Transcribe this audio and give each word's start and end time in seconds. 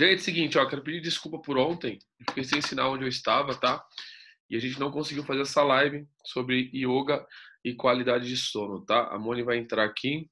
Gente, 0.00 0.22
seguinte, 0.22 0.56
ó, 0.56 0.64
quero 0.66 0.82
pedir 0.82 1.02
desculpa 1.02 1.38
por 1.38 1.58
ontem. 1.58 1.98
Fiquei 2.26 2.42
sem 2.42 2.62
sinal 2.62 2.94
onde 2.94 3.04
eu 3.04 3.08
estava, 3.08 3.54
tá? 3.54 3.86
E 4.48 4.56
a 4.56 4.58
gente 4.58 4.80
não 4.80 4.90
conseguiu 4.90 5.22
fazer 5.22 5.42
essa 5.42 5.62
live 5.62 6.08
sobre 6.24 6.70
yoga 6.72 7.22
e 7.62 7.74
qualidade 7.74 8.26
de 8.26 8.34
sono, 8.34 8.82
tá? 8.82 9.08
A 9.08 9.18
Moni 9.18 9.42
vai 9.42 9.58
entrar 9.58 9.84
aqui 9.84 10.26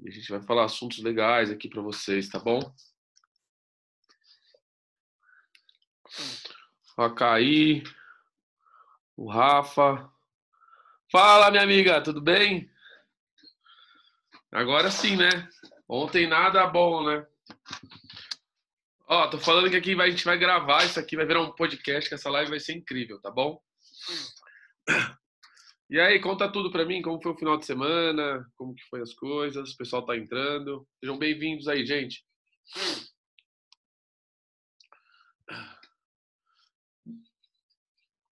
e 0.00 0.06
a 0.06 0.12
gente 0.12 0.30
vai 0.30 0.42
falar 0.42 0.66
assuntos 0.66 0.98
legais 0.98 1.50
aqui 1.50 1.66
para 1.66 1.80
vocês, 1.80 2.28
tá 2.28 2.38
bom? 2.38 2.60
A 6.98 7.08
Caí, 7.08 7.82
o 9.16 9.30
Rafa. 9.30 10.12
Fala, 11.10 11.50
minha 11.50 11.62
amiga, 11.62 12.02
tudo 12.02 12.20
bem? 12.20 12.70
Agora 14.52 14.90
sim, 14.90 15.16
né? 15.16 15.48
Ontem 15.88 16.26
nada 16.26 16.66
bom, 16.66 17.02
né? 17.06 17.26
Ó, 19.14 19.28
tô 19.28 19.38
falando 19.38 19.68
que 19.68 19.76
aqui 19.76 19.94
vai, 19.94 20.08
a 20.08 20.10
gente 20.10 20.24
vai 20.24 20.38
gravar 20.38 20.86
isso 20.86 20.98
aqui, 20.98 21.16
vai 21.16 21.26
virar 21.26 21.42
um 21.42 21.52
podcast, 21.52 22.08
que 22.08 22.14
essa 22.14 22.30
live 22.30 22.48
vai 22.48 22.58
ser 22.58 22.72
incrível, 22.72 23.20
tá 23.20 23.30
bom? 23.30 23.60
E 25.90 26.00
aí, 26.00 26.18
conta 26.18 26.50
tudo 26.50 26.72
pra 26.72 26.86
mim, 26.86 27.02
como 27.02 27.22
foi 27.22 27.32
o 27.32 27.36
final 27.36 27.58
de 27.58 27.66
semana, 27.66 28.50
como 28.56 28.74
que 28.74 28.82
foi 28.88 29.02
as 29.02 29.12
coisas, 29.12 29.70
o 29.70 29.76
pessoal 29.76 30.06
tá 30.06 30.16
entrando. 30.16 30.88
Sejam 30.98 31.18
bem-vindos 31.18 31.68
aí, 31.68 31.84
gente. 31.84 32.24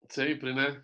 Sempre, 0.09 0.55
né? 0.55 0.83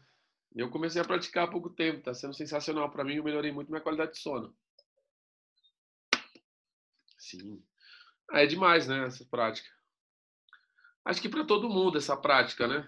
Eu 0.54 0.68
comecei 0.68 1.00
a 1.00 1.06
praticar 1.06 1.44
há 1.44 1.50
pouco 1.50 1.70
tempo, 1.70 2.02
tá 2.02 2.12
sendo 2.12 2.34
sensacional 2.34 2.90
para 2.90 3.02
mim, 3.02 3.14
eu 3.14 3.24
melhorei 3.24 3.50
muito 3.50 3.70
minha 3.70 3.82
qualidade 3.82 4.12
de 4.12 4.18
sono. 4.18 4.54
Sim. 7.16 7.64
Ah, 8.30 8.42
é 8.42 8.46
demais, 8.46 8.86
né, 8.86 9.06
essa 9.06 9.24
prática. 9.24 9.75
Acho 11.06 11.22
que 11.22 11.28
para 11.28 11.44
todo 11.44 11.68
mundo 11.68 11.98
essa 11.98 12.16
prática, 12.16 12.66
né? 12.66 12.84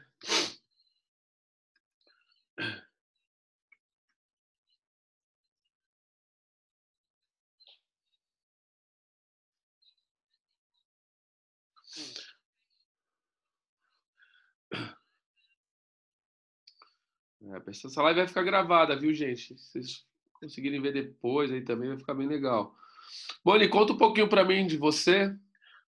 É, 17.41 17.71
essa 17.71 18.03
live 18.03 18.19
vai 18.19 18.27
ficar 18.27 18.43
gravada, 18.43 18.99
viu, 18.99 19.15
gente? 19.15 19.57
Se 19.57 19.71
vocês 19.71 20.05
conseguirem 20.41 20.83
ver 20.83 20.93
depois 20.93 21.53
aí 21.53 21.63
também, 21.63 21.89
vai 21.91 21.99
ficar 21.99 22.15
bem 22.15 22.27
legal. 22.27 22.77
Boni, 23.45 23.69
conta 23.69 23.93
um 23.93 23.97
pouquinho 23.97 24.29
para 24.29 24.45
mim 24.45 24.67
de 24.67 24.77
você. 24.77 25.33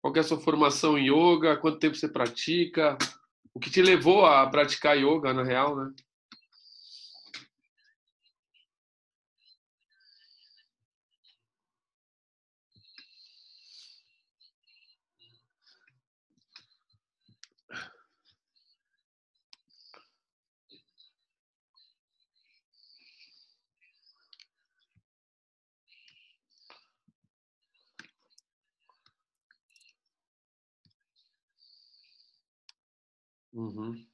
Qual 0.06 0.14
é 0.14 0.20
a 0.20 0.22
sua 0.22 0.38
formação 0.38 0.96
em 0.96 1.10
yoga? 1.10 1.56
Quanto 1.56 1.80
tempo 1.80 1.96
você 1.96 2.08
pratica? 2.08 2.96
O 3.52 3.58
que 3.58 3.68
te 3.68 3.82
levou 3.82 4.24
a 4.24 4.46
praticar 4.46 4.96
yoga, 4.96 5.34
na 5.34 5.42
real, 5.42 5.74
né? 5.74 5.92
Uhum. 33.56 34.06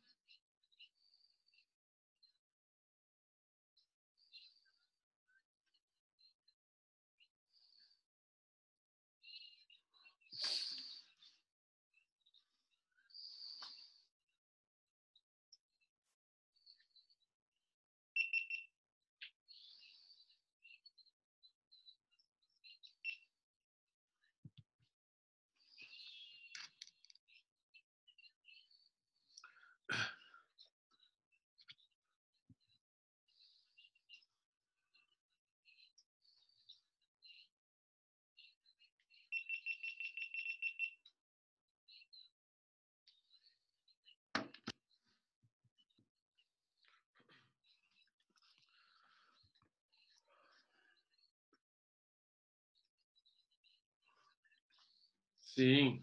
Sim. 55.55 56.02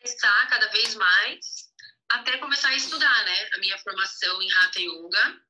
Testar 0.00 0.46
cada 0.48 0.68
vez 0.68 0.94
mais, 0.94 1.72
até 2.08 2.38
começar 2.38 2.68
a 2.68 2.76
estudar, 2.76 3.24
né? 3.24 3.48
A 3.54 3.58
minha 3.58 3.78
formação 3.78 4.40
em 4.40 4.52
Hatha 4.52 4.80
Yoga, 4.80 5.40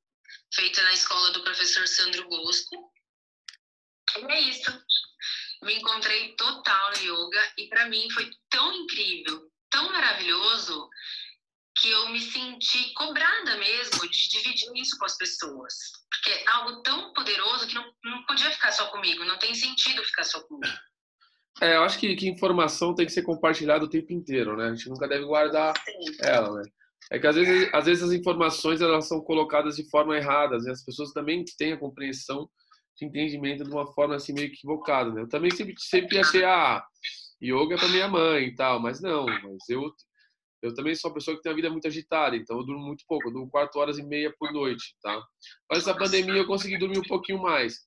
feita 0.55 0.83
na 0.83 0.93
escola 0.95 1.33
do 1.33 1.45
professor 1.45 1.87
Sandro 1.87 2.27
Bosco. 2.29 2.93
E 4.17 4.25
é 4.25 4.41
isso. 4.41 4.85
Me 5.63 5.75
encontrei 5.75 6.35
total 6.37 6.93
no 6.93 6.99
yoga 6.99 7.53
e 7.59 7.69
para 7.69 7.89
mim 7.89 8.09
foi 8.13 8.31
tão 8.49 8.73
incrível, 8.73 9.53
tão 9.69 9.91
maravilhoso, 9.93 10.89
que 11.81 11.91
eu 11.91 12.09
me 12.11 12.21
senti 12.21 12.93
cobrada 12.95 13.57
mesmo 13.57 14.09
de 14.09 14.29
dividir 14.29 14.71
isso 14.77 14.99
com 14.99 15.05
as 15.05 15.17
pessoas. 15.17 15.75
Porque 16.11 16.31
é 16.31 16.51
algo 16.51 16.83
tão 16.83 17.13
poderoso 17.13 17.67
que 17.67 17.75
não, 17.75 17.85
não 18.05 18.25
podia 18.25 18.51
ficar 18.51 18.73
só 18.73 18.87
comigo, 18.91 19.25
não 19.25 19.39
tem 19.39 19.55
sentido 19.55 20.03
ficar 20.05 20.25
só 20.25 20.41
comigo. 20.43 20.77
É, 21.61 21.77
eu 21.77 21.83
acho 21.83 21.99
que, 21.99 22.15
que 22.15 22.29
informação 22.29 22.95
tem 22.95 23.07
que 23.07 23.13
ser 23.13 23.23
compartilhada 23.23 23.85
o 23.85 23.91
tempo 23.91 24.13
inteiro, 24.13 24.57
né? 24.57 24.67
A 24.67 24.75
gente 24.75 24.89
nunca 24.89 25.09
deve 25.09 25.25
guardar 25.25 25.75
Sim. 25.85 26.17
ela, 26.23 26.61
né? 26.61 26.63
É 27.11 27.19
que 27.19 27.27
às 27.27 27.35
vezes, 27.35 27.71
às 27.73 27.87
vezes 27.87 28.05
as 28.05 28.13
informações 28.13 28.81
elas 28.81 29.09
são 29.09 29.21
colocadas 29.21 29.77
de 29.77 29.89
forma 29.89 30.17
errada, 30.17 30.57
e 30.57 30.71
as 30.71 30.85
pessoas 30.85 31.13
também 31.13 31.45
têm 31.57 31.73
a 31.73 31.79
compreensão 31.79 32.49
de 32.97 33.07
entendimento 33.07 33.65
de 33.65 33.71
uma 33.71 33.87
forma 33.93 34.17
assim 34.17 34.33
meio 34.33 34.49
equivocada, 34.49 35.11
né? 35.11 35.23
Eu 35.23 35.29
também 35.29 35.51
sempre, 35.51 35.75
sempre 35.79 36.19
achei, 36.19 36.45
ah, 36.45 36.85
yoga 37.43 37.75
é 37.75 37.79
para 37.79 37.89
minha 37.89 38.09
mãe 38.09 38.47
e 38.47 38.55
tal, 38.55 38.81
mas 38.81 39.01
não, 39.01 39.27
mas 39.27 39.69
eu 39.69 39.93
eu 40.63 40.75
também 40.75 40.95
sou 40.95 41.11
uma 41.11 41.15
pessoa 41.15 41.37
que 41.37 41.43
tem 41.43 41.53
a 41.53 41.55
vida 41.55 41.71
muito 41.71 41.87
agitada, 41.87 42.37
então 42.37 42.59
eu 42.59 42.65
durmo 42.65 42.85
muito 42.85 43.05
pouco, 43.07 43.29
eu 43.29 43.33
durmo 43.33 43.51
4 43.51 43.81
horas 43.81 43.99
e 43.99 44.03
meia 44.03 44.33
por 44.39 44.53
noite, 44.53 44.97
tá? 45.01 45.21
Mas 45.71 45.81
essa 45.81 45.97
pandemia 45.97 46.37
eu 46.37 46.47
consegui 46.47 46.79
dormir 46.79 46.99
um 46.99 47.09
pouquinho 47.09 47.41
mais. 47.41 47.87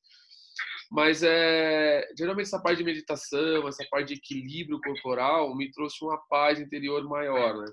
Mas 0.90 1.24
é, 1.24 2.08
geralmente 2.18 2.48
essa 2.48 2.62
parte 2.62 2.80
de 2.80 2.84
meditação, 2.84 3.68
essa 3.68 3.86
parte 3.90 4.10
de 4.10 4.14
equilíbrio 4.16 4.80
corporal 4.82 5.56
me 5.56 5.72
trouxe 5.72 6.04
uma 6.04 6.18
paz 6.30 6.60
interior 6.60 7.04
maior, 7.08 7.58
né? 7.58 7.72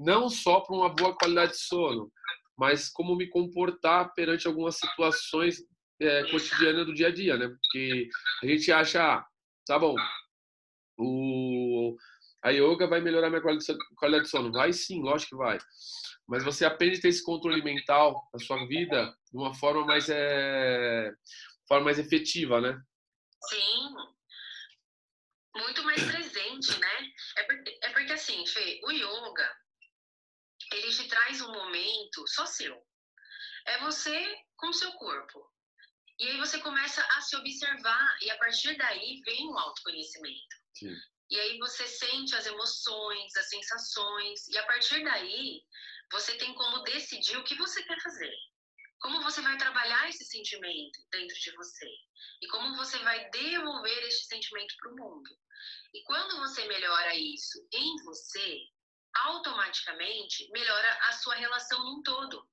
Não 0.00 0.28
só 0.28 0.60
para 0.60 0.76
uma 0.76 0.88
boa 0.88 1.16
qualidade 1.16 1.52
de 1.52 1.58
sono, 1.58 2.10
mas 2.56 2.88
como 2.88 3.16
me 3.16 3.28
comportar 3.28 4.12
perante 4.14 4.46
algumas 4.46 4.76
situações 4.76 5.64
é, 6.00 6.30
cotidianas 6.30 6.86
do 6.86 6.94
dia 6.94 7.08
a 7.08 7.12
dia, 7.12 7.36
né? 7.36 7.48
Porque 7.48 8.08
a 8.42 8.46
gente 8.46 8.70
acha, 8.72 9.02
ah, 9.02 9.26
tá 9.66 9.78
bom, 9.78 9.94
o 10.96 11.96
a 12.44 12.50
yoga 12.50 12.86
vai 12.86 13.00
melhorar 13.00 13.30
minha 13.30 13.40
qualidade 13.40 14.24
de 14.24 14.28
sono? 14.28 14.52
Vai 14.52 14.70
sim, 14.70 15.00
lógico 15.02 15.30
que 15.30 15.36
vai. 15.36 15.58
Mas 16.28 16.44
você 16.44 16.66
aprende 16.66 16.98
a 16.98 17.00
ter 17.00 17.08
esse 17.08 17.24
controle 17.24 17.62
mental 17.62 18.28
na 18.32 18.38
sua 18.38 18.66
vida 18.66 19.16
de 19.32 19.38
uma 19.38 19.54
forma 19.54 19.86
mais, 19.86 20.10
é... 20.10 21.10
forma 21.66 21.86
mais 21.86 21.98
efetiva, 21.98 22.60
né? 22.60 22.78
Sim. 23.48 23.94
Muito 25.56 25.82
mais 25.84 26.02
presente, 26.04 26.78
né? 26.78 27.12
É 27.38 27.42
porque, 27.44 27.78
é 27.82 27.88
porque 27.90 28.12
assim, 28.12 28.46
Fê, 28.46 28.80
o 28.84 28.90
yoga, 28.90 29.56
ele 30.72 30.90
te 30.90 31.08
traz 31.08 31.40
um 31.40 31.50
momento 31.50 32.24
só 32.26 32.44
seu. 32.44 32.76
É 33.66 33.78
você 33.78 34.36
com 34.56 34.68
o 34.68 34.74
seu 34.74 34.92
corpo. 34.92 35.50
E 36.18 36.28
aí 36.28 36.36
você 36.36 36.58
começa 36.60 37.02
a 37.16 37.20
se 37.22 37.36
observar 37.36 38.18
e 38.20 38.30
a 38.30 38.36
partir 38.36 38.76
daí 38.76 39.20
vem 39.24 39.48
o 39.48 39.58
autoconhecimento. 39.58 40.56
Sim. 40.74 40.94
E 41.30 41.40
aí 41.40 41.58
você 41.58 41.86
sente 41.86 42.34
as 42.36 42.46
emoções, 42.46 43.34
as 43.36 43.48
sensações, 43.48 44.48
e 44.48 44.58
a 44.58 44.66
partir 44.66 45.02
daí 45.04 45.62
você 46.12 46.36
tem 46.36 46.54
como 46.54 46.82
decidir 46.84 47.36
o 47.38 47.44
que 47.44 47.56
você 47.56 47.82
quer 47.82 48.00
fazer. 48.02 48.34
como 49.00 49.22
você 49.22 49.42
vai 49.42 49.56
trabalhar 49.58 50.08
esse 50.08 50.24
sentimento 50.24 50.98
dentro 51.12 51.36
de 51.38 51.50
você 51.56 51.86
e 52.40 52.48
como 52.48 52.74
você 52.76 52.98
vai 53.00 53.28
devolver 53.30 54.02
esse 54.04 54.24
sentimento 54.24 54.74
para 54.78 54.92
o 54.92 54.96
mundo. 54.96 55.30
E 55.92 56.02
quando 56.04 56.38
você 56.38 56.66
melhora 56.66 57.14
isso 57.14 57.68
em 57.72 58.02
você, 58.04 58.58
automaticamente 59.14 60.50
melhora 60.52 60.98
a 61.08 61.12
sua 61.12 61.34
relação 61.34 61.84
num 61.84 62.02
todo. 62.02 62.48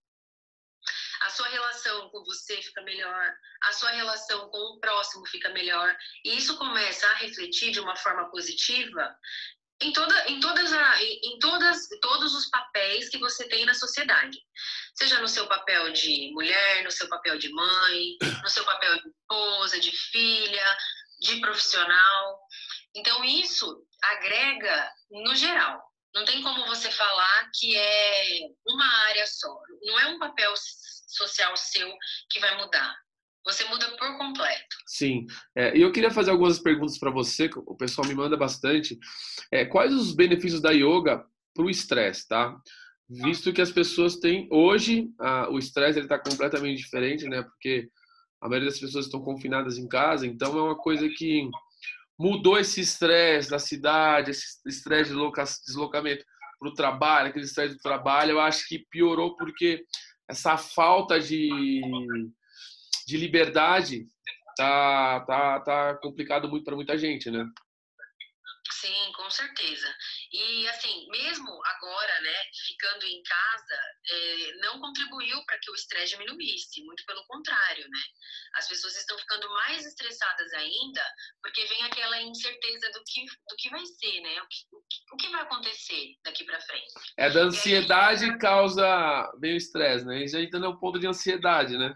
A 1.21 1.29
sua 1.29 1.47
relação 1.47 2.09
com 2.09 2.23
você 2.23 2.61
fica 2.61 2.81
melhor, 2.81 3.33
a 3.63 3.73
sua 3.73 3.91
relação 3.91 4.49
com 4.49 4.57
o 4.57 4.79
próximo 4.79 5.25
fica 5.27 5.49
melhor, 5.49 5.95
e 6.25 6.35
isso 6.35 6.57
começa 6.57 7.07
a 7.07 7.15
refletir 7.15 7.71
de 7.71 7.79
uma 7.79 7.95
forma 7.95 8.29
positiva 8.31 9.15
em, 9.81 9.91
toda, 9.91 10.29
em, 10.29 10.39
todas 10.39 10.71
a, 10.71 11.03
em 11.03 11.39
todas, 11.39 11.87
todos 12.01 12.35
os 12.35 12.47
papéis 12.49 13.09
que 13.09 13.17
você 13.17 13.47
tem 13.47 13.65
na 13.65 13.73
sociedade. 13.73 14.37
Seja 14.95 15.19
no 15.19 15.27
seu 15.27 15.47
papel 15.47 15.91
de 15.91 16.31
mulher, 16.33 16.83
no 16.83 16.91
seu 16.91 17.09
papel 17.09 17.37
de 17.37 17.49
mãe, 17.51 18.17
no 18.43 18.49
seu 18.49 18.63
papel 18.63 19.01
de 19.01 19.09
esposa, 19.09 19.79
de 19.79 19.91
filha, 19.91 20.77
de 21.19 21.39
profissional. 21.39 22.39
Então, 22.95 23.23
isso 23.23 23.83
agrega 24.03 24.91
no 25.09 25.35
geral. 25.35 25.81
Não 26.13 26.25
tem 26.25 26.41
como 26.41 26.65
você 26.65 26.91
falar 26.91 27.49
que 27.53 27.75
é 27.75 28.39
uma 28.67 28.85
área 29.07 29.25
só. 29.25 29.53
Não 29.83 29.99
é 29.99 30.07
um 30.07 30.19
papel 30.19 30.53
social 30.55 31.55
seu 31.55 31.89
que 32.29 32.39
vai 32.39 32.57
mudar. 32.57 32.95
Você 33.45 33.63
muda 33.65 33.89
por 33.97 34.17
completo. 34.17 34.75
Sim. 34.85 35.25
É, 35.55 35.75
e 35.75 35.81
eu 35.81 35.91
queria 35.91 36.11
fazer 36.11 36.31
algumas 36.31 36.59
perguntas 36.59 36.99
para 36.99 37.09
você, 37.09 37.49
que 37.49 37.57
o 37.57 37.75
pessoal 37.75 38.07
me 38.07 38.13
manda 38.13 38.37
bastante. 38.37 38.99
É, 39.51 39.65
quais 39.65 39.93
os 39.93 40.13
benefícios 40.13 40.61
da 40.61 40.71
yoga 40.71 41.25
para 41.53 41.65
o 41.65 41.69
estresse, 41.69 42.27
tá? 42.27 42.55
Visto 43.09 43.51
que 43.51 43.61
as 43.61 43.71
pessoas 43.71 44.17
têm 44.17 44.47
hoje 44.51 45.09
a, 45.19 45.49
o 45.49 45.57
estresse 45.57 45.97
ele 45.99 46.05
está 46.05 46.19
completamente 46.19 46.77
diferente, 46.77 47.25
né? 47.27 47.41
Porque 47.41 47.89
a 48.39 48.47
maioria 48.47 48.69
das 48.69 48.79
pessoas 48.79 49.05
estão 49.05 49.21
confinadas 49.21 49.77
em 49.77 49.87
casa, 49.87 50.25
então 50.25 50.57
é 50.57 50.61
uma 50.61 50.77
coisa 50.77 51.07
que 51.09 51.49
mudou 52.21 52.59
esse 52.59 52.79
estresse 52.79 53.49
da 53.49 53.57
cidade, 53.57 54.29
esse 54.29 54.59
estresse 54.67 55.11
de 55.11 55.17
deslocamento 55.65 56.23
para 56.59 56.69
o 56.69 56.73
trabalho, 56.73 57.29
aquele 57.29 57.45
estresse 57.45 57.73
do 57.73 57.81
trabalho, 57.81 58.31
eu 58.31 58.39
acho 58.39 58.67
que 58.67 58.85
piorou 58.91 59.35
porque 59.35 59.83
essa 60.29 60.55
falta 60.55 61.19
de, 61.19 61.81
de 63.07 63.17
liberdade 63.17 64.05
tá, 64.55 65.21
tá, 65.21 65.59
tá 65.61 65.95
complicado 65.95 66.47
muito 66.47 66.63
para 66.63 66.75
muita 66.75 66.95
gente, 66.95 67.31
né? 67.31 67.43
Sim, 68.81 69.11
com 69.15 69.29
certeza. 69.29 69.87
E 70.33 70.67
assim, 70.69 71.07
mesmo 71.11 71.47
agora, 71.65 72.21
né, 72.21 72.35
ficando 72.65 73.05
em 73.05 73.21
casa, 73.21 73.79
é, 74.09 74.53
não 74.55 74.79
contribuiu 74.79 75.37
para 75.45 75.59
que 75.59 75.69
o 75.69 75.75
estresse 75.75 76.17
diminuísse, 76.17 76.83
muito 76.83 77.05
pelo 77.05 77.23
contrário, 77.27 77.83
né? 77.83 77.99
As 78.55 78.67
pessoas 78.67 78.95
estão 78.97 79.15
ficando 79.19 79.47
mais 79.49 79.85
estressadas 79.85 80.51
ainda, 80.53 81.03
porque 81.43 81.63
vem 81.65 81.83
aquela 81.83 82.21
incerteza 82.23 82.91
do 82.91 83.03
que, 83.05 83.23
do 83.23 83.55
que 83.55 83.69
vai 83.69 83.85
ser, 83.85 84.21
né? 84.21 84.41
O 84.41 84.47
que, 84.47 85.13
o 85.13 85.17
que 85.17 85.29
vai 85.29 85.41
acontecer 85.41 86.15
daqui 86.25 86.43
para 86.43 86.59
frente. 86.61 86.91
É 87.17 87.29
da 87.29 87.41
ansiedade 87.41 88.25
aí, 88.25 88.37
causa 88.39 89.31
vem 89.39 89.53
o 89.53 89.57
estresse, 89.57 90.05
né? 90.05 90.23
Isso 90.23 90.35
aí 90.35 90.49
também 90.49 90.67
é 90.67 90.73
um 90.73 90.79
ponto 90.79 90.99
de 90.99 91.05
ansiedade, 91.05 91.77
né? 91.77 91.93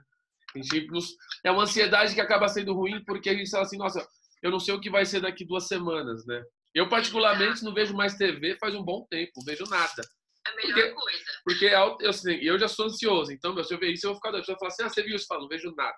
É 1.43 1.49
uma 1.49 1.63
ansiedade 1.63 2.13
que 2.13 2.21
acaba 2.21 2.47
sendo 2.47 2.75
ruim 2.75 3.03
porque 3.03 3.29
a 3.29 3.33
gente 3.33 3.49
fala 3.49 3.63
assim, 3.63 3.77
nossa, 3.77 4.07
eu 4.41 4.51
não 4.51 4.59
sei 4.59 4.73
o 4.75 4.79
que 4.79 4.91
vai 4.91 5.03
ser 5.03 5.21
daqui 5.21 5.43
duas 5.43 5.67
semanas, 5.67 6.23
né? 6.27 6.43
Eu, 6.75 6.89
particularmente, 6.89 7.63
não 7.63 7.73
vejo 7.73 7.95
mais 7.95 8.15
TV 8.15 8.57
faz 8.59 8.75
um 8.75 8.83
bom 8.83 9.07
tempo, 9.09 9.31
não 9.37 9.45
vejo 9.45 9.63
nada. 9.69 10.03
É 10.45 10.51
a 10.51 10.55
melhor 10.55 10.73
porque, 10.75 10.91
coisa. 10.91 11.25
Porque 11.45 11.65
eu, 11.65 12.09
assim, 12.09 12.35
eu 12.35 12.59
já 12.59 12.67
sou 12.67 12.85
ansioso, 12.85 13.31
então, 13.31 13.63
se 13.63 13.73
eu 13.73 13.79
ver 13.79 13.93
isso, 13.93 14.05
eu 14.05 14.11
vou 14.11 14.17
ficar 14.17 14.31
doido. 14.31 14.43
Se 14.43 14.51
eu 14.51 14.57
falar 14.57 14.67
assim, 14.67 14.83
ah, 14.83 14.89
você 14.89 15.01
viu 15.01 15.15
isso? 15.15 15.23
Eu 15.23 15.27
falo, 15.27 15.41
não 15.43 15.47
vejo 15.47 15.73
nada. 15.73 15.97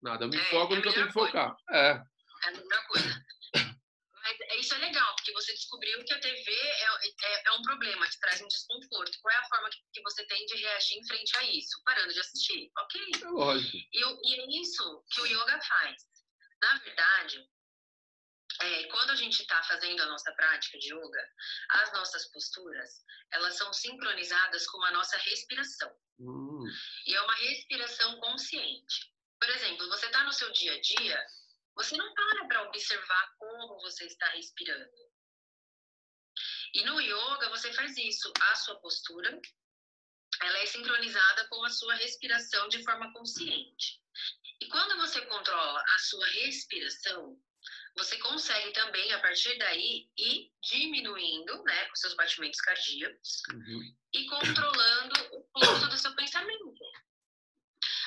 Nada, 0.00 0.24
eu 0.24 0.28
me 0.28 0.36
é, 0.36 0.44
foco 0.50 0.72
é 0.72 0.76
no 0.76 0.82
que 0.82 0.88
eu 0.88 0.94
tenho 0.94 1.06
que 1.08 1.12
focar. 1.12 1.56
É. 1.70 1.90
É 1.90 2.48
a 2.48 2.50
melhor 2.52 2.86
coisa. 2.86 3.24
Mas 4.22 4.40
é, 4.40 4.56
isso 4.60 4.72
é 4.72 4.78
legal, 4.78 5.14
porque 5.16 5.32
você 5.32 5.52
descobriu 5.52 6.04
que 6.04 6.14
a 6.14 6.20
TV 6.20 6.52
é, 6.52 6.86
é, 7.24 7.42
é, 7.48 7.52
um 7.52 7.62
problema, 7.62 8.06
te 8.08 8.20
traz 8.20 8.40
um 8.40 8.46
desconforto. 8.46 9.18
Qual 9.20 9.34
é 9.34 9.36
a 9.36 9.48
forma 9.48 9.68
que 9.92 10.00
você 10.02 10.24
tem 10.26 10.46
de 10.46 10.56
reagir 10.58 10.98
em 10.98 11.06
frente 11.08 11.36
a 11.38 11.42
isso? 11.42 11.82
Parando 11.84 12.12
de 12.12 12.20
assistir, 12.20 12.70
ok? 12.78 13.00
É 13.20 13.28
lógico. 13.28 13.76
E, 13.76 13.98
e 13.98 14.40
é 14.40 14.60
isso 14.60 15.04
que 15.10 15.22
o 15.22 15.26
yoga 15.26 15.60
faz. 15.60 16.02
Na 16.62 16.78
verdade, 16.78 17.44
é, 18.64 18.84
quando 18.88 19.10
a 19.10 19.16
gente 19.16 19.42
está 19.42 19.62
fazendo 19.64 20.00
a 20.02 20.06
nossa 20.06 20.32
prática 20.32 20.78
de 20.78 20.94
yoga, 20.94 21.28
as 21.70 21.92
nossas 21.92 22.30
posturas, 22.30 23.04
elas 23.32 23.56
são 23.56 23.72
sincronizadas 23.72 24.66
com 24.66 24.82
a 24.84 24.92
nossa 24.92 25.16
respiração. 25.18 25.94
Hum. 26.18 26.64
E 27.06 27.14
é 27.14 27.20
uma 27.22 27.34
respiração 27.34 28.18
consciente. 28.20 29.12
Por 29.40 29.48
exemplo, 29.50 29.88
você 29.88 30.06
está 30.06 30.24
no 30.24 30.32
seu 30.32 30.50
dia 30.52 30.74
a 30.74 30.80
dia, 30.80 31.26
você 31.74 31.96
não 31.96 32.14
para 32.14 32.46
para 32.46 32.62
observar 32.68 33.34
como 33.38 33.80
você 33.80 34.06
está 34.06 34.26
respirando. 34.28 34.90
E 36.74 36.84
no 36.84 37.00
yoga 37.00 37.48
você 37.50 37.72
faz 37.72 37.96
isso. 37.96 38.32
A 38.40 38.54
sua 38.54 38.80
postura, 38.80 39.40
ela 40.40 40.58
é 40.58 40.66
sincronizada 40.66 41.48
com 41.48 41.64
a 41.64 41.70
sua 41.70 41.94
respiração 41.94 42.68
de 42.68 42.82
forma 42.84 43.12
consciente. 43.12 44.00
E 44.60 44.68
quando 44.68 44.96
você 44.96 45.20
controla 45.26 45.80
a 45.80 45.98
sua 45.98 46.26
respiração, 46.26 47.36
você 47.96 48.16
consegue 48.18 48.72
também, 48.72 49.12
a 49.12 49.20
partir 49.20 49.56
daí, 49.58 50.08
ir 50.16 50.52
diminuindo 50.62 51.62
né, 51.64 51.90
os 51.92 52.00
seus 52.00 52.14
batimentos 52.14 52.60
cardíacos 52.60 53.42
uhum. 53.52 53.96
e 54.14 54.26
controlando 54.26 55.20
o 55.32 55.48
fluxo 55.52 55.88
do 55.88 55.98
seu 55.98 56.14
pensamento. 56.14 56.78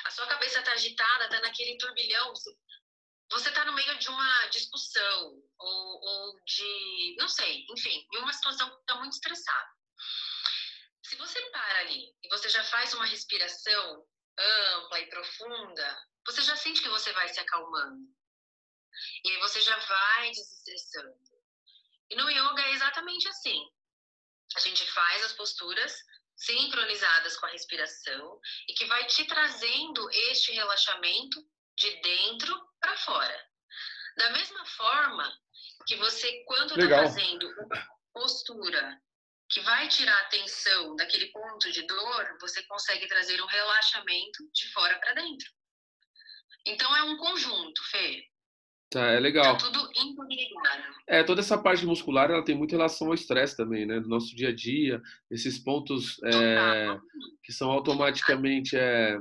A 0.04 0.10
sua 0.10 0.26
cabeça 0.26 0.58
está 0.58 0.72
agitada, 0.72 1.24
está 1.24 1.40
naquele 1.40 1.78
turbilhão. 1.78 2.32
Você 3.30 3.48
está 3.48 3.64
no 3.64 3.72
meio 3.74 3.98
de 3.98 4.08
uma 4.08 4.46
discussão 4.46 5.42
ou, 5.58 6.00
ou 6.00 6.40
de, 6.44 7.16
não 7.18 7.28
sei, 7.28 7.64
enfim, 7.70 8.06
em 8.12 8.18
uma 8.18 8.32
situação 8.32 8.68
que 8.70 8.80
está 8.80 8.94
muito 8.96 9.14
estressada. 9.14 9.70
Se 11.02 11.14
você 11.16 11.40
para 11.50 11.80
ali 11.80 12.12
e 12.22 12.28
você 12.28 12.48
já 12.48 12.64
faz 12.64 12.92
uma 12.94 13.06
respiração 13.06 14.04
ampla 14.38 15.00
e 15.00 15.08
profunda, 15.08 16.06
você 16.26 16.42
já 16.42 16.56
sente 16.56 16.82
que 16.82 16.88
você 16.88 17.12
vai 17.12 17.28
se 17.28 17.38
acalmando. 17.38 18.08
E 19.24 19.30
aí 19.30 19.38
você 19.38 19.60
já 19.60 19.76
vai 19.76 20.30
desestressando. 20.30 21.36
E 22.10 22.16
no 22.16 22.30
yoga 22.30 22.62
é 22.62 22.72
exatamente 22.72 23.28
assim. 23.28 23.60
A 24.56 24.60
gente 24.60 24.84
faz 24.92 25.24
as 25.24 25.32
posturas 25.32 25.96
sincronizadas 26.36 27.36
com 27.36 27.46
a 27.46 27.50
respiração 27.50 28.40
e 28.68 28.74
que 28.74 28.84
vai 28.86 29.06
te 29.06 29.24
trazendo 29.26 30.08
este 30.10 30.52
relaxamento 30.52 31.42
de 31.76 31.90
dentro 32.00 32.54
para 32.80 32.96
fora. 32.98 33.46
Da 34.16 34.30
mesma 34.30 34.64
forma 34.66 35.40
que 35.86 35.96
você, 35.96 36.44
quando 36.46 36.78
está 36.78 36.96
fazendo 36.96 37.48
postura 38.12 39.02
que 39.48 39.60
vai 39.60 39.88
tirar 39.88 40.18
a 40.18 40.28
tensão 40.28 40.96
daquele 40.96 41.30
ponto 41.30 41.70
de 41.70 41.82
dor, 41.86 42.38
você 42.40 42.62
consegue 42.64 43.06
trazer 43.06 43.40
um 43.40 43.46
relaxamento 43.46 44.50
de 44.52 44.72
fora 44.72 44.98
para 44.98 45.14
dentro. 45.14 45.48
Então 46.66 46.96
é 46.96 47.02
um 47.04 47.16
conjunto, 47.16 47.82
Fê. 47.90 48.24
Tá, 48.90 49.06
é 49.06 49.18
legal. 49.18 49.56
Tá 49.56 49.64
tudo 49.64 49.90
interligado. 49.90 50.96
É, 51.08 51.22
toda 51.22 51.40
essa 51.40 51.58
parte 51.58 51.84
muscular, 51.84 52.30
ela 52.30 52.44
tem 52.44 52.56
muita 52.56 52.76
relação 52.76 53.08
ao 53.08 53.14
estresse 53.14 53.56
também, 53.56 53.86
né? 53.86 54.00
Do 54.00 54.08
nosso 54.08 54.34
dia 54.34 54.48
a 54.48 54.54
dia, 54.54 55.00
esses 55.30 55.58
pontos 55.58 56.20
é, 56.24 56.98
que 57.42 57.52
são 57.52 57.70
automaticamente... 57.70 58.76
É... 58.76 59.16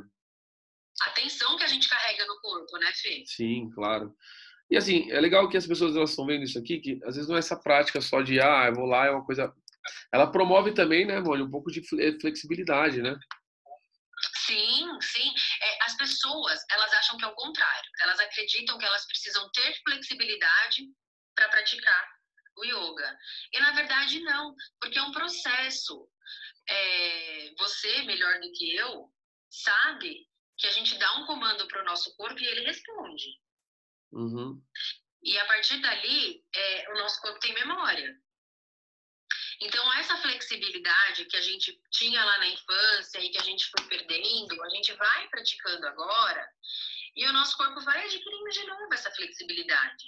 A 1.01 1.09
tensão 1.11 1.57
que 1.57 1.63
a 1.63 1.67
gente 1.67 1.89
carrega 1.89 2.25
no 2.25 2.39
corpo, 2.41 2.77
né, 2.77 2.91
Fê? 2.93 3.23
Sim, 3.25 3.69
claro. 3.71 4.15
E 4.69 4.77
assim, 4.77 5.11
é 5.11 5.19
legal 5.19 5.49
que 5.49 5.57
as 5.57 5.67
pessoas 5.67 5.95
elas 5.95 6.11
estão 6.11 6.25
vendo 6.25 6.43
isso 6.43 6.57
aqui, 6.57 6.79
que 6.79 6.99
às 7.03 7.15
vezes 7.15 7.27
não 7.27 7.35
é 7.35 7.39
essa 7.39 7.55
prática 7.55 8.01
só 8.01 8.21
de, 8.21 8.39
ah, 8.39 8.65
eu 8.67 8.75
vou 8.75 8.85
lá, 8.85 9.05
é 9.07 9.11
uma 9.11 9.25
coisa... 9.25 9.53
Ela 10.11 10.31
promove 10.31 10.73
também, 10.73 11.05
né, 11.05 11.19
Mônica, 11.19 11.47
um 11.47 11.51
pouco 11.51 11.71
de 11.71 11.83
flexibilidade, 12.19 13.01
né? 13.01 13.15
Sim, 14.47 14.87
sim. 15.01 15.33
As 16.25 16.31
pessoas, 16.31 16.65
elas 16.71 16.93
acham 16.93 17.17
que 17.17 17.25
é 17.25 17.27
o 17.27 17.35
contrário. 17.35 17.91
Elas 18.01 18.19
acreditam 18.19 18.77
que 18.77 18.85
elas 18.85 19.05
precisam 19.05 19.49
ter 19.51 19.79
flexibilidade 19.83 20.83
para 21.35 21.49
praticar 21.49 22.09
o 22.57 22.65
yoga. 22.65 23.17
E 23.53 23.59
na 23.59 23.71
verdade 23.71 24.19
não, 24.21 24.55
porque 24.79 24.97
é 24.97 25.03
um 25.03 25.11
processo. 25.11 26.09
É, 26.67 27.53
você, 27.59 28.01
melhor 28.03 28.39
do 28.39 28.51
que 28.53 28.75
eu, 28.75 29.13
sabe 29.51 30.27
que 30.57 30.65
a 30.67 30.71
gente 30.71 30.97
dá 30.97 31.13
um 31.17 31.25
comando 31.25 31.67
para 31.67 31.81
o 31.81 31.85
nosso 31.85 32.15
corpo 32.15 32.39
e 32.39 32.45
ele 32.47 32.65
responde. 32.65 33.39
Uhum. 34.11 34.63
E 35.21 35.37
a 35.37 35.45
partir 35.45 35.79
dali, 35.81 36.43
é, 36.55 36.91
o 36.91 36.97
nosso 36.97 37.21
corpo 37.21 37.39
tem 37.39 37.53
memória. 37.53 38.19
Então, 39.61 39.93
essa 39.93 40.17
flexibilidade 40.17 41.25
que 41.25 41.37
a 41.37 41.41
gente 41.41 41.79
tinha 41.91 42.23
lá 42.23 42.37
na 42.39 42.47
infância 42.47 43.19
e 43.19 43.29
que 43.29 43.37
a 43.37 43.43
gente 43.43 43.65
foi 43.69 43.87
perdendo, 43.87 44.61
a 44.63 44.69
gente 44.69 44.93
vai 44.93 45.27
praticando 45.29 45.87
agora 45.87 46.45
e 47.15 47.25
o 47.27 47.33
nosso 47.33 47.55
corpo 47.55 47.79
vai 47.81 48.03
adquirindo 48.03 48.49
de 48.49 48.63
novo 48.65 48.93
essa 48.93 49.11
flexibilidade. 49.11 50.05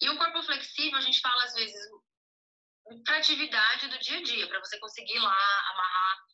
E 0.00 0.10
o 0.10 0.18
corpo 0.18 0.42
flexível, 0.42 0.98
a 0.98 1.00
gente 1.00 1.20
fala 1.20 1.44
às 1.44 1.54
vezes 1.54 1.80
para 3.04 3.18
atividade 3.18 3.88
do 3.88 3.98
dia 3.98 4.18
a 4.18 4.22
dia, 4.22 4.48
para 4.48 4.60
você 4.60 4.78
conseguir 4.78 5.18
lá 5.18 5.70
amarrar 5.70 6.26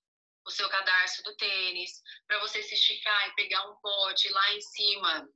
o 0.45 0.51
seu 0.51 0.69
cadarço 0.69 1.23
do 1.23 1.37
tênis, 1.37 2.03
para 2.27 2.41
você 2.41 2.63
se 2.63 2.75
esticar 2.75 3.29
e 3.29 3.35
pegar 3.35 3.69
um 3.71 3.77
pote 3.77 4.29
lá 4.31 4.53
em 4.55 4.61
cima 4.61 5.29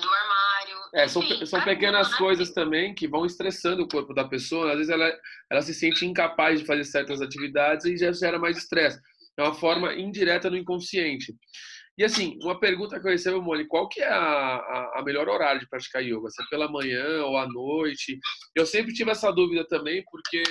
do 0.00 0.08
armário. 0.08 0.78
É, 0.94 1.04
Enfim, 1.04 1.12
são, 1.12 1.46
são 1.46 1.64
pequenas 1.64 2.14
coisas 2.14 2.50
também 2.50 2.94
que 2.94 3.08
vão 3.08 3.24
estressando 3.24 3.82
o 3.82 3.88
corpo 3.88 4.12
da 4.12 4.28
pessoa. 4.28 4.72
Às 4.72 4.78
vezes 4.78 4.90
ela, 4.90 5.12
ela 5.50 5.62
se 5.62 5.74
sente 5.74 6.06
incapaz 6.06 6.60
de 6.60 6.66
fazer 6.66 6.84
certas 6.84 7.20
atividades 7.20 7.86
e 7.86 7.96
já 7.96 8.12
gera 8.12 8.38
mais 8.38 8.56
estresse. 8.56 9.00
É 9.38 9.42
uma 9.42 9.54
forma 9.54 9.94
indireta 9.94 10.50
no 10.50 10.56
inconsciente. 10.56 11.34
E 11.96 12.04
assim, 12.04 12.38
uma 12.42 12.58
pergunta 12.58 12.98
que 12.98 13.06
eu 13.06 13.10
recebo, 13.10 13.42
Moni, 13.42 13.66
qual 13.66 13.88
que 13.88 14.00
é 14.00 14.08
a, 14.08 14.16
a, 14.16 15.00
a, 15.00 15.02
melhor 15.04 15.28
horário 15.28 15.60
de 15.60 15.68
praticar 15.68 16.02
yoga? 16.02 16.30
Se 16.30 16.42
é 16.42 16.46
pela 16.48 16.70
manhã 16.70 17.24
ou 17.24 17.36
à 17.36 17.46
noite? 17.46 18.18
Eu 18.54 18.64
sempre 18.64 18.94
tive 18.94 19.10
essa 19.10 19.30
dúvida 19.30 19.66
também, 19.66 20.02
porque 20.10 20.42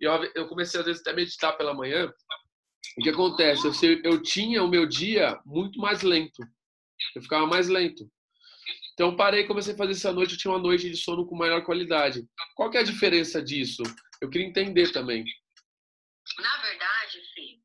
eu, 0.00 0.12
eu 0.34 0.48
comecei 0.48 0.80
às 0.80 0.86
vezes 0.86 1.00
até 1.00 1.10
a 1.10 1.14
meditar 1.14 1.52
pela 1.56 1.74
manhã. 1.74 2.10
O 2.98 3.02
que 3.02 3.10
acontece? 3.10 3.66
Eu, 3.66 4.00
eu 4.04 4.22
tinha 4.22 4.62
o 4.62 4.68
meu 4.68 4.86
dia 4.86 5.38
muito 5.44 5.78
mais 5.78 6.02
lento. 6.02 6.42
Eu 7.14 7.22
ficava 7.22 7.46
mais 7.46 7.68
lento. 7.68 8.10
Então 8.94 9.14
parei 9.14 9.42
e 9.42 9.46
comecei 9.46 9.74
a 9.74 9.76
fazer 9.76 10.08
à 10.08 10.12
noite. 10.12 10.32
Eu 10.32 10.38
tinha 10.38 10.52
uma 10.52 10.60
noite 10.60 10.90
de 10.90 10.96
sono 10.96 11.26
com 11.26 11.36
maior 11.36 11.62
qualidade. 11.64 12.26
Qual 12.54 12.70
que 12.70 12.78
é 12.78 12.80
a 12.80 12.84
diferença 12.84 13.42
disso? 13.42 13.82
Eu 14.20 14.30
queria 14.30 14.46
entender 14.46 14.90
também. 14.92 15.24
Na 16.38 16.56
verdade, 16.58 17.20
Fê, 17.34 17.60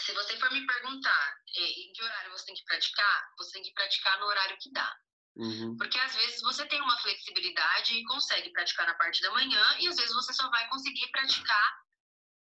se 0.00 0.12
você 0.12 0.36
for 0.38 0.50
me 0.50 0.66
perguntar 0.66 1.36
é, 1.56 1.62
em 1.62 1.92
que 1.92 2.02
horário 2.02 2.30
você 2.30 2.46
tem 2.46 2.54
que 2.54 2.64
praticar, 2.64 3.30
você 3.38 3.52
tem 3.52 3.62
que 3.62 3.72
praticar 3.74 4.18
no 4.18 4.26
horário 4.26 4.56
que 4.58 4.72
dá. 4.72 4.96
Uhum. 5.36 5.76
Porque 5.76 5.98
às 5.98 6.14
vezes 6.16 6.40
você 6.42 6.66
tem 6.66 6.80
uma 6.80 6.98
flexibilidade 6.98 7.94
e 7.94 8.04
consegue 8.04 8.50
praticar 8.50 8.86
na 8.86 8.94
parte 8.94 9.22
da 9.22 9.30
manhã 9.32 9.62
e 9.78 9.88
às 9.88 9.96
vezes 9.96 10.12
você 10.12 10.32
só 10.32 10.50
vai 10.50 10.68
conseguir 10.68 11.06
praticar 11.12 11.80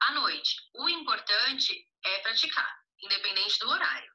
à 0.02 0.14
noite. 0.14 0.56
O 0.76 0.90
importante 0.90 1.88
é 2.04 2.20
praticar, 2.20 2.80
independente 3.04 3.60
do 3.60 3.70
horário. 3.70 4.12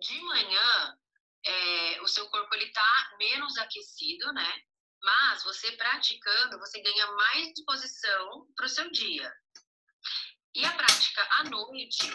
De 0.00 0.20
manhã, 0.22 0.98
é, 1.46 2.02
o 2.02 2.06
seu 2.06 2.28
corpo 2.28 2.54
ele 2.54 2.70
tá 2.72 3.16
menos 3.18 3.56
aquecido, 3.58 4.32
né? 4.32 4.62
Mas 5.02 5.42
você 5.44 5.72
praticando, 5.72 6.58
você 6.58 6.80
ganha 6.80 7.06
mais 7.12 7.52
disposição 7.54 8.46
para 8.56 8.66
o 8.66 8.68
seu 8.68 8.90
dia. 8.90 9.32
E 10.54 10.64
a 10.64 10.72
prática 10.72 11.26
à 11.38 11.44
noite, 11.44 12.08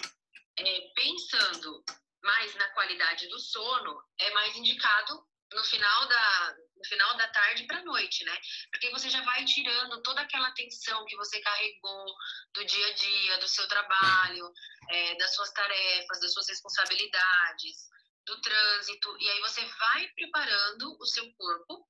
é, 0.57 0.91
pensando 0.95 1.83
mais 2.23 2.55
na 2.55 2.69
qualidade 2.69 3.27
do 3.27 3.39
sono, 3.39 4.01
é 4.19 4.31
mais 4.31 4.55
indicado 4.55 5.27
no 5.53 5.63
final 5.63 6.07
da, 6.07 6.55
no 6.79 6.85
final 6.85 7.17
da 7.17 7.27
tarde 7.27 7.65
para 7.65 7.79
a 7.79 7.83
noite, 7.83 8.23
né? 8.23 8.39
Porque 8.71 8.89
você 8.89 9.09
já 9.09 9.21
vai 9.23 9.43
tirando 9.43 10.01
toda 10.01 10.21
aquela 10.21 10.51
tensão 10.51 11.05
que 11.05 11.15
você 11.17 11.39
carregou 11.41 12.05
do 12.53 12.65
dia 12.65 12.87
a 12.87 12.93
dia, 12.93 13.37
do 13.39 13.47
seu 13.47 13.67
trabalho, 13.67 14.51
é, 14.89 15.15
das 15.17 15.35
suas 15.35 15.51
tarefas, 15.51 16.21
das 16.21 16.31
suas 16.31 16.47
responsabilidades, 16.47 17.89
do 18.25 18.41
trânsito, 18.41 19.17
e 19.19 19.29
aí 19.29 19.39
você 19.41 19.65
vai 19.65 20.07
preparando 20.09 20.97
o 20.99 21.05
seu 21.05 21.29
corpo 21.33 21.85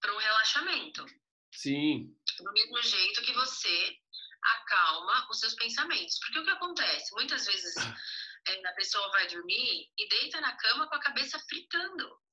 para 0.00 0.14
um 0.14 0.18
relaxamento. 0.18 1.04
Sim. 1.52 2.14
Do 2.38 2.52
mesmo 2.52 2.82
jeito 2.82 3.22
que 3.22 3.32
você 3.32 3.98
acalma 4.42 5.26
os 5.30 5.40
seus 5.40 5.54
pensamentos. 5.54 6.18
Porque 6.20 6.38
o 6.38 6.44
que 6.44 6.50
acontece? 6.50 7.12
Muitas 7.14 7.46
vezes 7.46 7.74
é, 8.46 8.68
a 8.68 8.74
pessoa 8.74 9.10
vai 9.10 9.26
dormir 9.26 9.90
e 9.98 10.08
deita 10.08 10.40
na 10.40 10.56
cama 10.56 10.88
com 10.88 10.94
a 10.94 11.00
cabeça 11.00 11.38
fritando. 11.48 12.25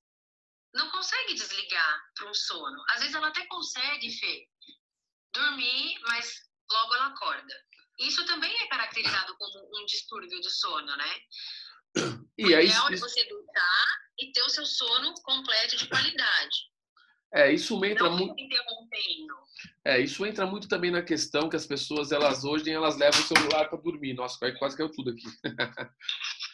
Não 0.74 0.90
consegue 0.90 1.34
desligar 1.34 2.02
para 2.16 2.28
um 2.28 2.34
sono. 2.34 2.84
Às 2.90 3.00
vezes 3.00 3.14
ela 3.14 3.28
até 3.28 3.46
consegue, 3.46 4.10
Fê, 4.10 4.48
dormir, 5.32 5.98
mas 6.02 6.34
logo 6.70 6.94
ela 6.96 7.06
acorda. 7.06 7.54
Isso 8.00 8.24
também 8.26 8.52
é 8.60 8.66
caracterizado 8.66 9.36
como 9.36 9.80
um 9.80 9.86
distúrbio 9.86 10.40
do 10.40 10.50
sono, 10.50 10.96
né? 10.96 11.20
E 12.36 12.52
aí, 12.54 12.68
é 12.68 12.80
onde 12.80 12.96
você 12.96 13.22
deitar 13.22 13.86
e 14.18 14.32
ter 14.32 14.42
o 14.42 14.48
seu 14.48 14.66
sono 14.66 15.14
completo 15.22 15.76
de 15.76 15.88
qualidade. 15.88 16.56
É, 17.32 17.52
isso 17.52 17.84
entra 17.84 18.10
muito. 18.10 18.34
É, 19.84 20.00
isso 20.00 20.24
entra 20.26 20.46
muito 20.46 20.68
também 20.68 20.90
na 20.90 21.02
questão 21.02 21.48
que 21.48 21.56
as 21.56 21.66
pessoas, 21.66 22.10
elas 22.10 22.44
hoje, 22.44 22.70
elas 22.70 22.96
levam 22.96 23.20
o 23.20 23.24
celular 23.24 23.68
para 23.68 23.78
dormir. 23.78 24.14
Nossa, 24.14 24.52
quase 24.58 24.76
caiu 24.76 24.90
tudo 24.90 25.10
aqui. 25.10 25.24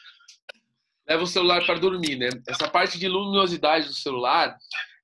Leva 1.10 1.24
o 1.24 1.26
celular 1.26 1.64
para 1.66 1.78
dormir, 1.78 2.16
né? 2.16 2.28
Essa 2.48 2.68
parte 2.68 2.98
de 2.98 3.08
luminosidade 3.08 3.88
do 3.88 3.94
celular, 3.94 4.56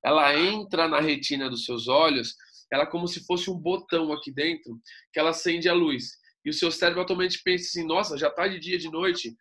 ela 0.05 0.39
entra 0.39 0.87
na 0.87 1.01
retina 1.01 1.51
dos 1.51 1.65
seus 1.65 1.89
olhos, 1.89 2.37
ela 2.73 2.85
é 2.85 2.87
como 2.87 3.09
se 3.09 3.27
fosse 3.27 3.51
um 3.51 3.59
botão 3.59 4.13
aqui 4.13 4.33
dentro 4.33 4.79
que 5.13 5.19
ela 5.19 5.31
acende 5.31 5.69
a 5.69 5.75
luz 5.75 6.13
e 6.47 6.51
o 6.51 6.53
seu 6.53 6.71
cérebro 6.71 7.01
automaticamente 7.01 7.43
pensa 7.43 7.65
assim: 7.65 7.85
nossa, 7.85 8.17
já 8.17 8.29
está 8.29 8.47
de 8.47 8.61
dia, 8.61 8.79
de 8.79 8.89
noite. 8.89 9.37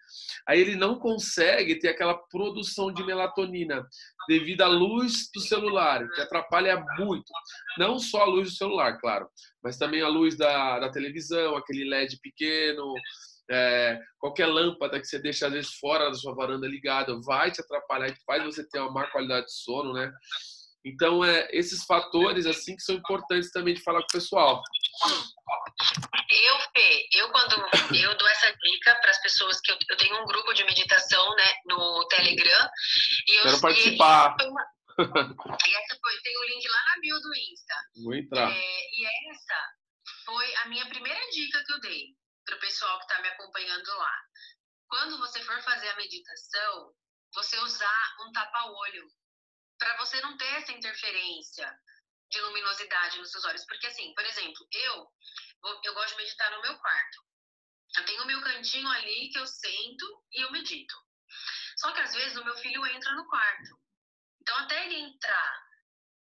Aí 0.47 0.59
ele 0.59 0.75
não 0.75 0.97
consegue 0.97 1.77
ter 1.77 1.89
aquela 1.89 2.15
produção 2.15 2.91
de 2.91 3.03
melatonina 3.03 3.87
devido 4.27 4.61
à 4.61 4.67
luz 4.67 5.29
do 5.31 5.39
celular, 5.39 6.03
que 6.09 6.21
atrapalha 6.21 6.83
muito. 6.97 7.31
Não 7.77 7.99
só 7.99 8.23
a 8.23 8.25
luz 8.25 8.49
do 8.49 8.57
celular, 8.57 8.99
claro, 8.99 9.29
mas 9.63 9.77
também 9.77 10.01
a 10.01 10.07
luz 10.07 10.35
da, 10.35 10.79
da 10.79 10.89
televisão, 10.89 11.55
aquele 11.55 11.87
LED 11.87 12.17
pequeno. 12.23 12.91
É, 13.49 13.99
qualquer 14.17 14.47
lâmpada 14.47 14.99
que 14.99 15.05
você 15.05 15.19
deixa 15.19 15.45
às 15.45 15.53
vezes 15.53 15.75
fora 15.75 16.09
da 16.09 16.15
sua 16.15 16.33
varanda 16.33 16.67
ligada 16.67 17.19
vai 17.23 17.51
te 17.51 17.61
atrapalhar 17.61 18.07
e 18.07 18.23
faz 18.25 18.43
você 18.43 18.67
ter 18.67 18.79
uma 18.79 18.91
má 18.91 19.07
qualidade 19.11 19.45
de 19.45 19.53
sono, 19.53 19.93
né? 19.93 20.11
Então, 20.85 21.25
é, 21.25 21.47
esses 21.51 21.83
fatores 21.83 22.45
assim 22.45 22.75
que 22.75 22.83
são 22.83 22.95
importantes 22.95 23.51
também 23.51 23.73
de 23.73 23.81
falar 23.81 23.99
com 24.01 24.05
o 24.05 24.13
pessoal. 24.13 24.61
Eu, 26.29 26.59
Fê, 26.75 27.07
eu 27.13 27.31
quando 27.31 27.55
eu 27.95 28.17
dou 28.17 28.27
essa 28.29 28.51
dica 28.51 28.95
para 29.01 29.09
as 29.09 29.21
pessoas 29.21 29.59
que 29.61 29.71
eu, 29.71 29.77
eu, 29.89 29.97
tenho 29.97 30.21
um 30.21 30.25
grupo 30.25 30.53
de 30.53 30.63
meditação, 30.63 31.35
né, 31.35 31.53
no 31.65 32.07
Telegram. 32.07 32.69
E 33.27 33.35
eu, 33.35 33.43
Quero 33.43 33.61
participar. 33.61 34.35
E, 34.39 34.43
uma, 34.43 34.61
e 34.99 35.75
essa 35.75 35.99
foi, 36.01 36.21
tem 36.23 36.37
o 36.37 36.43
link 36.43 36.67
lá 36.67 36.77
na 36.77 37.01
bio 37.01 37.19
do 37.19 37.35
Insta. 37.35 37.75
Vou 38.03 38.13
entrar. 38.13 38.51
É, 38.51 38.79
e 38.91 39.05
essa 39.31 39.55
foi 40.23 40.55
a 40.57 40.69
minha 40.69 40.85
primeira 40.87 41.19
dica 41.31 41.63
que 41.65 41.73
eu 41.73 41.79
dei 41.81 42.15
para 42.45 42.55
o 42.55 42.59
pessoal 42.59 42.97
que 42.99 43.05
está 43.05 43.21
me 43.21 43.27
acompanhando 43.29 43.97
lá. 43.97 44.21
Quando 44.87 45.17
você 45.17 45.43
for 45.43 45.61
fazer 45.63 45.89
a 45.89 45.95
meditação, 45.95 46.95
você 47.33 47.57
usar 47.59 48.15
um 48.21 48.31
tapa-olho 48.31 49.07
para 49.77 49.97
você 49.97 50.21
não 50.21 50.37
ter 50.37 50.53
essa 50.55 50.71
interferência 50.71 51.79
de 52.29 52.41
luminosidade 52.41 53.17
nos 53.19 53.31
seus 53.31 53.45
olhos. 53.45 53.65
Porque, 53.65 53.87
assim, 53.87 54.13
por 54.13 54.25
exemplo, 54.25 54.67
eu, 54.71 55.11
eu 55.83 55.93
gosto 55.93 56.11
de 56.11 56.23
meditar 56.23 56.51
no 56.51 56.61
meu 56.61 56.77
quarto. 56.77 57.25
Eu 57.97 58.05
tenho 58.05 58.23
o 58.23 58.27
meu 58.27 58.41
cantinho 58.41 58.87
ali 58.89 59.29
que 59.29 59.39
eu 59.39 59.47
sento 59.47 60.25
e 60.31 60.41
eu 60.41 60.51
medito. 60.51 60.95
Só 61.77 61.91
que 61.91 62.01
às 62.01 62.13
vezes 62.13 62.37
o 62.37 62.43
meu 62.43 62.55
filho 62.57 62.85
entra 62.87 63.13
no 63.13 63.27
quarto. 63.27 63.79
Então, 64.41 64.57
até 64.59 64.85
ele 64.85 64.95
entrar 64.95 65.65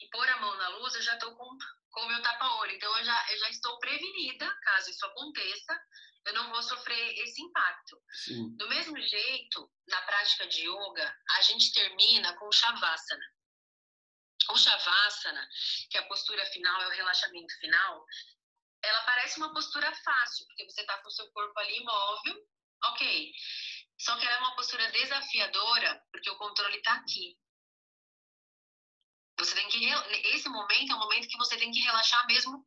e 0.00 0.08
pôr 0.10 0.28
a 0.28 0.40
mão 0.40 0.54
na 0.56 0.68
luz, 0.68 0.94
eu 0.94 1.02
já 1.02 1.14
estou 1.14 1.34
com, 1.36 1.58
com 1.94 2.02
o 2.02 2.08
meu 2.08 2.20
tapa-olho. 2.22 2.72
Então, 2.72 2.98
eu 2.98 3.04
já, 3.04 3.32
eu 3.32 3.38
já 3.38 3.50
estou 3.50 3.78
prevenida, 3.78 4.52
caso 4.62 4.90
isso 4.90 5.06
aconteça, 5.06 5.80
eu 6.26 6.34
não 6.34 6.50
vou 6.50 6.62
sofrer 6.62 7.18
esse 7.20 7.40
impacto. 7.40 8.02
Sim. 8.24 8.56
Do 8.56 8.68
mesmo 8.68 9.00
jeito, 9.00 9.70
na 9.88 10.02
prática 10.02 10.46
de 10.48 10.62
yoga, 10.62 11.16
a 11.30 11.42
gente 11.42 11.72
termina 11.72 12.36
com 12.36 12.48
o 12.48 12.52
Shavasana. 12.52 13.26
O 14.50 14.56
Shavasana, 14.56 15.48
que 15.90 15.96
é 15.96 16.00
a 16.00 16.08
postura 16.08 16.44
final, 16.46 16.82
é 16.82 16.88
o 16.88 16.90
relaxamento 16.90 17.54
final, 17.60 18.04
ela 18.82 19.02
parece 19.02 19.38
uma 19.38 19.52
postura 19.54 19.90
fácil, 20.04 20.46
porque 20.46 20.64
você 20.64 20.82
está 20.82 20.98
com 20.98 21.08
o 21.08 21.12
seu 21.12 21.30
corpo 21.30 21.58
ali 21.60 21.78
imóvel, 21.78 22.46
ok. 22.84 23.32
Só 23.98 24.16
que 24.18 24.26
ela 24.26 24.36
é 24.36 24.40
uma 24.40 24.56
postura 24.56 24.90
desafiadora, 24.90 26.02
porque 26.10 26.28
o 26.28 26.36
controle 26.36 26.76
está 26.76 26.94
aqui. 26.94 27.38
Você 29.38 29.54
tem 29.54 29.68
que. 29.68 29.84
Esse 30.34 30.48
momento 30.48 30.92
é 30.92 30.94
um 30.94 31.00
momento 31.00 31.28
que 31.28 31.36
você 31.36 31.56
tem 31.56 31.70
que 31.70 31.80
relaxar 31.80 32.26
mesmo 32.26 32.64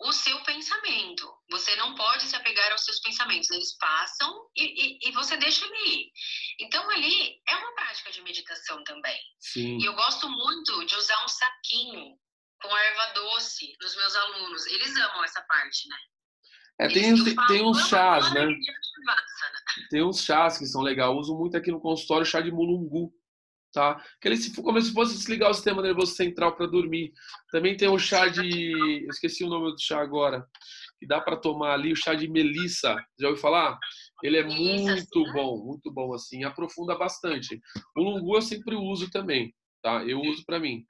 o 0.00 0.12
seu 0.12 0.38
pensamento. 0.44 1.30
Você 1.50 1.76
não 1.76 1.94
pode 1.94 2.24
se 2.24 2.34
apegar 2.34 2.72
aos 2.72 2.84
seus 2.84 3.00
pensamentos, 3.00 3.50
eles 3.50 3.76
passam 3.76 4.48
e, 4.56 4.64
e, 4.64 5.08
e, 5.08 5.12
você 5.12 5.36
deixa 5.36 5.64
ele 5.64 5.88
ir. 5.88 6.12
Então, 6.60 6.88
ali 6.90 7.40
é 7.46 7.56
uma 7.56 7.74
prática 7.74 8.10
de 8.10 8.22
meditação 8.22 8.82
também. 8.84 9.20
Sim. 9.38 9.78
E 9.78 9.84
eu 9.84 9.94
gosto 9.94 10.28
muito 10.28 10.84
de 10.86 10.96
usar 10.96 11.22
um 11.24 11.28
saquinho 11.28 12.16
com 12.62 12.76
erva 12.76 13.12
doce 13.12 13.74
nos 13.80 13.96
meus 13.96 14.16
alunos. 14.16 14.66
Eles 14.66 14.96
amam 14.96 15.24
essa 15.24 15.42
parte, 15.42 15.88
né? 15.88 15.96
É, 16.80 16.88
tem, 16.88 17.22
tem, 17.22 17.34
falo, 17.34 17.48
tem 17.48 17.62
uns 17.62 17.88
chás, 17.88 18.32
né? 18.32 18.48
Tem 19.90 20.02
uns 20.02 20.22
chás 20.22 20.56
que 20.56 20.64
são 20.64 20.80
legais. 20.80 21.10
Eu 21.10 21.18
uso 21.18 21.36
muito 21.36 21.56
aqui 21.56 21.70
no 21.70 21.80
consultório 21.80 22.24
chá 22.24 22.40
de 22.40 22.50
mulungu 22.50 23.12
tá? 23.72 24.02
Que 24.20 24.28
ele 24.28 24.36
como 24.62 24.80
se 24.80 24.92
fosse 24.92 25.16
desligar 25.16 25.50
o 25.50 25.54
sistema 25.54 25.82
nervoso 25.82 26.14
central 26.14 26.56
para 26.56 26.66
dormir. 26.66 27.12
Também 27.50 27.76
tem 27.76 27.88
o 27.88 27.98
chá 27.98 28.28
de, 28.28 29.02
eu 29.04 29.10
esqueci 29.10 29.44
o 29.44 29.48
nome 29.48 29.72
do 29.72 29.80
chá 29.80 30.00
agora, 30.00 30.44
que 30.98 31.06
dá 31.06 31.20
para 31.20 31.36
tomar 31.36 31.74
ali, 31.74 31.92
o 31.92 31.96
chá 31.96 32.14
de 32.14 32.28
melissa. 32.28 32.94
Já 33.18 33.28
ouviu 33.28 33.40
falar? 33.40 33.78
Ele 34.22 34.36
é 34.36 34.44
muito 34.44 35.24
bom, 35.32 35.64
muito 35.64 35.92
bom 35.92 36.12
assim, 36.14 36.44
aprofunda 36.44 36.96
bastante. 36.96 37.60
O 37.96 38.02
lungu 38.02 38.36
eu 38.36 38.42
sempre 38.42 38.74
uso 38.74 39.10
também, 39.10 39.54
tá? 39.82 40.04
Eu 40.04 40.20
uso 40.20 40.44
para 40.44 40.60
mim. 40.60 40.84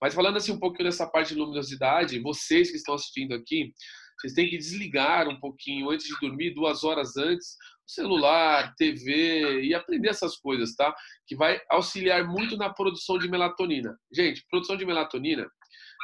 Mas 0.00 0.14
falando 0.14 0.36
assim 0.36 0.52
um 0.52 0.58
pouquinho 0.58 0.88
dessa 0.88 1.06
parte 1.06 1.34
de 1.34 1.40
luminosidade, 1.40 2.18
vocês 2.20 2.70
que 2.70 2.76
estão 2.76 2.94
assistindo 2.94 3.34
aqui, 3.34 3.72
vocês 4.18 4.34
têm 4.34 4.48
que 4.48 4.58
desligar 4.58 5.28
um 5.28 5.38
pouquinho 5.40 5.90
antes 5.90 6.06
de 6.06 6.14
dormir, 6.20 6.54
duas 6.54 6.84
horas 6.84 7.16
antes, 7.16 7.56
celular, 7.86 8.74
TV 8.76 9.62
e 9.62 9.74
aprender 9.74 10.08
essas 10.08 10.36
coisas, 10.36 10.74
tá? 10.74 10.94
Que 11.26 11.36
vai 11.36 11.60
auxiliar 11.70 12.26
muito 12.26 12.56
na 12.56 12.72
produção 12.72 13.18
de 13.18 13.28
melatonina. 13.28 13.96
Gente, 14.12 14.44
produção 14.50 14.76
de 14.76 14.86
melatonina, 14.86 15.46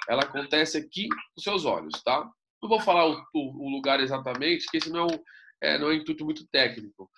ela 0.08 0.22
acontece 0.22 0.78
aqui 0.78 1.08
nos 1.36 1.44
seus 1.44 1.64
olhos, 1.64 2.02
tá? 2.02 2.28
Não 2.62 2.68
vou 2.68 2.80
falar 2.80 3.06
o, 3.06 3.22
o, 3.34 3.66
o 3.66 3.70
lugar 3.70 4.00
exatamente, 4.00 4.64
porque 4.64 4.78
esse 4.78 4.90
não 4.90 5.00
é 5.00 5.04
um, 5.04 5.18
é, 5.62 5.78
não 5.78 5.88
é 5.88 5.90
um 5.90 5.94
intuito 5.94 6.24
muito 6.24 6.46
técnico. 6.48 7.10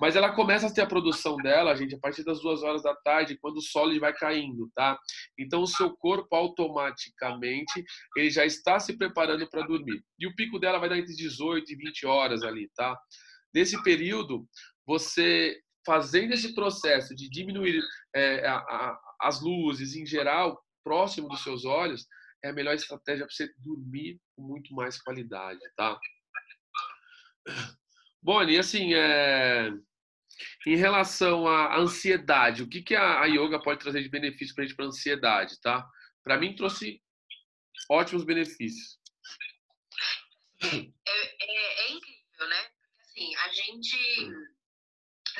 Mas 0.00 0.16
ela 0.16 0.34
começa 0.34 0.66
a 0.66 0.72
ter 0.72 0.82
a 0.82 0.86
produção 0.86 1.36
dela, 1.36 1.74
gente, 1.74 1.94
a 1.94 1.98
partir 1.98 2.24
das 2.24 2.40
duas 2.40 2.62
horas 2.62 2.82
da 2.82 2.94
tarde, 2.94 3.38
quando 3.40 3.58
o 3.58 3.62
sol 3.62 3.98
vai 3.98 4.12
caindo, 4.12 4.70
tá? 4.74 4.98
Então 5.38 5.62
o 5.62 5.66
seu 5.66 5.94
corpo 5.96 6.34
automaticamente 6.34 7.84
ele 8.16 8.30
já 8.30 8.44
está 8.44 8.78
se 8.80 8.96
preparando 8.96 9.48
para 9.48 9.66
dormir. 9.66 10.02
E 10.18 10.26
o 10.26 10.34
pico 10.34 10.58
dela 10.58 10.78
vai 10.78 10.88
dar 10.88 10.98
entre 10.98 11.14
18 11.14 11.70
e 11.70 11.76
20 11.76 12.06
horas 12.06 12.42
ali, 12.42 12.70
tá? 12.74 12.96
Nesse 13.54 13.82
período, 13.82 14.48
você 14.86 15.60
fazendo 15.86 16.32
esse 16.32 16.54
processo 16.54 17.14
de 17.14 17.28
diminuir 17.28 17.82
é, 18.14 18.46
a, 18.46 18.56
a, 18.56 19.00
as 19.20 19.40
luzes 19.40 19.94
em 19.94 20.06
geral 20.06 20.62
próximo 20.82 21.28
dos 21.28 21.42
seus 21.42 21.64
olhos, 21.64 22.06
é 22.42 22.50
a 22.50 22.52
melhor 22.52 22.74
estratégia 22.74 23.26
para 23.26 23.34
você 23.34 23.52
dormir 23.58 24.20
com 24.36 24.42
muito 24.42 24.74
mais 24.74 25.00
qualidade, 25.00 25.60
tá? 25.76 25.98
Boni, 28.22 28.58
assim, 28.58 28.94
é... 28.94 29.70
em 30.66 30.76
relação 30.76 31.46
à 31.48 31.78
ansiedade, 31.78 32.62
o 32.62 32.68
que, 32.68 32.82
que 32.82 32.94
a 32.94 33.24
yoga 33.24 33.60
pode 33.62 33.80
trazer 33.80 34.02
de 34.02 34.08
benefício 34.08 34.54
para 34.54 34.64
a 34.64 34.66
gente 34.66 34.76
para 34.76 34.86
ansiedade, 34.86 35.60
tá? 35.60 35.86
Para 36.22 36.38
mim 36.38 36.54
trouxe 36.54 37.02
ótimos 37.90 38.24
benefícios. 38.24 38.98
É, 40.62 40.66
é, 40.66 41.86
é, 41.86 41.92
incrível, 41.92 42.48
né? 42.48 42.73
Assim, 43.14 43.32
a 43.36 43.48
gente 43.48 43.96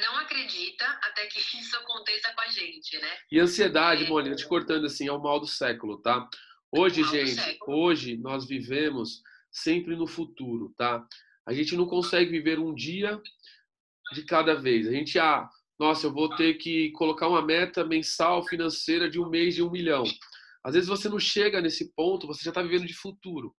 não 0.01 0.17
acredita 0.19 0.85
até 1.03 1.27
que 1.27 1.39
isso 1.59 1.77
aconteça 1.77 2.33
com 2.33 2.41
a 2.41 2.49
gente, 2.49 2.97
né? 2.99 3.19
E 3.31 3.41
ansiedade, 3.41 4.05
é... 4.05 4.09
Mônica, 4.09 4.37
te 4.37 4.47
cortando 4.47 4.87
assim, 4.87 5.09
é 5.09 5.13
o 5.13 5.21
mal 5.21 5.41
do 5.41 5.47
século, 5.47 6.01
tá? 6.01 6.29
Hoje, 6.71 7.03
gente, 7.05 7.59
hoje 7.67 8.17
nós 8.17 8.47
vivemos 8.47 9.23
sempre 9.51 9.97
no 9.97 10.07
futuro, 10.07 10.73
tá? 10.77 11.05
A 11.47 11.53
gente 11.53 11.77
não 11.77 11.87
consegue 11.87 12.31
viver 12.31 12.59
um 12.59 12.75
dia 12.75 13.21
de 14.13 14.25
cada 14.25 14.55
vez. 14.55 14.87
A 14.87 14.93
gente, 14.93 15.19
ah, 15.19 15.49
nossa, 15.79 16.07
eu 16.07 16.13
vou 16.13 16.35
ter 16.35 16.55
que 16.55 16.91
colocar 16.93 17.29
uma 17.29 17.43
meta 17.43 17.85
mensal 17.85 18.45
financeira 18.47 19.11
de 19.11 19.21
um 19.21 19.29
mês 19.29 19.55
de 19.55 19.63
um 19.63 19.71
milhão. 19.71 20.05
Às 20.65 20.75
vezes 20.75 20.89
você 20.89 21.09
não 21.09 21.19
chega 21.19 21.61
nesse 21.61 21.93
ponto, 21.93 22.27
você 22.27 22.43
já 22.43 22.51
está 22.51 22.63
vivendo 22.63 22.87
de 22.87 22.95
futuro, 22.95 23.55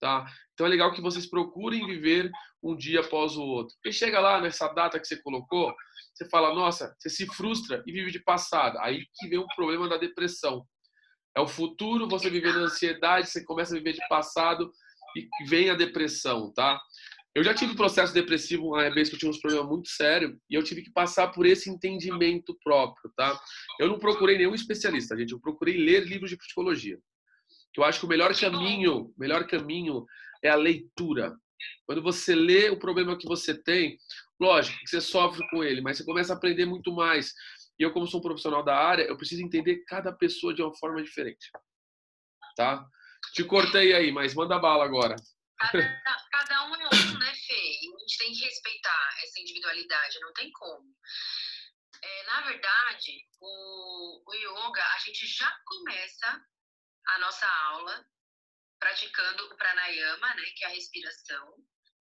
tá? 0.00 0.26
Então 0.54 0.66
é 0.66 0.70
legal 0.70 0.92
que 0.92 1.00
vocês 1.00 1.28
procurem 1.28 1.86
viver 1.86 2.30
um 2.62 2.76
dia 2.76 3.00
após 3.00 3.36
o 3.36 3.42
outro. 3.42 3.76
E 3.84 3.92
chega 3.92 4.18
lá 4.20 4.40
nessa 4.40 4.68
data 4.68 4.98
que 4.98 5.06
você 5.06 5.20
colocou, 5.22 5.74
você 6.14 6.28
fala, 6.28 6.54
nossa, 6.54 6.94
você 6.98 7.08
se 7.08 7.26
frustra 7.26 7.82
e 7.86 7.92
vive 7.92 8.10
de 8.10 8.20
passado. 8.22 8.78
Aí 8.80 9.04
que 9.14 9.28
vem 9.28 9.38
o 9.38 9.46
problema 9.54 9.88
da 9.88 9.96
depressão. 9.96 10.66
É 11.36 11.40
o 11.40 11.46
futuro, 11.46 12.08
você 12.08 12.28
viver 12.28 12.52
na 12.52 12.62
ansiedade, 12.62 13.30
você 13.30 13.44
começa 13.44 13.74
a 13.74 13.78
viver 13.78 13.92
de 13.92 14.08
passado 14.08 14.70
e 15.16 15.28
vem 15.46 15.70
a 15.70 15.74
depressão, 15.74 16.52
tá? 16.52 16.80
Eu 17.32 17.44
já 17.44 17.54
tive 17.54 17.72
um 17.72 17.76
processo 17.76 18.12
depressivo 18.12 18.66
uma 18.66 18.90
vez 18.90 19.08
que 19.08 19.14
eu 19.14 19.18
tinha 19.18 19.30
uns 19.30 19.38
problemas 19.38 19.68
muito 19.68 19.88
sérios 19.88 20.36
e 20.50 20.54
eu 20.54 20.64
tive 20.64 20.82
que 20.82 20.90
passar 20.90 21.28
por 21.28 21.46
esse 21.46 21.70
entendimento 21.70 22.58
próprio, 22.62 23.12
tá? 23.16 23.40
Eu 23.78 23.86
não 23.86 24.00
procurei 24.00 24.36
nenhum 24.36 24.54
especialista, 24.54 25.16
gente. 25.16 25.32
Eu 25.32 25.40
procurei 25.40 25.76
ler 25.76 26.04
livros 26.04 26.30
de 26.30 26.36
psicologia. 26.36 26.98
Que 27.72 27.80
eu 27.80 27.84
acho 27.84 28.00
que 28.00 28.06
o 28.06 28.08
melhor 28.08 28.34
caminho, 28.38 29.12
melhor 29.16 29.46
caminho 29.46 30.04
é 30.42 30.48
a 30.48 30.56
leitura. 30.56 31.34
Quando 31.86 32.02
você 32.02 32.34
lê 32.34 32.70
o 32.70 32.78
problema 32.78 33.18
que 33.18 33.26
você 33.26 33.54
tem, 33.54 33.98
lógico 34.40 34.78
que 34.78 34.88
você 34.88 35.00
sofre 35.00 35.46
com 35.50 35.62
ele, 35.62 35.80
mas 35.80 35.98
você 35.98 36.04
começa 36.04 36.32
a 36.32 36.36
aprender 36.36 36.64
muito 36.64 36.92
mais. 36.92 37.32
E 37.78 37.82
eu, 37.82 37.92
como 37.92 38.06
sou 38.06 38.20
um 38.20 38.22
profissional 38.22 38.62
da 38.62 38.76
área, 38.76 39.02
eu 39.02 39.16
preciso 39.16 39.42
entender 39.42 39.84
cada 39.86 40.12
pessoa 40.12 40.54
de 40.54 40.62
uma 40.62 40.74
forma 40.76 41.02
diferente. 41.02 41.50
Tá? 42.56 42.84
Te 43.32 43.44
cortei 43.44 43.94
aí, 43.94 44.10
mas 44.10 44.34
manda 44.34 44.58
bala 44.58 44.84
agora. 44.84 45.16
Cada, 45.58 45.72
cada 46.30 46.64
um 46.66 46.74
é 46.74 46.86
um, 46.86 47.18
né, 47.18 47.32
Fê? 47.46 47.54
E 47.54 47.94
a 47.94 47.98
gente 48.00 48.18
tem 48.18 48.32
que 48.32 48.44
respeitar 48.44 49.14
essa 49.22 49.40
individualidade, 49.40 50.20
não 50.20 50.32
tem 50.32 50.50
como. 50.52 50.94
É, 52.02 52.26
na 52.26 52.40
verdade, 52.42 53.12
o, 53.40 54.22
o 54.26 54.34
yoga, 54.34 54.82
a 54.82 54.98
gente 55.04 55.26
já 55.26 55.50
começa 55.66 56.42
a 57.06 57.18
nossa 57.18 57.46
aula 57.46 58.06
praticando 58.78 59.44
o 59.46 59.56
pranayama, 59.56 60.34
né, 60.34 60.44
que 60.56 60.64
é 60.64 60.68
a 60.68 60.70
respiração, 60.70 61.54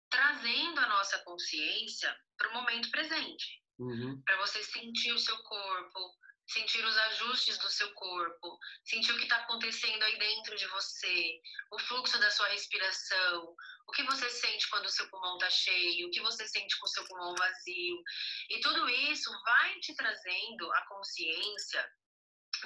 trazendo 0.10 0.80
a 0.80 0.88
nossa 0.88 1.17
consciência 1.20 2.15
para 2.38 2.50
o 2.50 2.54
momento 2.54 2.91
presente. 2.91 3.62
Uhum. 3.80 4.22
Para 4.24 4.38
você 4.38 4.63
sentir 4.63 5.12
o 5.12 5.20
seu 5.20 5.38
corpo, 5.39 6.00
sentir 6.48 6.84
os 6.86 6.98
ajustes 6.98 7.58
do 7.58 7.70
seu 7.70 7.91
corpo, 7.94 8.60
sentir 8.84 9.12
o 9.12 9.17
que 9.17 9.24
está 9.24 9.38
acontecendo 9.38 10.04
aí 10.04 10.20
dentro 10.20 10.56
de 10.56 10.67
você, 10.67 11.41
o 11.72 11.80
fluxo 11.80 12.20
da 12.20 12.30
sua 12.30 12.48
respiração, 12.50 13.56
o 13.88 13.91
que 13.91 14.04
você 14.04 14.30
sente 14.30 14.70
quando 14.70 14.86
o 14.86 14.89
seu 14.89 15.10
pulmão 15.10 15.36
está 15.36 15.50
cheio, 15.50 16.08
o 16.08 16.12
que 16.12 16.22
você 16.22 16.48
sente 16.48 16.78
com 16.80 16.86
o 16.86 16.89
seu 16.89 17.06
pulmão 17.08 17.36
vazio. 17.36 18.04
E 18.50 18.60
tudo 18.60 18.89
isso 18.89 19.32
vai 19.44 19.80
te 19.80 19.96
trazendo 19.96 20.72
a 20.74 20.86
consciência 20.88 21.89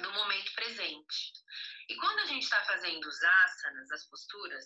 do 0.02 0.12
momento 0.12 0.52
presente. 0.54 1.32
E 1.88 1.96
quando 1.96 2.20
a 2.20 2.26
gente 2.26 2.42
está 2.42 2.62
fazendo 2.64 3.04
os 3.06 3.22
asanas, 3.22 3.90
as 3.92 4.08
posturas, 4.08 4.64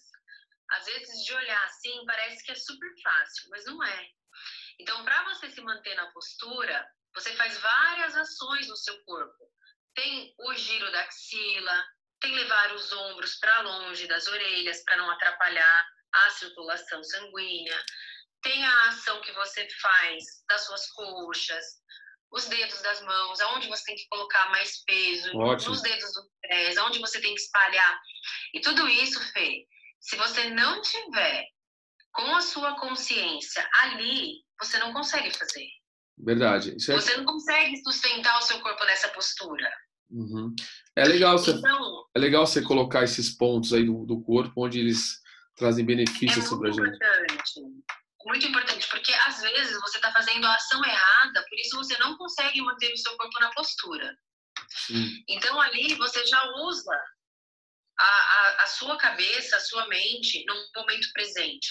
às 0.70 0.86
vezes 0.86 1.24
de 1.24 1.32
olhar 1.34 1.64
assim 1.64 2.04
parece 2.06 2.44
que 2.44 2.52
é 2.52 2.54
super 2.54 2.90
fácil, 3.02 3.50
mas 3.50 3.64
não 3.66 3.82
é. 3.82 4.08
Então, 4.78 5.04
para 5.04 5.24
você 5.24 5.50
se 5.50 5.60
manter 5.60 5.94
na 5.94 6.10
postura, 6.12 6.88
você 7.14 7.34
faz 7.36 7.58
várias 7.58 8.16
ações 8.16 8.68
no 8.68 8.76
seu 8.76 8.98
corpo. 9.04 9.50
Tem 9.94 10.34
o 10.38 10.54
giro 10.54 10.90
da 10.92 11.02
axila, 11.02 11.84
tem 12.20 12.34
levar 12.34 12.72
os 12.74 12.92
ombros 12.92 13.36
para 13.36 13.60
longe 13.62 14.06
das 14.06 14.26
orelhas 14.26 14.82
para 14.84 14.96
não 14.96 15.10
atrapalhar 15.10 15.86
a 16.12 16.30
circulação 16.30 17.02
sanguínea. 17.02 17.84
Tem 18.42 18.64
a 18.64 18.88
ação 18.88 19.20
que 19.20 19.32
você 19.32 19.68
faz 19.80 20.24
das 20.48 20.64
suas 20.64 20.86
coxas, 20.92 21.64
os 22.32 22.46
dedos 22.46 22.80
das 22.82 23.02
mãos, 23.02 23.40
aonde 23.40 23.68
você 23.68 23.84
tem 23.84 23.96
que 23.96 24.08
colocar 24.08 24.50
mais 24.50 24.82
peso, 24.84 25.36
Ótimo. 25.36 25.70
nos 25.70 25.82
dedos 25.82 26.12
dos 26.12 26.28
pés, 26.42 26.78
aonde 26.78 26.98
você 27.00 27.20
tem 27.20 27.34
que 27.34 27.40
espalhar. 27.40 28.00
E 28.54 28.60
tudo 28.60 28.88
isso, 28.88 29.20
Fê, 29.32 29.66
se 30.00 30.16
você 30.16 30.50
não 30.50 30.80
tiver 30.80 31.46
com 32.12 32.34
a 32.34 32.40
sua 32.40 32.78
consciência 32.78 33.68
ali, 33.82 34.44
você 34.60 34.78
não 34.78 34.92
consegue 34.92 35.36
fazer. 35.36 35.66
Verdade. 36.18 36.70
É... 36.70 36.92
Você 36.92 37.16
não 37.16 37.24
consegue 37.24 37.76
sustentar 37.82 38.38
o 38.38 38.42
seu 38.42 38.60
corpo 38.60 38.84
nessa 38.84 39.08
postura. 39.08 39.70
Uhum. 40.10 40.54
É 40.96 41.04
legal 41.04 41.38
você 41.38 41.52
então, 41.52 42.04
é 42.14 42.18
legal 42.18 42.46
você 42.46 42.60
colocar 42.62 43.04
esses 43.04 43.30
pontos 43.30 43.72
aí 43.72 43.84
do, 43.84 44.04
do 44.04 44.20
corpo 44.20 44.66
onde 44.66 44.80
eles 44.80 45.20
trazem 45.54 45.84
benefícios 45.84 46.44
é 46.44 46.48
sobre 46.48 46.68
a 46.68 46.72
gente. 46.72 46.88
Importante. 46.88 47.60
Muito 48.26 48.46
importante, 48.46 48.86
porque 48.88 49.12
às 49.26 49.40
vezes 49.40 49.80
você 49.80 49.96
está 49.96 50.12
fazendo 50.12 50.46
a 50.46 50.54
ação 50.54 50.84
errada, 50.84 51.44
por 51.48 51.58
isso 51.58 51.76
você 51.76 51.96
não 51.98 52.16
consegue 52.16 52.60
manter 52.60 52.92
o 52.92 52.98
seu 52.98 53.16
corpo 53.16 53.40
na 53.40 53.50
postura. 53.50 54.14
Sim. 54.68 55.24
Então 55.28 55.60
ali 55.60 55.94
você 55.94 56.24
já 56.26 56.42
usa 56.56 57.02
a, 57.98 58.04
a, 58.04 58.62
a, 58.62 58.66
sua 58.66 58.96
cabeça, 58.96 59.56
a 59.56 59.60
sua 59.60 59.86
mente 59.88 60.44
no 60.46 60.54
momento 60.76 61.12
presente. 61.12 61.68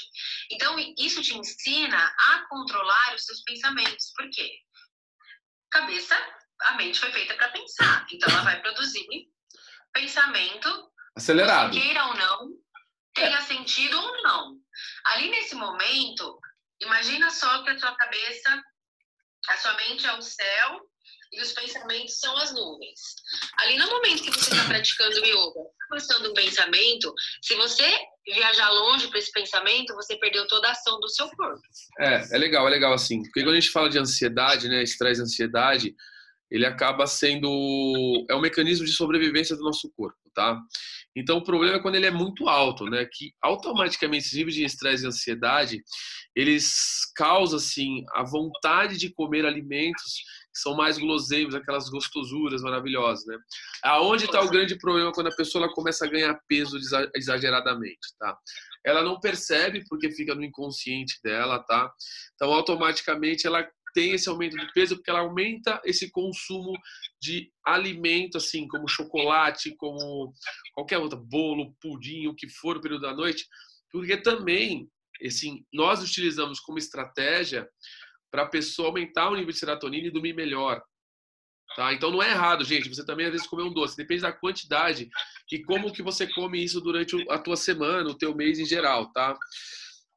Então, 0.52 0.76
isso 0.98 1.22
te 1.22 1.36
ensina 1.36 1.98
a 1.98 2.48
controlar 2.48 3.16
os 3.16 3.26
seus 3.26 3.42
pensamentos. 3.44 4.12
Por 4.16 4.30
quê? 4.30 4.60
Cabeça, 5.72 6.16
a 6.62 6.74
mente 6.76 7.00
foi 7.00 7.12
feita 7.12 7.34
para 7.34 7.50
pensar. 7.50 8.06
Então, 8.12 8.30
ela 8.30 8.44
vai 8.44 8.62
produzir 8.62 9.08
pensamento. 9.92 10.92
Acelerado. 11.16 11.72
Queira 11.72 12.06
ou 12.06 12.14
não, 12.16 12.50
tenha 13.14 13.40
é. 13.40 13.42
sentido 13.42 14.00
ou 14.00 14.24
não. 14.24 14.58
Ali 15.08 15.30
nesse 15.30 15.56
momento, 15.56 16.40
imagina 16.82 17.30
só 17.30 17.64
que 17.64 17.70
a 17.72 17.80
sua 17.80 17.96
cabeça, 17.96 18.64
a 19.50 19.58
sua 19.58 19.74
mente 19.76 20.06
é 20.06 20.14
o 20.14 20.22
céu 20.22 20.82
e 21.32 21.42
os 21.42 21.52
pensamentos 21.52 22.20
são 22.20 22.36
as 22.38 22.54
nuvens. 22.54 23.00
Ali 23.60 23.78
no 23.78 23.88
momento 23.88 24.24
que 24.24 24.32
você 24.32 24.52
está 24.52 24.66
praticando 24.66 25.26
yoga, 25.26 25.62
processando 25.88 26.32
um 26.32 26.34
pensamento, 26.34 27.14
se 27.42 27.56
você 27.56 27.88
viajar 28.28 28.70
longe 28.70 29.08
para 29.08 29.20
esse 29.20 29.32
pensamento, 29.32 29.96
você 29.96 30.18
perdeu 30.18 30.48
toda 30.48 30.68
a 30.68 30.72
ação 30.72 31.00
do 31.00 31.10
seu 31.10 31.30
corpo. 31.30 31.62
É, 32.00 32.36
é 32.36 32.38
legal, 32.38 32.68
é 32.68 32.72
legal 32.72 32.94
assim. 32.94 33.22
Porque 33.24 33.44
quando 33.44 33.56
a 33.56 33.60
gente 33.60 33.72
fala 33.72 33.90
de 33.90 34.00
ansiedade, 34.00 34.68
né, 34.68 34.84
estresse 34.84 35.22
ansiedade, 35.22 35.96
ele 36.50 36.66
acaba 36.66 37.06
sendo 37.06 37.48
é 38.30 38.36
um 38.36 38.42
mecanismo 38.42 38.86
de 38.86 38.92
sobrevivência 38.92 39.56
do 39.56 39.64
nosso 39.64 39.92
corpo, 39.96 40.18
tá? 40.34 40.60
Então 41.16 41.38
o 41.38 41.44
problema 41.44 41.78
é 41.78 41.80
quando 41.82 41.96
ele 41.96 42.06
é 42.06 42.12
muito 42.12 42.48
alto, 42.48 42.86
né? 42.86 43.06
Que 43.12 43.34
automaticamente 43.42 44.26
esses 44.26 44.38
níveis 44.38 44.56
de 44.56 44.64
estresse 44.64 45.04
e 45.04 45.08
ansiedade 45.08 45.84
eles 46.36 47.12
causam 47.16 47.58
assim 47.58 48.04
a 48.14 48.24
vontade 48.24 48.98
de 48.98 49.12
comer 49.14 49.46
alimentos 49.46 50.24
são 50.54 50.76
mais 50.76 50.98
guloseimas, 50.98 51.56
aquelas 51.56 51.90
gostosuras 51.90 52.62
maravilhosas, 52.62 53.26
né? 53.26 53.38
Aonde 53.84 54.26
está 54.26 54.42
o 54.42 54.50
grande 54.50 54.78
problema 54.78 55.12
quando 55.12 55.28
a 55.28 55.36
pessoa 55.36 55.66
ela 55.66 55.74
começa 55.74 56.06
a 56.06 56.10
ganhar 56.10 56.40
peso 56.48 56.78
exageradamente, 57.16 58.16
tá? 58.20 58.38
Ela 58.86 59.04
não 59.04 59.20
percebe 59.20 59.84
porque 59.90 60.12
fica 60.12 60.34
no 60.34 60.44
inconsciente 60.44 61.20
dela, 61.24 61.60
tá? 61.60 61.92
Então, 62.36 62.54
automaticamente 62.54 63.46
ela 63.46 63.68
tem 63.94 64.12
esse 64.12 64.30
aumento 64.30 64.58
de 64.58 64.72
peso 64.74 64.96
porque 64.96 65.10
ela 65.10 65.20
aumenta 65.20 65.82
esse 65.86 66.10
consumo 66.12 66.74
de 67.22 67.52
alimento, 67.66 68.38
assim, 68.38 68.68
como 68.68 68.88
chocolate, 68.88 69.76
como 69.78 70.34
qualquer 70.74 70.98
outro 70.98 71.20
bolo, 71.20 71.76
pudim, 71.82 72.28
o 72.28 72.36
que 72.36 72.50
for 72.50 72.76
no 72.76 72.82
período 72.82 73.02
da 73.02 73.14
noite, 73.14 73.46
porque 73.92 74.18
também, 74.18 74.90
assim, 75.26 75.66
nós 75.74 76.04
utilizamos 76.04 76.60
como 76.60 76.78
estratégia 76.78 77.68
para 78.32 78.44
a 78.44 78.50
pessoa 78.50 78.90
aumentar 78.90 79.30
o 79.30 79.36
nível 79.36 79.52
de 79.52 79.60
serotonina 79.60 80.08
e 80.08 80.12
dormir 80.12 80.34
melhor. 80.34 80.82
Tá? 81.76 81.94
Então 81.94 82.12
não 82.12 82.22
é 82.22 82.32
errado, 82.32 82.64
gente. 82.64 82.90
Você 82.90 83.06
também 83.06 83.28
às 83.28 83.32
vezes 83.32 83.48
comer 83.48 83.64
um 83.64 83.74
doce. 83.74 83.96
Depende 83.96 84.22
da 84.22 84.34
quantidade 84.34 85.10
e 85.52 85.64
como 85.64 85.94
que 85.94 86.02
você 86.02 86.28
come 86.34 86.64
isso 86.64 86.82
durante 86.82 87.16
a 87.30 87.38
tua 87.38 87.56
semana, 87.56 88.10
o 88.10 88.18
teu 88.18 88.36
mês 88.36 88.60
em 88.60 88.66
geral, 88.66 89.12
tá? 89.12 89.38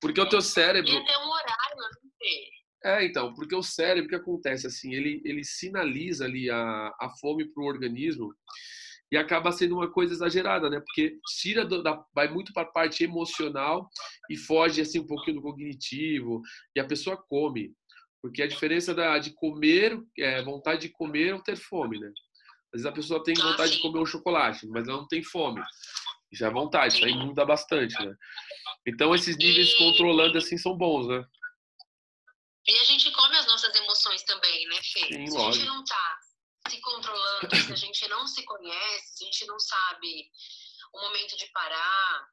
Porque 0.01 0.21
o 0.21 0.29
teu 0.29 0.41
cérebro. 0.41 0.91
E 0.91 0.97
até 0.97 1.19
um 1.19 1.31
horário, 1.31 1.77
não 1.77 2.11
sei. 2.19 2.49
É, 2.85 3.05
então, 3.05 3.33
porque 3.35 3.55
o 3.55 3.63
cérebro, 3.63 4.07
o 4.07 4.09
que 4.09 4.17
acontece 4.17 4.67
assim, 4.67 4.93
ele, 4.93 5.23
ele 5.25 5.45
sinaliza 5.45 6.25
ali 6.25 6.51
a, 6.51 6.93
a 7.01 7.11
fome 7.21 7.45
para 7.45 7.63
o 7.63 7.67
organismo 7.67 8.35
e 9.13 9.17
acaba 9.17 9.53
sendo 9.53 9.77
uma 9.77 9.91
coisa 9.91 10.15
exagerada, 10.15 10.71
né? 10.71 10.81
Porque 10.81 11.19
tira 11.39 11.65
do, 11.65 11.83
da, 11.83 12.03
vai 12.15 12.29
muito 12.29 12.53
para 12.53 12.63
a 12.63 12.73
parte 12.73 13.05
emocional 13.05 13.89
e 14.29 14.37
foge 14.37 14.81
assim 14.81 15.01
um 15.01 15.07
pouquinho 15.07 15.37
do 15.37 15.43
cognitivo 15.43 16.41
e 16.75 16.81
a 16.81 16.85
pessoa 16.85 17.17
come, 17.17 17.73
porque 18.23 18.43
a 18.43 18.49
diferença 18.49 18.95
da, 18.95 19.19
de 19.19 19.33
comer, 19.35 20.01
é, 20.19 20.43
vontade 20.43 20.83
de 20.83 20.89
comer 20.89 21.35
ou 21.35 21.43
ter 21.43 21.57
fome, 21.57 22.01
né? 22.01 22.09
Às 22.75 22.81
vezes 22.81 22.87
a 22.87 22.93
pessoa 22.93 23.23
tem 23.23 23.35
vontade 23.35 23.73
de 23.73 23.83
comer 23.83 24.01
um 24.01 24.07
chocolate, 24.07 24.67
mas 24.69 24.89
ela 24.89 24.97
não 24.97 25.07
tem 25.07 25.23
fome. 25.23 25.61
Isso 26.33 26.45
é 26.45 26.51
vontade, 26.51 26.95
isso 26.95 27.05
aí 27.05 27.15
muda 27.15 27.45
bastante, 27.45 27.95
né? 28.03 28.15
Então 28.89 29.15
esses 29.15 29.37
níveis 29.37 29.75
controlando 29.75 30.39
assim 30.39 30.57
são 30.57 30.75
bons, 30.75 31.07
né? 31.07 31.23
E 32.67 32.79
a 32.79 32.85
gente 32.85 33.11
come 33.11 33.37
as 33.37 33.47
nossas 33.47 33.75
emoções 33.75 34.23
também, 34.23 34.67
né, 34.69 34.81
Fê? 34.83 35.01
Sim, 35.07 35.27
se 35.27 35.37
a 35.37 35.51
gente 35.51 35.65
não 35.65 35.85
tá 35.85 36.19
se 36.69 36.81
controlando, 36.81 37.57
se 37.57 37.73
a 37.73 37.77
gente 37.77 38.09
não 38.09 38.27
se 38.27 38.45
conhece, 38.45 39.17
se 39.17 39.25
a 39.25 39.27
gente 39.27 39.47
não 39.47 39.59
sabe 39.59 40.31
o 40.95 41.01
momento 41.01 41.37
de 41.37 41.47
parar, 41.51 42.29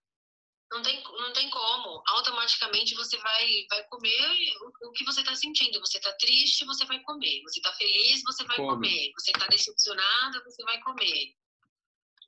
não 0.72 0.84
tem, 0.84 1.02
não 1.04 1.34
tem 1.34 1.50
como. 1.50 2.04
Automaticamente 2.10 2.94
você 2.94 3.18
vai, 3.18 3.66
vai 3.72 3.84
comer 3.86 4.54
o, 4.62 4.90
o 4.90 4.92
que 4.92 5.04
você 5.04 5.22
está 5.22 5.36
sentindo. 5.36 5.80
Você 5.80 5.98
está 5.98 6.14
triste, 6.14 6.64
você 6.66 6.86
vai 6.86 7.02
comer. 7.02 7.42
Você 7.44 7.60
está 7.60 7.74
feliz, 7.74 8.22
você 8.24 8.44
vai 8.44 8.58
Come. 8.58 8.70
comer. 8.70 9.12
Você 9.18 9.32
está 9.32 9.48
decepcionado, 9.48 10.44
você 10.44 10.64
vai 10.64 10.80
comer. 10.82 11.34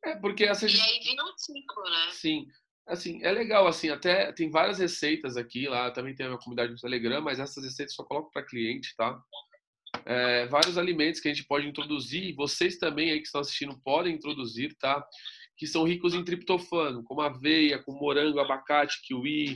É, 0.05 0.15
porque 0.15 0.45
essa... 0.45 0.65
E 0.65 0.81
aí 0.81 0.99
vira 1.01 1.23
um 1.23 1.37
ciclo, 1.37 1.83
né? 1.83 2.11
Sim 2.13 2.51
assim, 2.87 3.23
é 3.23 3.31
legal, 3.31 3.67
assim, 3.67 3.89
até 3.89 4.31
tem 4.31 4.49
várias 4.49 4.79
receitas 4.79 5.37
aqui, 5.37 5.67
lá 5.67 5.91
também 5.91 6.15
tem 6.15 6.25
a 6.25 6.29
minha 6.29 6.39
comunidade 6.39 6.71
no 6.71 6.77
Telegram, 6.77 7.21
mas 7.21 7.39
essas 7.39 7.63
receitas 7.63 7.95
só 7.95 8.03
coloco 8.03 8.31
para 8.31 8.45
cliente, 8.45 8.95
tá? 8.95 9.21
É, 10.05 10.47
vários 10.47 10.77
alimentos 10.77 11.19
que 11.19 11.27
a 11.27 11.33
gente 11.33 11.45
pode 11.45 11.67
introduzir, 11.67 12.35
vocês 12.35 12.77
também 12.77 13.11
aí 13.11 13.19
que 13.19 13.25
estão 13.25 13.41
assistindo 13.41 13.79
podem 13.83 14.15
introduzir, 14.15 14.75
tá? 14.77 15.05
Que 15.57 15.67
são 15.67 15.83
ricos 15.83 16.13
em 16.13 16.23
triptofano, 16.23 17.03
como 17.03 17.21
aveia, 17.21 17.81
como 17.83 17.99
morango, 17.99 18.39
abacate, 18.39 19.01
kiwi. 19.03 19.53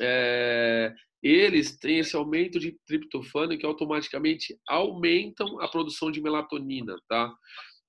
É, 0.00 0.92
eles 1.22 1.78
têm 1.78 1.98
esse 1.98 2.16
aumento 2.16 2.58
de 2.58 2.76
triptofano 2.86 3.56
que 3.56 3.66
automaticamente 3.66 4.58
aumentam 4.66 5.60
a 5.60 5.68
produção 5.68 6.10
de 6.10 6.20
melatonina, 6.20 6.96
tá? 7.08 7.32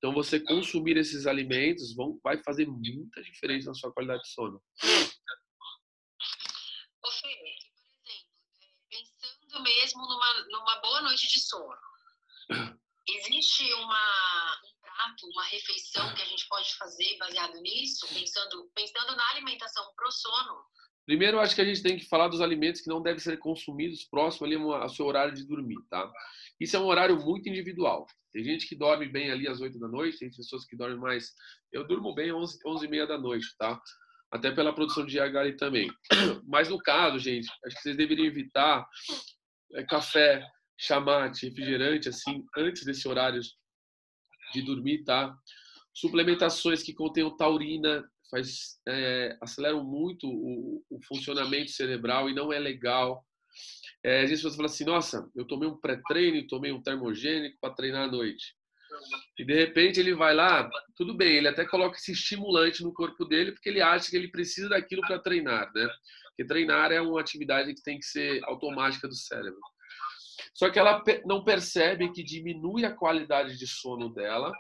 Então, 0.02 0.12
você 0.12 0.40
consumir 0.40 0.98
esses 0.98 1.28
alimentos 1.28 1.94
vão, 1.96 2.20
vai 2.24 2.42
fazer 2.42 2.66
muita 2.66 3.22
diferença 3.22 3.68
na 3.68 3.76
sua 3.76 3.94
qualidade 3.94 4.24
de 4.24 4.30
sono. 4.30 4.60
Ô, 7.04 7.12
Fê, 7.12 7.28
por 7.28 7.48
exemplo, 7.48 7.70
é, 8.08 8.18
pensando 8.90 9.62
mesmo 9.62 10.02
numa, 10.02 10.48
numa 10.50 10.82
boa 10.82 11.02
noite 11.02 11.28
de 11.28 11.40
sono, 11.40 11.78
existe 13.08 13.72
uma, 13.76 14.62
um 14.66 14.74
prato, 14.82 15.28
uma 15.28 15.44
refeição 15.44 16.16
que 16.16 16.22
a 16.24 16.26
gente 16.26 16.48
pode 16.48 16.74
fazer 16.78 17.18
baseado 17.20 17.62
nisso, 17.62 18.08
pensando, 18.12 18.72
pensando 18.74 19.16
na 19.16 19.30
alimentação 19.30 19.86
pro 19.96 20.12
sono? 20.12 20.66
Primeiro, 21.06 21.40
acho 21.40 21.54
que 21.54 21.62
a 21.62 21.66
gente 21.66 21.84
tem 21.84 21.96
que 21.96 22.08
falar 22.08 22.28
dos 22.28 22.42
alimentos 22.42 22.82
que 22.82 22.90
não 22.90 23.04
devem 23.04 23.20
ser 23.20 23.38
consumidos 23.38 24.04
próximo 24.06 24.48
ali 24.48 24.56
ao 24.56 24.90
seu 24.90 25.06
horário 25.06 25.36
de 25.36 25.46
dormir, 25.46 25.78
tá? 25.92 26.12
Isso 26.62 26.78
é 26.78 26.80
um 26.80 26.86
horário 26.86 27.20
muito 27.20 27.50
individual. 27.50 28.06
Tem 28.32 28.44
gente 28.44 28.68
que 28.68 28.76
dorme 28.76 29.08
bem 29.08 29.32
ali 29.32 29.48
às 29.48 29.60
8 29.60 29.80
da 29.80 29.88
noite, 29.88 30.20
tem 30.20 30.30
pessoas 30.30 30.64
que 30.64 30.78
dormem 30.78 31.00
mais. 31.00 31.34
Eu 31.72 31.88
durmo 31.88 32.14
bem 32.14 32.30
às 32.30 32.36
11, 32.36 32.60
11 32.64 32.86
e 32.86 32.88
meia 32.88 33.08
da 33.08 33.18
noite, 33.18 33.48
tá? 33.58 33.82
Até 34.32 34.52
pela 34.52 34.74
produção 34.74 35.04
de 35.04 35.18
IH 35.18 35.58
também. 35.58 35.92
Mas 36.48 36.70
no 36.70 36.78
caso, 36.78 37.18
gente, 37.18 37.50
acho 37.66 37.76
que 37.78 37.82
vocês 37.82 37.98
deveriam 37.98 38.28
evitar 38.28 38.88
é, 39.74 39.84
café, 39.86 40.46
chamate, 40.80 41.48
refrigerante, 41.48 42.10
assim, 42.10 42.46
antes 42.56 42.86
desse 42.86 43.08
horário 43.08 43.42
de 44.54 44.62
dormir, 44.62 45.04
tá? 45.04 45.36
Suplementações 45.96 46.84
que 46.84 46.94
contenham 46.94 47.36
taurina 47.36 48.08
faz, 48.30 48.80
é, 48.88 49.36
aceleram 49.42 49.84
muito 49.84 50.28
o, 50.28 50.86
o 50.92 51.02
funcionamento 51.08 51.72
cerebral 51.72 52.30
e 52.30 52.36
não 52.36 52.54
é 52.54 52.60
legal 52.60 53.26
é, 54.04 54.24
às 54.24 54.30
vezes 54.30 54.44
você 54.44 54.56
fala 54.56 54.68
assim, 54.68 54.86
nossa, 54.86 55.30
eu 55.36 55.46
tomei 55.46 55.70
um 55.70 55.78
pré-treino, 55.78 56.48
tomei 56.48 56.72
um 56.72 56.82
termogênico 56.82 57.58
para 57.62 57.74
treinar 57.74 58.08
à 58.08 58.12
noite. 58.12 58.56
E 59.40 59.46
de 59.46 59.54
repente 59.54 60.00
ele 60.00 60.14
vai 60.14 60.34
lá, 60.34 60.70
tudo 60.96 61.16
bem, 61.16 61.38
ele 61.38 61.48
até 61.48 61.66
coloca 61.66 61.98
esse 61.98 62.12
estimulante 62.12 62.84
no 62.84 62.94
corpo 62.94 63.26
dele 63.26 63.52
porque 63.52 63.70
ele 63.70 63.82
acha 63.82 64.10
que 64.10 64.18
ele 64.18 64.30
precisa 64.30 64.70
daquilo 64.70 65.02
para 65.02 65.20
treinar, 65.20 65.72
né? 65.74 65.88
Porque 66.30 66.46
treinar 66.46 66.92
é 66.92 67.00
uma 67.02 67.22
atividade 67.22 67.74
que 67.74 67.82
tem 67.84 68.00
que 68.00 68.06
ser 68.06 68.44
automática 68.46 69.08
do 69.08 69.16
cérebro. 69.16 69.60
Só 70.54 70.70
que 70.70 70.80
ela 70.80 71.04
não 71.26 71.44
percebe 71.44 72.12
que 72.12 72.24
diminui 72.24 72.86
a 72.86 72.96
qualidade 72.96 73.58
de 73.58 73.68
sono 73.68 74.14
dela, 74.14 74.52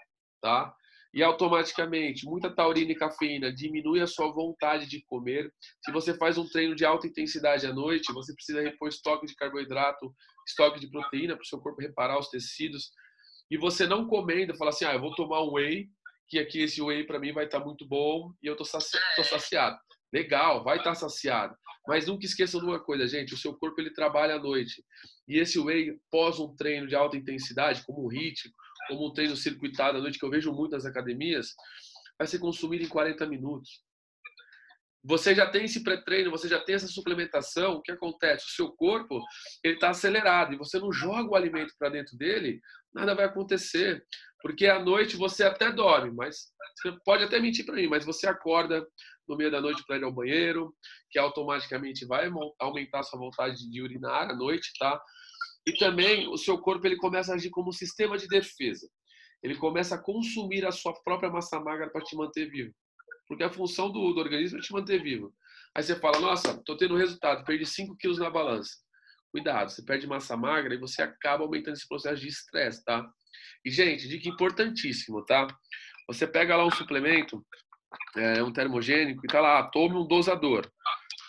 tá? 0.41 0.73
E 1.13 1.21
automaticamente 1.21 2.25
muita 2.25 2.49
taurina 2.49 2.91
e 2.91 2.95
cafeína 2.95 3.51
diminui 3.51 3.99
a 3.99 4.07
sua 4.07 4.31
vontade 4.31 4.87
de 4.87 5.03
comer. 5.05 5.51
Se 5.83 5.91
você 5.91 6.13
faz 6.13 6.37
um 6.37 6.47
treino 6.47 6.75
de 6.75 6.85
alta 6.85 7.07
intensidade 7.07 7.65
à 7.67 7.73
noite, 7.73 8.13
você 8.13 8.33
precisa 8.33 8.61
repor 8.61 8.87
estoque 8.87 9.25
de 9.25 9.35
carboidrato, 9.35 10.13
estoque 10.47 10.79
de 10.79 10.89
proteína 10.89 11.35
para 11.35 11.43
o 11.43 11.45
seu 11.45 11.59
corpo 11.59 11.81
reparar 11.81 12.17
os 12.17 12.29
tecidos. 12.29 12.91
E 13.49 13.57
você 13.57 13.85
não 13.85 14.07
comendo, 14.07 14.55
fala 14.55 14.69
assim: 14.69 14.85
"Ah, 14.85 14.93
eu 14.93 15.01
vou 15.01 15.13
tomar 15.13 15.43
um 15.43 15.53
whey, 15.53 15.89
que 16.29 16.39
aqui 16.39 16.61
esse 16.61 16.81
whey 16.81 17.05
para 17.05 17.19
mim 17.19 17.33
vai 17.33 17.45
estar 17.45 17.59
tá 17.59 17.65
muito 17.65 17.85
bom 17.85 18.31
e 18.41 18.47
eu 18.47 18.55
tô, 18.55 18.63
saci 18.63 18.97
tô 19.15 19.23
saciado". 19.23 19.77
Legal, 20.13 20.63
vai 20.63 20.77
estar 20.77 20.91
tá 20.91 20.95
saciado. 20.95 21.55
Mas 21.87 22.05
nunca 22.05 22.25
esqueçam 22.25 22.59
de 22.59 22.65
uma 22.65 22.79
coisa, 22.79 23.07
gente, 23.07 23.33
o 23.33 23.37
seu 23.37 23.53
corpo 23.57 23.79
ele 23.81 23.91
trabalha 23.93 24.35
à 24.35 24.39
noite. 24.39 24.83
E 25.27 25.39
esse 25.39 25.59
whey 25.59 25.97
pós 26.09 26.39
um 26.39 26.55
treino 26.55 26.87
de 26.87 26.95
alta 26.95 27.17
intensidade, 27.17 27.83
como 27.85 28.05
o 28.05 28.11
HIIT, 28.11 28.51
como 28.87 29.07
um 29.07 29.13
treino 29.13 29.35
circuitado 29.35 29.97
à 29.97 30.01
noite, 30.01 30.19
que 30.19 30.25
eu 30.25 30.29
vejo 30.29 30.51
muito 30.51 30.71
nas 30.71 30.85
academias, 30.85 31.55
vai 32.17 32.27
ser 32.27 32.39
consumido 32.39 32.83
em 32.83 32.89
40 32.89 33.25
minutos. 33.27 33.81
Você 35.03 35.33
já 35.33 35.49
tem 35.49 35.65
esse 35.65 35.83
pré-treino, 35.83 36.29
você 36.29 36.47
já 36.47 36.59
tem 36.59 36.75
essa 36.75 36.87
suplementação, 36.87 37.73
o 37.73 37.81
que 37.81 37.91
acontece? 37.91 38.45
O 38.45 38.51
seu 38.51 38.71
corpo 38.71 39.19
ele 39.63 39.73
está 39.73 39.89
acelerado 39.89 40.53
e 40.53 40.57
você 40.57 40.77
não 40.77 40.91
joga 40.91 41.31
o 41.31 41.35
alimento 41.35 41.73
para 41.79 41.89
dentro 41.89 42.15
dele, 42.15 42.61
nada 42.93 43.15
vai 43.15 43.25
acontecer. 43.25 44.05
Porque 44.41 44.67
à 44.67 44.79
noite 44.79 45.15
você 45.15 45.43
até 45.43 45.71
dorme, 45.71 46.11
mas 46.15 46.51
você 46.75 46.95
pode 47.03 47.23
até 47.23 47.39
mentir 47.39 47.65
para 47.65 47.75
mim, 47.75 47.87
mas 47.87 48.05
você 48.05 48.27
acorda 48.27 48.85
no 49.27 49.35
meio 49.35 49.49
da 49.49 49.61
noite 49.61 49.83
para 49.87 49.97
ir 49.97 50.03
ao 50.03 50.11
banheiro, 50.11 50.75
que 51.09 51.17
automaticamente 51.17 52.05
vai 52.05 52.29
aumentar 52.59 53.03
sua 53.03 53.19
vontade 53.19 53.69
de 53.69 53.81
urinar 53.81 54.29
à 54.29 54.35
noite, 54.35 54.71
tá? 54.77 55.01
E 55.65 55.73
também 55.73 56.27
o 56.27 56.37
seu 56.37 56.57
corpo 56.57 56.85
ele 56.87 56.97
começa 56.97 57.31
a 57.31 57.35
agir 57.35 57.49
como 57.49 57.69
um 57.69 57.73
sistema 57.73 58.17
de 58.17 58.27
defesa. 58.27 58.89
Ele 59.43 59.55
começa 59.55 59.95
a 59.95 60.01
consumir 60.01 60.65
a 60.65 60.71
sua 60.71 60.93
própria 61.03 61.29
massa 61.29 61.59
magra 61.59 61.89
para 61.89 62.03
te 62.03 62.15
manter 62.15 62.49
vivo. 62.49 62.73
Porque 63.27 63.43
a 63.43 63.49
função 63.49 63.91
do, 63.91 64.13
do, 64.13 64.19
organismo 64.19 64.59
é 64.59 64.61
te 64.61 64.73
manter 64.73 65.01
vivo. 65.01 65.33
Aí 65.75 65.83
você 65.83 65.95
fala, 65.95 66.19
nossa, 66.19 66.51
estou 66.51 66.75
tendo 66.75 66.97
resultado, 66.97 67.45
perdi 67.45 67.65
5 67.65 67.95
quilos 67.97 68.19
na 68.19 68.29
balança. 68.29 68.71
Cuidado, 69.31 69.69
você 69.71 69.81
perde 69.81 70.05
massa 70.05 70.35
magra 70.35 70.73
e 70.73 70.77
você 70.77 71.01
acaba 71.01 71.43
aumentando 71.43 71.75
esse 71.75 71.87
processo 71.87 72.21
de 72.21 72.27
estresse, 72.27 72.83
tá? 72.83 73.09
E, 73.63 73.71
gente, 73.71 74.07
dica 74.07 74.27
importantíssima, 74.27 75.23
tá? 75.25 75.47
Você 76.07 76.27
pega 76.27 76.57
lá 76.57 76.65
um 76.65 76.71
suplemento, 76.71 77.41
é, 78.17 78.43
um 78.43 78.51
termogênico, 78.51 79.21
e 79.23 79.27
tá 79.27 79.39
lá, 79.39 79.63
tome 79.63 79.95
um 79.95 80.05
dosador, 80.05 80.69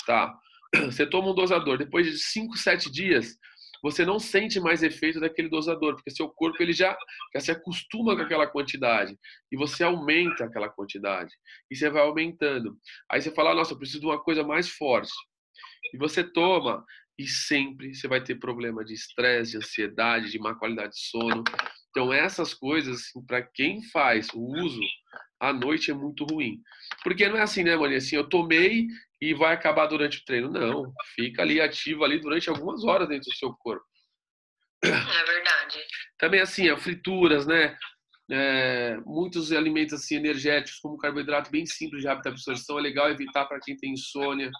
tá? 0.07 0.37
Você 0.91 1.07
toma 1.07 1.31
um 1.31 1.35
dosador, 1.35 1.79
depois 1.79 2.07
de 2.07 2.19
5, 2.19 2.57
7 2.57 2.91
dias, 2.91 3.37
você 3.83 4.05
não 4.07 4.19
sente 4.19 4.61
mais 4.61 4.83
efeito 4.83 5.19
daquele 5.19 5.49
dosador, 5.49 5.97
porque 5.97 6.11
seu 6.11 6.29
corpo 6.29 6.63
ele 6.63 6.73
já, 6.73 6.97
já 7.35 7.41
se 7.41 7.51
acostuma 7.51 8.15
com 8.15 8.23
aquela 8.23 8.47
quantidade 8.47 9.19
e 9.51 9.57
você 9.57 9.83
aumenta 9.83 10.45
aquela 10.45 10.69
quantidade 10.69 11.33
e 11.71 11.77
você 11.77 11.91
vai 11.91 12.03
aumentando. 12.03 12.79
Aí 13.11 13.21
você 13.21 13.33
fala, 13.33 13.55
nossa, 13.55 13.73
eu 13.73 13.79
preciso 13.79 14.01
de 14.01 14.07
uma 14.07 14.23
coisa 14.23 14.45
mais 14.45 14.69
forte. 14.69 15.13
E 15.93 15.99
você 15.99 16.23
toma, 16.23 16.85
e 17.19 17.27
sempre 17.27 17.95
você 17.95 18.07
vai 18.07 18.23
ter 18.23 18.37
problema 18.37 18.85
de 18.85 18.95
estresse, 18.95 19.53
de 19.53 19.57
ansiedade, 19.59 20.31
de 20.31 20.39
má 20.39 20.55
qualidade 20.55 20.93
de 20.93 21.01
sono. 21.01 21.43
Então, 21.91 22.13
essas 22.13 22.55
coisas, 22.55 23.01
assim, 23.01 23.25
para 23.27 23.43
quem 23.43 23.83
faz 23.91 24.29
o 24.33 24.41
uso 24.41 24.81
à 25.41 25.53
noite 25.53 25.91
é 25.91 25.95
muito 25.95 26.25
ruim. 26.25 26.61
Porque 27.03 27.29
não 27.29 27.37
é 27.37 27.43
assim, 27.43 27.65
né, 27.65 27.77
Maria? 27.77 27.99
Assim, 27.99 28.17
eu 28.17 28.29
tomei 28.29 28.87
e 29.21 29.35
vai 29.35 29.55
acabar 29.55 29.87
durante 29.87 30.19
o 30.19 30.25
treino. 30.25 30.51
Não, 30.51 30.93
fica 31.15 31.43
ali 31.43 31.61
ativo 31.61 32.05
ali 32.05 32.21
durante 32.21 32.49
algumas 32.49 32.85
horas 32.85 33.09
dentro 33.09 33.31
do 33.31 33.37
seu 33.37 33.53
corpo. 33.55 33.85
É 34.85 34.89
verdade. 34.89 35.79
Também 36.19 36.41
assim, 36.41 36.75
frituras, 36.77 37.47
né? 37.47 37.77
É, 38.31 38.97
muitos 39.05 39.53
alimentos 39.53 39.95
assim 39.95 40.17
energéticos, 40.17 40.81
como 40.81 40.97
carboidrato 40.97 41.51
bem 41.51 41.67
simples 41.67 42.03
de 42.03 42.09
rápida 42.09 42.31
absorção, 42.31 42.79
é 42.79 42.83
legal 42.83 43.11
evitar 43.11 43.45
para 43.45 43.61
quem 43.61 43.77
tem 43.77 43.93
insônia, 43.93 44.51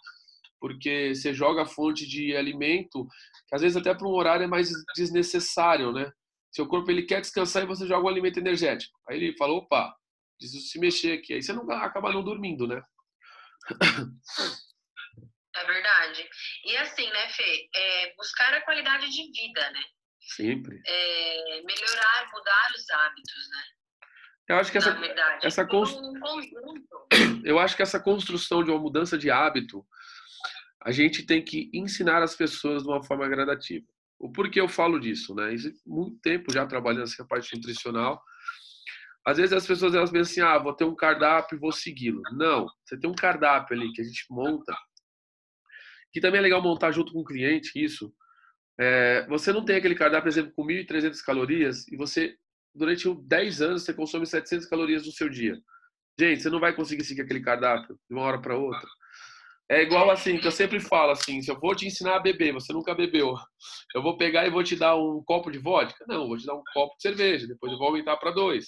porque 0.61 1.15
você 1.15 1.33
joga 1.33 1.63
a 1.63 1.67
fonte 1.67 2.07
de 2.07 2.37
alimento, 2.37 3.07
que 3.49 3.55
às 3.55 3.63
vezes 3.63 3.77
até 3.77 3.95
para 3.95 4.07
um 4.07 4.13
horário 4.13 4.45
é 4.45 4.49
mais 4.49 4.71
desnecessário, 4.95 5.93
né? 5.93 6.11
Seu 6.53 6.67
corpo 6.67 6.91
ele 6.91 7.03
quer 7.03 7.21
descansar 7.21 7.63
e 7.63 7.67
você 7.67 7.87
joga 7.87 8.05
um 8.05 8.11
alimento 8.11 8.39
energético. 8.39 8.93
Aí 9.09 9.17
ele 9.17 9.37
fala, 9.37 9.55
opa, 9.55 9.93
preciso 10.43 10.67
se 10.67 10.79
mexer 10.79 11.13
aqui. 11.13 11.35
Aí 11.35 11.43
você 11.43 11.53
não 11.53 11.71
acaba 11.71 12.13
não 12.13 12.25
dormindo, 12.25 12.67
né? 12.67 12.83
É 15.55 15.65
verdade. 15.65 16.29
E 16.65 16.77
assim, 16.79 17.09
né, 17.11 17.29
Fê? 17.29 17.69
É 17.75 18.15
buscar 18.17 18.53
a 18.55 18.63
qualidade 18.63 19.09
de 19.09 19.31
vida, 19.31 19.71
né? 19.71 19.83
Sempre. 20.21 20.81
É 20.87 21.63
melhorar, 21.63 22.31
mudar 22.33 22.73
os 22.75 22.91
hábitos, 22.91 23.51
né? 23.51 23.63
Eu 24.49 24.57
acho 24.57 24.73
que 24.73 24.79
essa, 24.79 24.91
verdade, 24.93 25.47
essa 25.47 25.65
const... 25.65 25.97
um 25.97 27.43
eu 27.45 27.59
acho 27.59 27.77
que 27.77 27.83
essa 27.83 28.01
construção 28.01 28.65
de 28.65 28.71
uma 28.71 28.81
mudança 28.81 29.17
de 29.17 29.31
hábito, 29.31 29.87
a 30.85 30.91
gente 30.91 31.25
tem 31.25 31.43
que 31.45 31.71
ensinar 31.73 32.23
as 32.23 32.35
pessoas 32.35 32.83
de 32.83 32.89
uma 32.89 33.03
forma 33.05 33.29
gradativa. 33.29 33.87
O 34.19 34.33
porquê 34.33 34.61
eu 34.61 34.69
falo 34.69 34.99
disso, 34.99 35.35
né? 35.35 35.55
Isso, 35.55 35.73
muito 35.87 36.19
tempo 36.21 36.53
já 36.53 36.67
trabalhando 36.67 37.05
essa 37.05 37.25
parte 37.25 37.55
nutricional. 37.55 38.23
Às 39.25 39.37
vezes 39.37 39.53
as 39.53 39.67
pessoas 39.67 39.95
elas 39.95 40.11
pensam 40.11 40.31
assim, 40.33 40.41
ah, 40.41 40.59
vou 40.59 40.75
ter 40.75 40.85
um 40.85 40.97
cardápio 40.97 41.57
e 41.57 41.59
vou 41.59 41.71
segui-lo. 41.71 42.23
Não, 42.33 42.67
você 42.85 42.99
tem 42.99 43.09
um 43.09 43.15
cardápio 43.15 43.77
ali 43.77 43.93
que 43.93 44.01
a 44.01 44.05
gente 44.05 44.27
monta, 44.29 44.77
que 46.13 46.21
também 46.21 46.39
é 46.39 46.43
legal 46.43 46.61
montar 46.61 46.91
junto 46.91 47.13
com 47.13 47.21
o 47.21 47.25
cliente 47.25 47.73
isso. 47.75 48.13
É, 48.79 49.27
você 49.29 49.53
não 49.53 49.65
tem 49.65 49.77
aquele 49.77 49.95
cardápio, 49.95 50.25
por 50.25 50.29
exemplo, 50.29 50.53
com 50.55 50.65
1.300 50.65 51.23
calorias 51.23 51.87
e 51.89 51.97
você, 51.97 52.37
durante 52.75 53.09
10 53.15 53.63
anos, 53.63 53.85
você 53.85 53.95
consome 53.95 54.27
700 54.27 54.67
calorias 54.67 55.07
no 55.07 55.13
seu 55.13 55.29
dia. 55.29 55.57
Gente, 56.19 56.43
você 56.43 56.51
não 56.51 56.61
vai 56.61 56.75
conseguir 56.75 57.05
seguir 57.05 57.23
aquele 57.23 57.41
cardápio 57.41 57.99
de 58.09 58.15
uma 58.15 58.25
hora 58.25 58.41
para 58.41 58.57
outra. 58.57 58.89
É 59.69 59.83
igual 59.83 60.11
assim, 60.11 60.39
que 60.39 60.47
eu 60.47 60.53
sempre 60.53 60.81
falo 60.81 61.13
assim, 61.13 61.41
se 61.41 61.51
eu 61.51 61.59
vou 61.59 61.75
te 61.75 61.87
ensinar 61.87 62.17
a 62.17 62.21
beber, 62.21 62.53
você 62.53 62.73
nunca 62.73 62.95
bebeu, 62.95 63.35
eu 63.95 64.03
vou 64.03 64.19
pegar 64.19 64.47
e 64.47 64.51
vou 64.51 64.63
te 64.63 64.77
dar 64.77 64.97
um 64.97 65.23
copo 65.25 65.51
de 65.51 65.59
vodka? 65.59 66.05
Não, 66.07 66.29
vou 66.29 66.37
te 66.37 66.45
dar 66.45 66.55
um 66.55 66.63
copo 66.75 66.95
de 66.97 67.03
cerveja, 67.03 67.47
depois 67.47 67.73
eu 67.73 67.79
vou 67.79 67.87
aumentar 67.89 68.17
para 68.19 68.33
dois. 68.33 68.67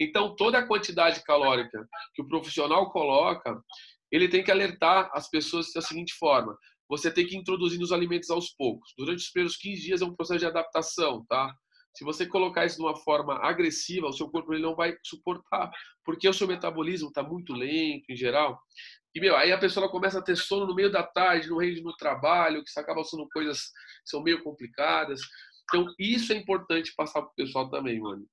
Então, 0.00 0.34
toda 0.34 0.58
a 0.58 0.66
quantidade 0.66 1.22
calórica 1.22 1.86
que 2.14 2.22
o 2.22 2.26
profissional 2.26 2.90
coloca, 2.90 3.62
ele 4.10 4.28
tem 4.28 4.42
que 4.42 4.50
alertar 4.50 5.10
as 5.12 5.28
pessoas 5.28 5.70
da 5.74 5.82
seguinte 5.82 6.14
forma: 6.14 6.56
você 6.88 7.10
tem 7.10 7.26
que 7.26 7.36
introduzir 7.36 7.78
nos 7.78 7.92
alimentos 7.92 8.30
aos 8.30 8.50
poucos. 8.50 8.92
Durante 8.96 9.18
os 9.18 9.30
primeiros 9.30 9.56
15 9.56 9.80
dias 9.82 10.02
é 10.02 10.04
um 10.04 10.16
processo 10.16 10.40
de 10.40 10.46
adaptação, 10.46 11.24
tá? 11.28 11.54
Se 11.94 12.04
você 12.04 12.24
colocar 12.24 12.64
isso 12.64 12.76
de 12.76 12.82
uma 12.82 12.96
forma 12.96 13.34
agressiva, 13.44 14.06
o 14.06 14.12
seu 14.12 14.28
corpo 14.30 14.54
ele 14.54 14.62
não 14.62 14.76
vai 14.76 14.96
suportar, 15.04 15.70
porque 16.04 16.28
o 16.28 16.32
seu 16.32 16.46
metabolismo 16.46 17.08
está 17.08 17.22
muito 17.22 17.52
lento 17.52 18.04
em 18.08 18.16
geral. 18.16 18.60
E, 19.14 19.20
meu, 19.20 19.36
aí 19.36 19.50
a 19.50 19.58
pessoa 19.58 19.90
começa 19.90 20.20
a 20.20 20.22
ter 20.22 20.36
sono 20.36 20.66
no 20.66 20.74
meio 20.74 20.90
da 20.90 21.02
tarde, 21.02 21.48
no 21.48 21.58
rende 21.58 21.82
no 21.82 21.94
trabalho, 21.96 22.62
que 22.62 22.80
acaba 22.80 23.02
sendo 23.02 23.28
coisas 23.28 23.58
que 23.58 24.10
são 24.10 24.22
meio 24.22 24.42
complicadas. 24.42 25.20
Então, 25.64 25.86
isso 25.98 26.32
é 26.32 26.36
importante 26.36 26.94
passar 26.96 27.22
para 27.22 27.30
o 27.30 27.34
pessoal 27.34 27.68
também, 27.68 28.00
mano. 28.00 28.24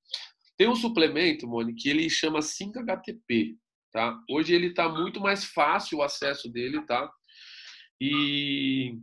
Tem 0.58 0.68
um 0.68 0.76
suplemento, 0.76 1.48
Moni, 1.48 1.76
que 1.76 1.88
ele 1.88 2.10
chama 2.10 2.40
5-HTP, 2.40 3.56
tá? 3.92 4.20
Hoje 4.30 4.56
ele 4.56 4.68
está 4.68 4.90
muito 4.90 5.20
mais 5.22 5.46
fácil 5.46 6.00
o 6.00 6.04
acesso 6.04 6.50
dele, 6.52 6.84
tá? 6.86 7.12
E 8.02 8.98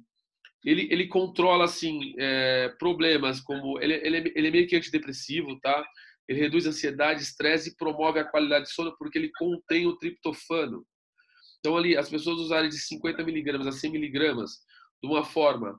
ele, 0.64 0.88
ele 0.90 1.06
controla, 1.06 1.64
assim, 1.64 2.14
é, 2.18 2.70
problemas 2.78 3.40
como... 3.40 3.78
Ele, 3.80 3.94
ele, 3.94 4.16
é, 4.16 4.32
ele 4.34 4.48
é 4.48 4.50
meio 4.50 4.66
que 4.66 4.74
antidepressivo, 4.74 5.58
tá? 5.60 5.86
Ele 6.28 6.40
reduz 6.40 6.66
ansiedade, 6.66 7.22
estresse 7.22 7.70
e 7.70 7.76
promove 7.76 8.18
a 8.18 8.24
qualidade 8.24 8.64
de 8.64 8.72
sono 8.72 8.96
porque 8.98 9.18
ele 9.18 9.30
contém 9.38 9.86
o 9.86 9.96
triptofano. 9.96 10.84
Então, 11.60 11.76
ali, 11.76 11.96
as 11.96 12.08
pessoas 12.08 12.38
usarem 12.40 12.68
de 12.68 12.78
50 12.78 13.22
miligramas 13.22 13.66
a 13.66 13.72
100 13.72 13.92
miligramas 13.92 14.58
de 15.02 15.08
uma 15.08 15.22
forma 15.22 15.78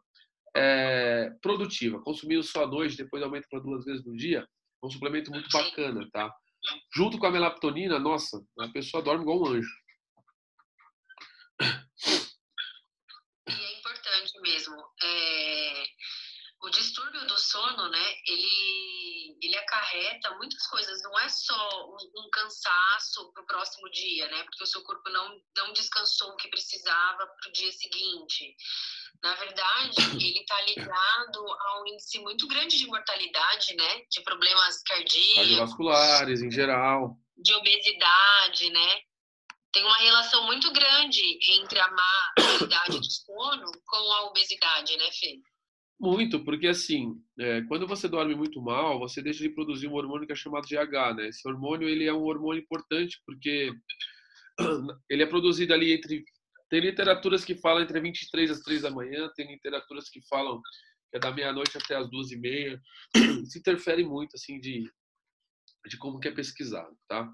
é, 0.56 1.32
produtiva, 1.42 2.02
consumindo 2.02 2.44
só 2.44 2.64
à 2.64 2.68
noite, 2.68 2.96
depois 2.96 3.22
aumenta 3.22 3.48
para 3.50 3.60
duas 3.60 3.84
vezes 3.84 4.06
no 4.06 4.16
dia, 4.16 4.48
é 4.86 4.88
um 4.88 4.92
suplemento 4.92 5.32
muito 5.32 5.50
bacana, 5.50 6.08
tá? 6.12 6.34
Junto 6.96 7.18
com 7.18 7.26
a 7.26 7.32
melatonina, 7.32 8.00
nossa, 8.00 8.42
a 8.60 8.68
pessoa 8.70 9.04
dorme 9.04 9.24
igual 9.24 9.42
um 9.42 9.48
anjo. 9.48 9.86
E 13.48 13.52
é 13.52 13.80
importante 13.80 14.40
mesmo. 14.42 14.76
É... 15.02 15.84
O 16.62 16.70
distúrbio 16.70 17.28
do 17.28 17.38
sono, 17.38 17.90
né, 17.90 18.16
ele, 18.28 19.38
ele 19.42 19.56
acarreta 19.58 20.36
muitas 20.38 20.66
coisas. 20.68 21.04
Não 21.04 21.20
é 21.20 21.30
só 21.30 21.86
um, 21.88 22.26
um 22.26 22.30
cansaço 22.32 23.32
para 23.34 23.44
o 23.44 23.46
próximo 23.46 23.90
dia, 23.92 24.28
né? 24.30 24.44
Porque 24.44 24.64
o 24.64 24.68
seu 24.68 24.82
corpo 24.84 25.08
não, 25.10 25.40
não 25.58 25.74
descansou 25.74 26.30
o 26.32 26.38
que 26.38 26.50
precisava 26.50 27.28
para 27.28 27.50
o 27.50 27.52
dia 27.52 27.72
seguinte. 27.72 28.56
Na 29.24 29.34
verdade, 29.36 29.96
ele 30.14 30.40
está 30.40 30.62
ligado 30.62 31.40
a 31.40 31.82
um 31.82 31.88
índice 31.88 32.20
muito 32.20 32.48
grande 32.48 32.78
de 32.78 32.88
mortalidade, 32.88 33.76
né? 33.76 34.02
De 34.10 34.22
problemas 34.22 34.82
cardíacos. 34.84 35.36
Cardiovasculares, 35.36 36.42
em 36.42 36.52
geral. 36.52 37.18
De 37.38 37.54
obesidade, 37.54 38.70
né? 38.70 39.00
Tem 39.72 39.84
uma 39.84 39.98
relação 39.98 40.46
muito 40.46 40.72
grande 40.72 41.22
entre 41.60 41.80
a 41.80 41.92
má 41.92 42.34
qualidade 42.40 42.98
do 42.98 43.12
sono 43.12 43.72
com 43.86 43.98
a 43.98 44.28
obesidade, 44.28 44.96
né, 44.98 45.12
Fê? 45.12 45.40
Muito, 46.00 46.44
porque 46.44 46.68
assim, 46.68 47.14
é, 47.40 47.62
quando 47.64 47.88
você 47.88 48.08
dorme 48.08 48.36
muito 48.36 48.62
mal, 48.62 49.00
você 49.00 49.22
deixa 49.22 49.40
de 49.40 49.50
produzir 49.50 49.88
um 49.88 49.94
hormônio 49.94 50.28
que 50.28 50.34
é 50.34 50.36
chamado 50.36 50.68
GH, 50.68 51.16
né? 51.16 51.28
Esse 51.30 51.48
hormônio 51.48 51.88
ele 51.88 52.06
é 52.06 52.14
um 52.14 52.24
hormônio 52.24 52.62
importante 52.62 53.22
porque 53.26 53.72
ele 55.10 55.24
é 55.24 55.26
produzido 55.26 55.74
ali 55.74 55.94
entre 55.94 56.24
tem 56.76 56.82
literaturas 56.82 57.46
que 57.46 57.56
falam 57.56 57.84
entre 57.84 58.02
23 58.02 58.52
às 58.52 58.60
3 58.60 58.82
da 58.82 58.92
manhã, 58.92 59.32
tem 59.34 59.48
literaturas 59.48 60.10
que 60.10 60.20
falam 60.28 60.62
que 61.10 61.16
é 61.16 61.20
da 61.20 61.32
meia-noite 61.32 61.78
até 61.78 61.96
as 61.96 62.10
duas 62.10 62.32
e 62.32 62.38
meia. 62.38 62.82
Isso 63.48 63.58
interfere 63.58 64.04
muito, 64.04 64.36
assim, 64.36 64.60
de, 64.60 64.84
de 65.88 65.98
como 65.98 66.20
que 66.20 66.28
é 66.28 66.32
pesquisado, 66.32 66.94
tá? 67.08 67.30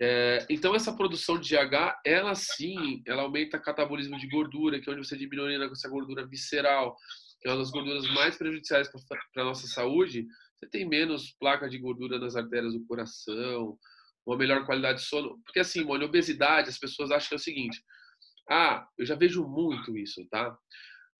É, 0.00 0.46
então, 0.48 0.74
essa 0.74 0.96
produção 0.96 1.38
de 1.38 1.54
GH, 1.54 2.00
ela 2.02 2.34
sim, 2.34 3.02
ela 3.06 3.24
aumenta 3.24 3.58
o 3.58 3.62
catabolismo 3.62 4.18
de 4.18 4.26
gordura, 4.26 4.80
que 4.80 4.88
é 4.88 4.92
onde 4.94 5.06
você 5.06 5.18
diminui 5.18 5.62
essa 5.70 5.90
gordura 5.90 6.26
visceral, 6.26 6.96
que 7.42 7.48
é 7.48 7.52
uma 7.52 7.58
das 7.58 7.70
gorduras 7.70 8.06
mais 8.14 8.38
prejudiciais 8.38 8.88
para 8.90 9.42
a 9.42 9.44
nossa 9.44 9.66
saúde. 9.66 10.26
Você 10.56 10.66
tem 10.70 10.88
menos 10.88 11.36
placa 11.38 11.68
de 11.68 11.76
gordura 11.76 12.18
nas 12.18 12.36
artérias 12.36 12.72
do 12.72 12.86
coração, 12.86 13.78
uma 14.26 14.38
melhor 14.38 14.64
qualidade 14.64 15.00
de 15.00 15.04
sono. 15.04 15.38
Porque, 15.44 15.60
assim, 15.60 15.84
mano, 15.84 16.06
obesidade, 16.06 16.70
as 16.70 16.78
pessoas 16.78 17.10
acham 17.10 17.28
que 17.28 17.34
é 17.34 17.36
o 17.36 17.38
seguinte: 17.38 17.82
ah, 18.50 18.86
eu 18.98 19.06
já 19.06 19.14
vejo 19.14 19.46
muito 19.46 19.96
isso, 19.96 20.26
tá? 20.28 20.56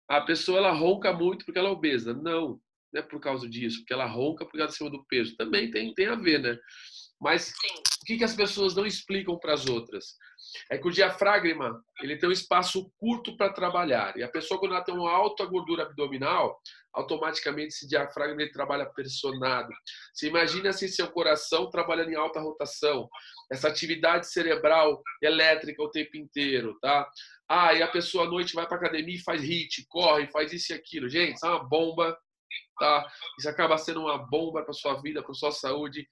A 0.08 0.20
pessoa 0.20 0.58
ela 0.58 0.72
ronca 0.72 1.12
muito 1.12 1.44
porque 1.44 1.58
ela 1.58 1.68
é 1.68 1.72
obesa. 1.72 2.12
Não, 2.12 2.60
não 2.92 3.00
é 3.00 3.02
por 3.02 3.20
causa 3.20 3.48
disso, 3.48 3.78
porque 3.78 3.92
ela 3.92 4.06
ronca 4.06 4.46
é 4.56 4.62
acima 4.62 4.90
do 4.90 5.04
peso. 5.06 5.36
Também 5.36 5.70
tem, 5.70 5.94
tem 5.94 6.06
a 6.06 6.16
ver, 6.16 6.40
né? 6.40 6.58
Mas 7.20 7.52
o 8.02 8.06
que, 8.06 8.16
que 8.16 8.24
as 8.24 8.34
pessoas 8.34 8.74
não 8.74 8.86
explicam 8.86 9.38
para 9.38 9.52
as 9.52 9.66
outras? 9.66 10.16
É 10.70 10.78
que 10.78 10.88
o 10.88 10.90
diafragma 10.90 11.80
ele 12.00 12.16
tem 12.16 12.28
um 12.28 12.32
espaço 12.32 12.90
curto 12.98 13.36
para 13.36 13.52
trabalhar. 13.52 14.16
E 14.16 14.22
a 14.22 14.28
pessoa, 14.28 14.58
quando 14.58 14.74
ela 14.74 14.82
tem 14.82 14.94
uma 14.94 15.12
alta 15.12 15.44
gordura 15.44 15.82
abdominal, 15.82 16.58
automaticamente 16.94 17.74
esse 17.74 17.86
diafragma 17.86 18.40
ele 18.40 18.50
trabalha 18.50 18.86
pressionado. 18.86 19.68
Você 20.14 20.28
imagina 20.28 20.70
assim 20.70 20.88
seu 20.88 21.10
coração 21.10 21.68
trabalhando 21.68 22.10
em 22.10 22.16
alta 22.16 22.40
rotação, 22.40 23.08
essa 23.52 23.68
atividade 23.68 24.26
cerebral 24.26 25.02
elétrica 25.22 25.82
o 25.82 25.90
tempo 25.90 26.16
inteiro, 26.16 26.76
tá? 26.80 27.08
Ah, 27.48 27.74
e 27.74 27.82
a 27.82 27.88
pessoa 27.88 28.24
à 28.24 28.30
noite 28.30 28.54
vai 28.54 28.66
para 28.66 28.76
academia 28.76 29.16
e 29.16 29.22
faz 29.22 29.42
hit, 29.42 29.84
corre, 29.88 30.26
faz 30.28 30.52
isso 30.52 30.72
e 30.72 30.74
aquilo. 30.74 31.08
Gente, 31.08 31.36
isso 31.36 31.46
é 31.46 31.50
uma 31.50 31.68
bomba, 31.68 32.16
tá? 32.78 33.06
Isso 33.38 33.48
acaba 33.48 33.76
sendo 33.76 34.00
uma 34.00 34.18
bomba 34.18 34.62
para 34.62 34.72
sua 34.72 35.00
vida, 35.02 35.22
para 35.22 35.34
sua 35.34 35.52
saúde 35.52 36.08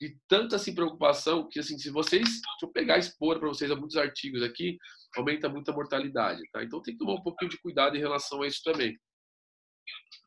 de 0.00 0.18
tanta 0.26 0.56
assim, 0.56 0.74
preocupação 0.74 1.46
que, 1.48 1.60
assim, 1.60 1.78
se 1.78 1.90
vocês, 1.90 2.22
deixa 2.22 2.42
eu 2.62 2.72
pegar 2.72 2.96
e 2.96 3.00
expor 3.00 3.38
para 3.38 3.48
vocês 3.48 3.70
muitos 3.72 3.96
artigos 3.96 4.42
aqui, 4.42 4.78
aumenta 5.14 5.48
muito 5.48 5.70
a 5.70 5.74
mortalidade, 5.74 6.42
tá? 6.50 6.62
Então 6.62 6.80
tem 6.80 6.94
que 6.94 6.98
tomar 6.98 7.14
um 7.14 7.22
pouquinho 7.22 7.50
de 7.50 7.60
cuidado 7.60 7.96
em 7.96 8.00
relação 8.00 8.42
a 8.42 8.46
isso 8.46 8.62
também. 8.62 8.98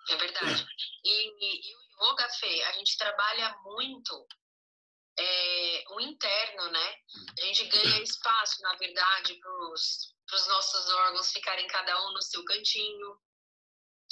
É 0.10 0.16
verdade. 0.18 0.66
E, 1.04 1.10
e, 1.10 1.72
e 1.72 1.76
o 1.76 2.12
yoga, 2.12 2.30
Fê, 2.40 2.64
a 2.64 2.72
gente 2.74 2.98
trabalha 2.98 3.56
muito 3.64 4.28
é, 5.18 5.84
o 5.90 6.02
interno, 6.02 6.72
né? 6.72 6.96
A 7.42 7.46
gente 7.46 7.66
ganha 7.66 8.04
espaço, 8.04 8.62
na 8.62 8.76
verdade, 8.76 9.40
para 9.40 10.38
os 10.38 10.48
nossos 10.48 10.90
órgãos 10.92 11.32
ficarem 11.32 11.68
cada 11.68 12.00
um 12.08 12.14
no 12.14 12.22
seu 12.22 12.44
cantinho, 12.46 13.18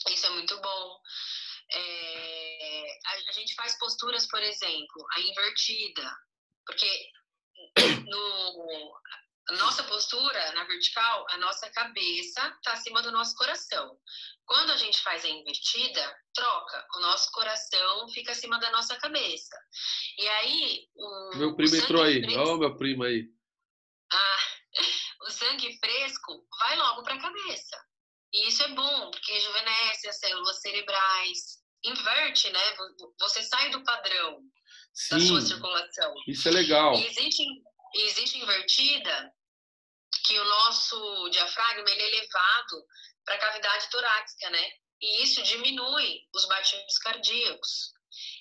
Isso 0.09 0.25
é 0.25 0.29
muito 0.31 0.59
bom. 0.59 0.99
É, 1.73 2.99
a, 3.05 3.29
a, 3.29 3.31
gente 3.33 3.53
faz 3.55 3.77
posturas, 3.79 4.27
por 4.27 4.41
exemplo, 4.41 5.07
a 5.15 5.21
invertida, 5.21 6.11
porque 6.65 7.11
no, 8.07 8.93
a 9.49 9.55
nossa 9.55 9.83
postura 9.83 10.51
na 10.53 10.63
vertical, 10.65 11.25
a 11.29 11.37
nossa 11.37 11.69
cabeça 11.71 12.47
está 12.57 12.73
acima 12.73 13.01
do 13.01 13.11
nosso 13.11 13.35
coração. 13.35 13.97
Quando 14.45 14.71
a 14.71 14.77
gente 14.77 15.01
faz 15.01 15.23
a 15.23 15.29
invertida, 15.29 16.19
troca, 16.33 16.87
o 16.95 16.99
nosso 17.01 17.31
coração 17.31 18.07
fica 18.09 18.31
acima 18.31 18.59
da 18.59 18.71
nossa 18.71 18.95
cabeça. 18.97 19.57
E 20.17 20.27
aí. 20.27 20.87
O, 20.95 21.37
meu 21.37 21.55
primo 21.55 21.75
entrou 21.75 22.03
aí, 22.03 22.23
olha 22.35 22.53
o 22.53 22.57
meu 22.57 22.77
primo 22.77 23.03
aí. 23.03 23.27
Ah, 24.11 24.39
o 25.27 25.31
sangue 25.31 25.77
fresco 25.79 26.47
vai 26.59 26.77
logo 26.77 27.03
para 27.03 27.15
a 27.15 27.21
cabeça. 27.21 27.77
E 28.33 28.47
isso 28.47 28.63
é 28.63 28.69
bom, 28.69 29.11
porque 29.11 29.33
rejuvenesce 29.33 30.07
as 30.07 30.19
células 30.19 30.61
cerebrais, 30.61 31.60
inverte, 31.83 32.49
né? 32.49 32.59
Você 33.19 33.43
sai 33.43 33.69
do 33.71 33.83
padrão 33.83 34.39
Sim, 34.93 35.15
da 35.15 35.25
sua 35.25 35.41
circulação. 35.41 36.13
Isso 36.27 36.47
é 36.47 36.51
legal. 36.51 36.95
E 36.95 37.07
existe, 37.07 37.43
existe 37.95 38.37
invertida 38.37 39.33
que 40.25 40.39
o 40.39 40.45
nosso 40.45 41.29
diafragma 41.29 41.89
ele 41.89 42.01
é 42.01 42.07
elevado 42.07 42.85
para 43.25 43.35
a 43.35 43.39
cavidade 43.39 43.89
torácica, 43.89 44.49
né? 44.49 44.71
E 45.01 45.23
isso 45.23 45.41
diminui 45.43 46.21
os 46.33 46.45
batimentos 46.47 46.97
cardíacos. 46.99 47.91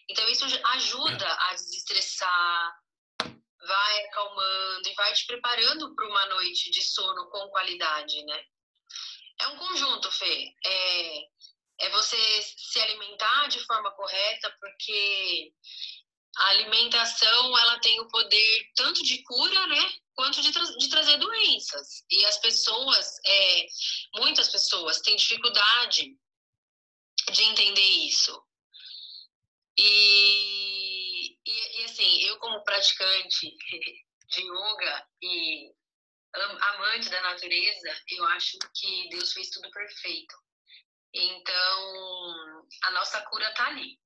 Então 0.08 0.28
isso 0.28 0.44
ajuda 0.44 1.26
a 1.26 1.54
desestressar, 1.54 2.74
vai 3.66 4.04
acalmando 4.04 4.88
e 4.88 4.94
vai 4.94 5.12
te 5.14 5.26
preparando 5.26 5.94
para 5.94 6.08
uma 6.08 6.26
noite 6.26 6.70
de 6.70 6.82
sono 6.82 7.30
com 7.30 7.48
qualidade, 7.48 8.24
né? 8.24 8.44
É 9.40 9.48
um 9.48 9.56
conjunto, 9.56 10.10
Fê. 10.12 10.54
É, 10.66 11.22
é 11.80 11.90
você 11.90 12.42
se 12.42 12.78
alimentar 12.80 13.48
de 13.48 13.64
forma 13.64 13.90
correta, 13.92 14.54
porque 14.60 15.52
a 16.36 16.48
alimentação 16.48 17.58
ela 17.58 17.78
tem 17.80 17.98
o 18.00 18.08
poder 18.08 18.70
tanto 18.76 19.02
de 19.02 19.22
cura, 19.22 19.66
né, 19.66 19.92
quanto 20.14 20.40
de, 20.42 20.52
tra 20.52 20.62
de 20.62 20.88
trazer 20.88 21.16
doenças. 21.18 22.04
E 22.10 22.24
as 22.26 22.38
pessoas, 22.38 23.06
é, 23.24 23.66
muitas 24.16 24.48
pessoas 24.48 25.00
têm 25.00 25.16
dificuldade 25.16 26.16
de 27.32 27.42
entender 27.42 27.88
isso. 28.06 28.42
E, 29.78 31.38
e, 31.46 31.80
e 31.80 31.84
assim, 31.84 32.22
eu 32.22 32.38
como 32.38 32.62
praticante 32.62 33.56
de 34.30 34.42
yoga 34.42 35.08
e 35.22 35.72
amante 36.74 37.08
da 37.08 37.20
natureza, 37.22 38.02
eu 38.08 38.24
acho 38.26 38.58
que 38.74 39.08
Deus 39.08 39.32
fez 39.32 39.50
tudo 39.50 39.70
perfeito. 39.70 40.36
Então, 41.14 42.64
a 42.84 42.90
nossa 42.92 43.20
cura 43.22 43.48
está 43.48 43.66
ali. 43.66 43.98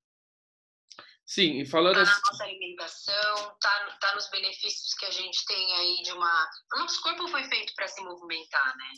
Sim, 1.27 1.61
e 1.61 1.67
falando 1.67 1.95
tá 1.95 2.05
na 2.05 2.21
nossa 2.21 2.45
alimentação, 2.45 3.57
tá, 3.61 3.99
tá 4.01 4.15
nos 4.15 4.29
benefícios 4.29 4.95
que 4.95 5.07
a 5.07 5.11
gente 5.11 5.45
tem 5.47 5.75
aí 5.75 6.03
de 6.03 6.13
uma. 6.13 6.49
O 6.75 6.79
nosso 6.81 7.01
corpo 7.01 7.27
foi 7.29 7.45
feito 7.45 7.73
para 7.75 7.89
se 7.89 8.03
movimentar, 8.03 8.77
né? 8.77 8.91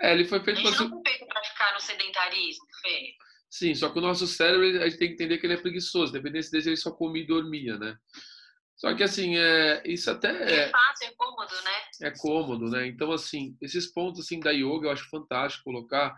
É, 0.00 0.12
ele 0.12 0.24
foi 0.24 0.42
feito 0.42 0.62
para. 0.62 0.72
se... 0.72 0.80
não 0.80 0.88
foi 0.88 1.12
feito 1.12 1.26
para 1.26 1.44
ficar 1.44 1.74
no 1.74 1.80
sedentarismo, 1.80 2.64
Fê. 2.80 3.14
Sim, 3.50 3.74
só 3.74 3.90
que 3.90 3.98
o 3.98 4.02
nosso 4.02 4.26
cérebro, 4.26 4.82
a 4.82 4.88
gente 4.88 4.98
tem 4.98 5.08
que 5.08 5.14
entender 5.14 5.38
que 5.38 5.46
ele 5.46 5.54
é 5.54 5.60
preguiçoso. 5.60 6.12
Dependendo 6.12 6.50
dele, 6.50 6.68
ele 6.70 6.76
só 6.76 6.90
comia 6.90 7.22
e 7.22 7.26
dormia, 7.26 7.78
né? 7.78 7.96
Só 8.76 8.94
que 8.94 9.02
assim, 9.02 9.38
é, 9.38 9.82
isso 9.86 10.10
até 10.10 10.28
é, 10.28 10.60
é 10.64 10.68
fácil, 10.68 11.06
é 11.06 11.14
cômodo, 11.16 11.54
né? 11.62 11.82
É 12.02 12.10
cômodo, 12.10 12.70
né? 12.70 12.86
Então 12.86 13.10
assim, 13.10 13.56
esses 13.60 13.86
pontos 13.86 14.20
assim 14.20 14.38
da 14.38 14.50
yoga 14.50 14.88
eu 14.88 14.90
acho 14.90 15.08
fantástico 15.08 15.64
colocar, 15.64 16.14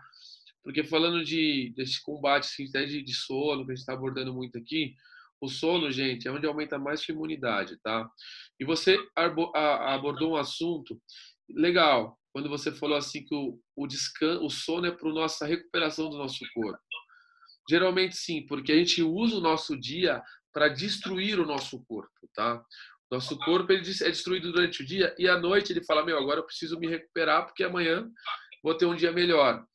porque 0.69 0.83
falando 0.83 1.23
de 1.23 1.73
desse 1.75 1.99
combate 2.03 2.43
assim, 2.43 2.67
até 2.69 2.85
de, 2.85 3.01
de 3.01 3.11
sono 3.11 3.65
que 3.65 3.71
a 3.71 3.73
gente 3.73 3.81
está 3.81 3.93
abordando 3.93 4.31
muito 4.31 4.55
aqui, 4.55 4.93
o 5.41 5.47
sono, 5.47 5.89
gente, 5.89 6.27
é 6.27 6.31
onde 6.31 6.45
aumenta 6.45 6.77
mais 6.77 7.01
sua 7.01 7.11
imunidade, 7.11 7.79
tá? 7.81 8.07
E 8.59 8.63
você 8.63 8.95
abordou 9.15 10.33
um 10.33 10.35
assunto 10.35 11.01
legal 11.49 12.19
quando 12.31 12.47
você 12.47 12.71
falou 12.71 12.95
assim 12.95 13.25
que 13.25 13.33
o, 13.33 13.59
o 13.75 13.87
descanso, 13.87 14.45
o 14.45 14.49
sono 14.51 14.85
é 14.85 14.91
para 14.91 15.11
nossa 15.11 15.43
recuperação 15.47 16.07
do 16.07 16.19
nosso 16.19 16.45
corpo. 16.53 16.79
Geralmente 17.67 18.15
sim, 18.15 18.45
porque 18.45 18.71
a 18.71 18.75
gente 18.75 19.01
usa 19.01 19.37
o 19.37 19.41
nosso 19.41 19.75
dia 19.75 20.21
para 20.53 20.67
destruir 20.67 21.39
o 21.39 21.47
nosso 21.47 21.83
corpo, 21.85 22.29
tá? 22.35 22.63
Nosso 23.09 23.39
corpo 23.39 23.73
ele 23.73 23.81
é 23.81 24.09
destruído 24.11 24.51
durante 24.51 24.83
o 24.83 24.85
dia 24.85 25.15
e 25.17 25.27
à 25.27 25.35
noite 25.35 25.73
ele 25.73 25.83
fala: 25.83 26.05
Meu, 26.05 26.19
agora 26.19 26.41
eu 26.41 26.45
preciso 26.45 26.77
me 26.77 26.87
recuperar 26.87 27.47
porque 27.47 27.63
amanhã 27.63 28.07
vou 28.61 28.75
ter 28.75 28.85
um 28.85 28.95
dia 28.95 29.11
melhor. 29.11 29.65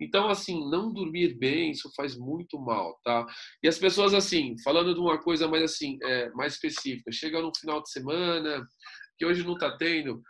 Então, 0.00 0.28
assim, 0.28 0.68
não 0.70 0.92
dormir 0.92 1.34
bem, 1.34 1.72
isso 1.72 1.90
faz 1.96 2.16
muito 2.16 2.58
mal, 2.58 2.98
tá? 3.04 3.26
E 3.62 3.68
as 3.68 3.78
pessoas, 3.78 4.14
assim, 4.14 4.54
falando 4.62 4.94
de 4.94 5.00
uma 5.00 5.18
coisa 5.18 5.48
mais 5.48 5.62
assim, 5.64 5.98
é, 6.04 6.30
mais 6.30 6.54
específica, 6.54 7.10
chega 7.10 7.42
no 7.42 7.52
final 7.58 7.82
de 7.82 7.90
semana, 7.90 8.64
que 9.16 9.26
hoje 9.26 9.44
não 9.44 9.56
tá 9.56 9.76
tendo, 9.76 10.22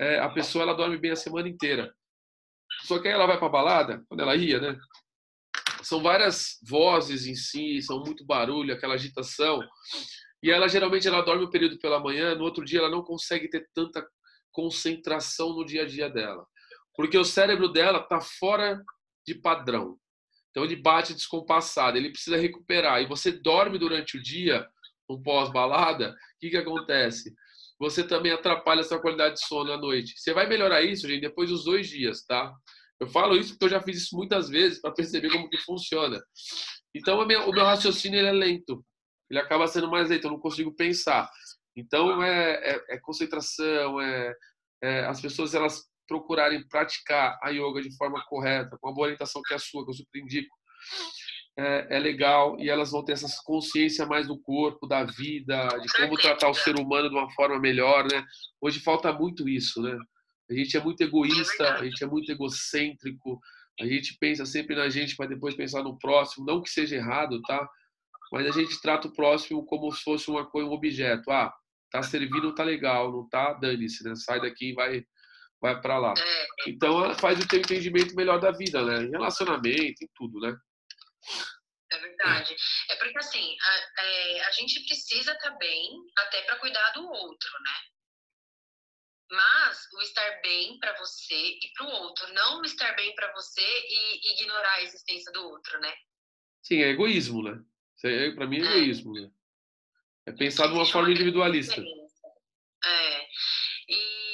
é, 0.00 0.18
a 0.18 0.28
pessoa 0.28 0.64
ela 0.64 0.74
dorme 0.74 0.98
bem 0.98 1.12
a 1.12 1.16
semana 1.16 1.48
inteira. 1.48 1.94
Só 2.84 2.98
que 2.98 3.06
aí 3.06 3.14
ela 3.14 3.26
vai 3.26 3.38
pra 3.38 3.48
balada, 3.48 4.02
quando 4.08 4.20
ela 4.20 4.34
ia, 4.34 4.60
né? 4.60 4.76
São 5.82 6.02
várias 6.02 6.58
vozes 6.68 7.26
em 7.26 7.34
si, 7.34 7.80
são 7.82 8.00
muito 8.00 8.24
barulho, 8.24 8.74
aquela 8.74 8.94
agitação. 8.94 9.60
E 10.42 10.50
ela 10.50 10.68
geralmente 10.68 11.06
ela 11.06 11.22
dorme 11.22 11.44
o 11.44 11.46
um 11.46 11.50
período 11.50 11.78
pela 11.78 12.00
manhã, 12.00 12.34
no 12.34 12.44
outro 12.44 12.64
dia 12.64 12.80
ela 12.80 12.90
não 12.90 13.02
consegue 13.02 13.48
ter 13.48 13.68
tanta 13.72 14.04
concentração 14.50 15.54
no 15.54 15.64
dia 15.64 15.82
a 15.82 15.86
dia 15.86 16.08
dela. 16.08 16.44
Porque 16.94 17.16
o 17.16 17.24
cérebro 17.24 17.68
dela 17.68 17.98
está 18.00 18.20
fora 18.20 18.82
de 19.26 19.34
padrão. 19.34 19.98
Então 20.50 20.64
ele 20.64 20.76
bate 20.76 21.14
descompassado, 21.14 21.96
ele 21.96 22.10
precisa 22.10 22.36
recuperar. 22.36 23.02
E 23.02 23.06
você 23.06 23.32
dorme 23.32 23.78
durante 23.78 24.18
o 24.18 24.22
dia, 24.22 24.66
no 25.08 25.22
pós-balada, 25.22 26.10
o 26.10 26.14
que, 26.40 26.50
que 26.50 26.56
acontece? 26.56 27.34
Você 27.78 28.04
também 28.04 28.32
atrapalha 28.32 28.80
a 28.80 28.84
sua 28.84 29.00
qualidade 29.00 29.36
de 29.36 29.46
sono 29.46 29.72
à 29.72 29.76
noite. 29.76 30.14
Você 30.16 30.32
vai 30.32 30.46
melhorar 30.46 30.82
isso, 30.82 31.08
gente, 31.08 31.22
depois 31.22 31.50
dos 31.50 31.64
dois 31.64 31.88
dias, 31.88 32.24
tá? 32.24 32.54
Eu 33.00 33.08
falo 33.08 33.36
isso 33.36 33.54
porque 33.54 33.64
eu 33.64 33.70
já 33.70 33.80
fiz 33.80 33.96
isso 33.96 34.16
muitas 34.16 34.48
vezes 34.48 34.80
para 34.80 34.92
perceber 34.92 35.30
como 35.30 35.48
que 35.50 35.58
funciona. 35.58 36.22
Então 36.94 37.18
o 37.18 37.26
meu, 37.26 37.48
o 37.48 37.52
meu 37.52 37.64
raciocínio 37.64 38.24
é 38.24 38.30
lento, 38.30 38.84
ele 39.28 39.40
acaba 39.40 39.66
sendo 39.66 39.90
mais 39.90 40.10
lento, 40.10 40.26
eu 40.26 40.30
não 40.30 40.38
consigo 40.38 40.72
pensar. 40.72 41.28
Então 41.74 42.22
é, 42.22 42.52
é, 42.74 42.84
é 42.90 42.98
concentração, 42.98 44.00
é, 44.00 44.34
é, 44.82 45.04
as 45.06 45.20
pessoas 45.20 45.54
elas 45.54 45.82
procurarem 46.06 46.66
praticar 46.68 47.38
a 47.42 47.50
yoga 47.50 47.80
de 47.80 47.94
forma 47.96 48.24
correta, 48.26 48.76
com 48.80 48.88
a 48.88 48.92
boa 48.92 49.06
orientação 49.06 49.42
que 49.42 49.52
é 49.52 49.56
a 49.56 49.60
sua, 49.60 49.84
que 49.84 49.90
eu 49.90 49.94
super 49.94 50.20
indico, 50.20 50.54
é, 51.58 51.96
é, 51.96 51.98
legal 51.98 52.58
e 52.58 52.70
elas 52.70 52.90
vão 52.90 53.04
ter 53.04 53.12
essa 53.12 53.28
consciência 53.44 54.06
mais 54.06 54.26
do 54.26 54.40
corpo, 54.40 54.86
da 54.86 55.04
vida, 55.04 55.68
de 55.68 55.92
como 55.96 56.16
tratar 56.16 56.48
o 56.48 56.54
ser 56.54 56.78
humano 56.78 57.10
de 57.10 57.14
uma 57.14 57.30
forma 57.32 57.58
melhor, 57.58 58.06
né? 58.10 58.24
Hoje 58.60 58.80
falta 58.80 59.12
muito 59.12 59.48
isso, 59.48 59.82
né? 59.82 59.96
A 60.50 60.54
gente 60.54 60.76
é 60.76 60.80
muito 60.82 61.02
egoísta, 61.02 61.74
a 61.74 61.84
gente 61.84 62.02
é 62.02 62.06
muito 62.06 62.30
egocêntrico, 62.30 63.38
a 63.80 63.86
gente 63.86 64.16
pensa 64.18 64.44
sempre 64.46 64.74
na 64.74 64.88
gente 64.88 65.16
para 65.16 65.26
depois 65.28 65.54
pensar 65.54 65.82
no 65.82 65.98
próximo, 65.98 66.46
não 66.46 66.62
que 66.62 66.70
seja 66.70 66.96
errado, 66.96 67.40
tá? 67.42 67.68
Mas 68.32 68.46
a 68.46 68.50
gente 68.50 68.80
trata 68.80 69.08
o 69.08 69.12
próximo 69.12 69.64
como 69.66 69.92
se 69.92 70.02
fosse 70.02 70.30
uma 70.30 70.46
coisa, 70.46 70.68
um 70.68 70.72
objeto. 70.72 71.30
Ah, 71.30 71.52
tá 71.90 72.02
servindo, 72.02 72.54
tá 72.54 72.64
legal, 72.64 73.12
não 73.12 73.28
tá, 73.28 73.52
dane-se, 73.52 74.02
né? 74.04 74.14
Sai 74.16 74.40
daqui 74.40 74.70
e 74.70 74.74
vai 74.74 75.04
vai 75.62 75.80
para 75.80 75.98
lá. 75.98 76.12
É. 76.18 76.46
Então 76.66 77.14
faz 77.14 77.38
o 77.38 77.46
teu 77.48 77.60
entendimento 77.60 78.14
melhor 78.16 78.40
da 78.40 78.50
vida, 78.50 78.84
né? 78.84 79.04
Em 79.04 79.10
relacionamento, 79.10 80.02
em 80.02 80.08
tudo, 80.14 80.40
né? 80.40 80.54
É 81.90 81.98
verdade. 81.98 82.56
É 82.90 82.96
porque 82.96 83.16
assim, 83.18 83.56
a, 83.60 84.02
é, 84.02 84.44
a 84.44 84.50
gente 84.50 84.84
precisa 84.84 85.32
estar 85.32 85.50
tá 85.50 85.56
bem 85.56 85.88
até 86.18 86.42
para 86.42 86.56
cuidar 86.56 86.90
do 86.90 87.06
outro, 87.06 87.50
né? 87.62 87.80
Mas 89.30 89.78
o 89.94 90.02
estar 90.02 90.40
bem 90.42 90.78
para 90.78 90.98
você 90.98 91.34
e 91.34 91.72
para 91.74 91.86
o 91.86 91.90
outro, 91.90 92.34
não 92.34 92.60
o 92.60 92.64
estar 92.64 92.94
bem 92.96 93.14
para 93.14 93.32
você 93.32 93.62
e 93.62 94.32
ignorar 94.34 94.74
a 94.74 94.82
existência 94.82 95.32
do 95.32 95.42
outro, 95.44 95.80
né? 95.80 95.94
Sim, 96.62 96.82
é 96.82 96.88
egoísmo, 96.88 97.42
né? 97.42 97.62
É, 98.04 98.30
para 98.32 98.46
mim 98.46 98.60
é, 98.60 98.66
é 98.66 98.76
egoísmo, 98.78 99.12
né? 99.14 99.30
É 100.26 100.32
pensar 100.32 100.66
de 100.66 100.74
uma 100.74 100.84
forma 100.84 101.10
individualista. 101.10 101.80
É. 102.84 103.26
E, 103.88 104.31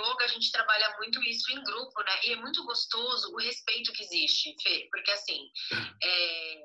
yoga 0.00 0.24
a 0.24 0.28
gente 0.28 0.50
trabalha 0.50 0.96
muito 0.98 1.22
isso 1.22 1.52
em 1.52 1.62
grupo, 1.62 2.02
né? 2.02 2.20
E 2.24 2.32
é 2.32 2.36
muito 2.36 2.64
gostoso 2.64 3.32
o 3.32 3.38
respeito 3.38 3.92
que 3.92 4.02
existe, 4.02 4.56
Fê, 4.62 4.88
porque 4.90 5.10
assim. 5.10 5.50
É, 6.02 6.62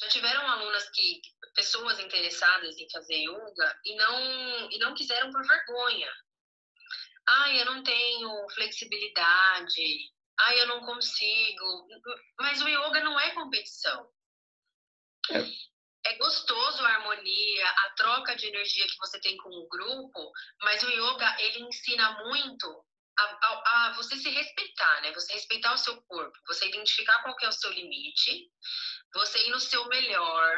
já 0.00 0.08
tiveram 0.08 0.46
alunas 0.46 0.88
que 0.90 1.20
pessoas 1.54 1.98
interessadas 1.98 2.78
em 2.78 2.88
fazer 2.88 3.16
yoga 3.16 3.80
e 3.84 3.96
não 3.96 4.70
e 4.70 4.78
não 4.78 4.94
quiseram 4.94 5.32
por 5.32 5.44
vergonha 5.44 6.08
ai, 7.28 7.60
eu 7.60 7.66
não 7.66 7.82
tenho 7.82 8.48
flexibilidade, 8.50 10.12
ai, 10.40 10.60
eu 10.60 10.66
não 10.66 10.80
consigo. 10.80 11.88
Mas 12.38 12.62
o 12.62 12.68
yoga 12.68 13.04
não 13.04 13.18
é 13.20 13.34
competição. 13.34 14.10
É. 15.30 15.67
é 16.08 16.16
gostoso 16.16 16.84
a 16.84 16.88
harmonia, 16.88 17.68
a 17.68 17.90
troca 17.90 18.34
de 18.34 18.46
energia 18.46 18.86
que 18.86 18.96
você 18.98 19.20
tem 19.20 19.36
com 19.36 19.50
o 19.50 19.68
grupo, 19.68 20.32
mas 20.62 20.82
o 20.82 20.90
yoga, 20.90 21.36
ele 21.38 21.60
ensina 21.60 22.24
muito 22.24 22.84
a, 23.18 23.24
a, 23.24 23.86
a, 23.88 23.92
você 23.94 24.16
se 24.16 24.30
respeitar, 24.30 25.02
né? 25.02 25.12
Você 25.12 25.34
respeitar 25.34 25.74
o 25.74 25.78
seu 25.78 26.00
corpo, 26.02 26.38
você 26.46 26.68
identificar 26.68 27.22
qual 27.22 27.36
é 27.42 27.48
o 27.48 27.52
seu 27.52 27.70
limite, 27.72 28.50
você 29.12 29.46
ir 29.46 29.50
no 29.50 29.60
seu 29.60 29.86
melhor, 29.88 30.56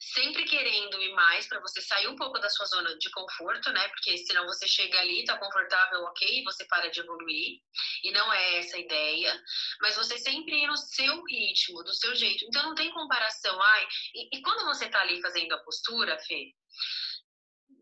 sempre 0.00 0.44
querendo 0.44 1.00
ir 1.00 1.12
mais 1.12 1.46
para 1.46 1.60
você 1.60 1.80
sair 1.82 2.08
um 2.08 2.16
pouco 2.16 2.38
da 2.38 2.48
sua 2.48 2.64
zona 2.66 2.96
de 2.96 3.10
conforto, 3.10 3.70
né? 3.70 3.86
Porque 3.88 4.16
senão 4.16 4.46
você 4.46 4.66
chega 4.66 4.98
ali, 4.98 5.24
tá 5.24 5.36
confortável, 5.36 6.00
ok, 6.04 6.42
você 6.44 6.64
para 6.66 6.90
de 6.90 7.00
evoluir. 7.00 7.60
E 8.02 8.10
não 8.10 8.32
é 8.32 8.58
essa 8.58 8.76
a 8.76 8.80
ideia. 8.80 9.38
Mas 9.82 9.96
você 9.96 10.16
sempre 10.18 10.62
ir 10.62 10.66
no 10.66 10.76
seu 10.76 11.22
ritmo, 11.24 11.84
do 11.84 11.92
seu 11.92 12.14
jeito. 12.14 12.46
Então 12.46 12.62
não 12.62 12.74
tem 12.74 12.90
comparação. 12.92 13.60
Ai, 13.60 13.86
e, 14.14 14.38
e 14.38 14.42
quando 14.42 14.64
você 14.64 14.88
tá 14.88 15.00
ali 15.02 15.20
fazendo 15.20 15.52
a 15.52 15.58
postura, 15.58 16.18
Fê, 16.26 16.54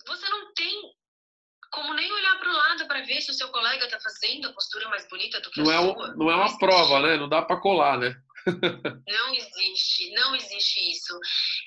você 0.06 0.28
não 0.28 0.52
tem 0.54 0.74
como 1.70 1.92
nem 1.94 2.10
olhar 2.10 2.38
para 2.38 2.48
o 2.48 2.52
lado 2.52 2.86
para 2.86 3.02
ver 3.02 3.20
se 3.20 3.30
o 3.30 3.34
seu 3.34 3.48
colega 3.50 3.84
está 3.84 4.00
fazendo 4.00 4.48
a 4.48 4.52
postura 4.52 4.88
mais 4.88 5.06
bonita 5.08 5.40
do 5.40 5.50
que 5.50 5.62
não 5.62 5.70
a 5.70 5.74
é 5.74 5.94
sua. 5.94 6.16
Não 6.16 6.30
é 6.30 6.34
uma 6.34 6.58
prova, 6.58 7.00
né? 7.00 7.16
Não 7.16 7.28
dá 7.28 7.42
para 7.42 7.60
colar, 7.60 7.98
né? 7.98 8.14
Não 9.06 9.34
existe, 9.34 10.10
não 10.12 10.34
existe 10.34 10.90
isso. 10.90 11.18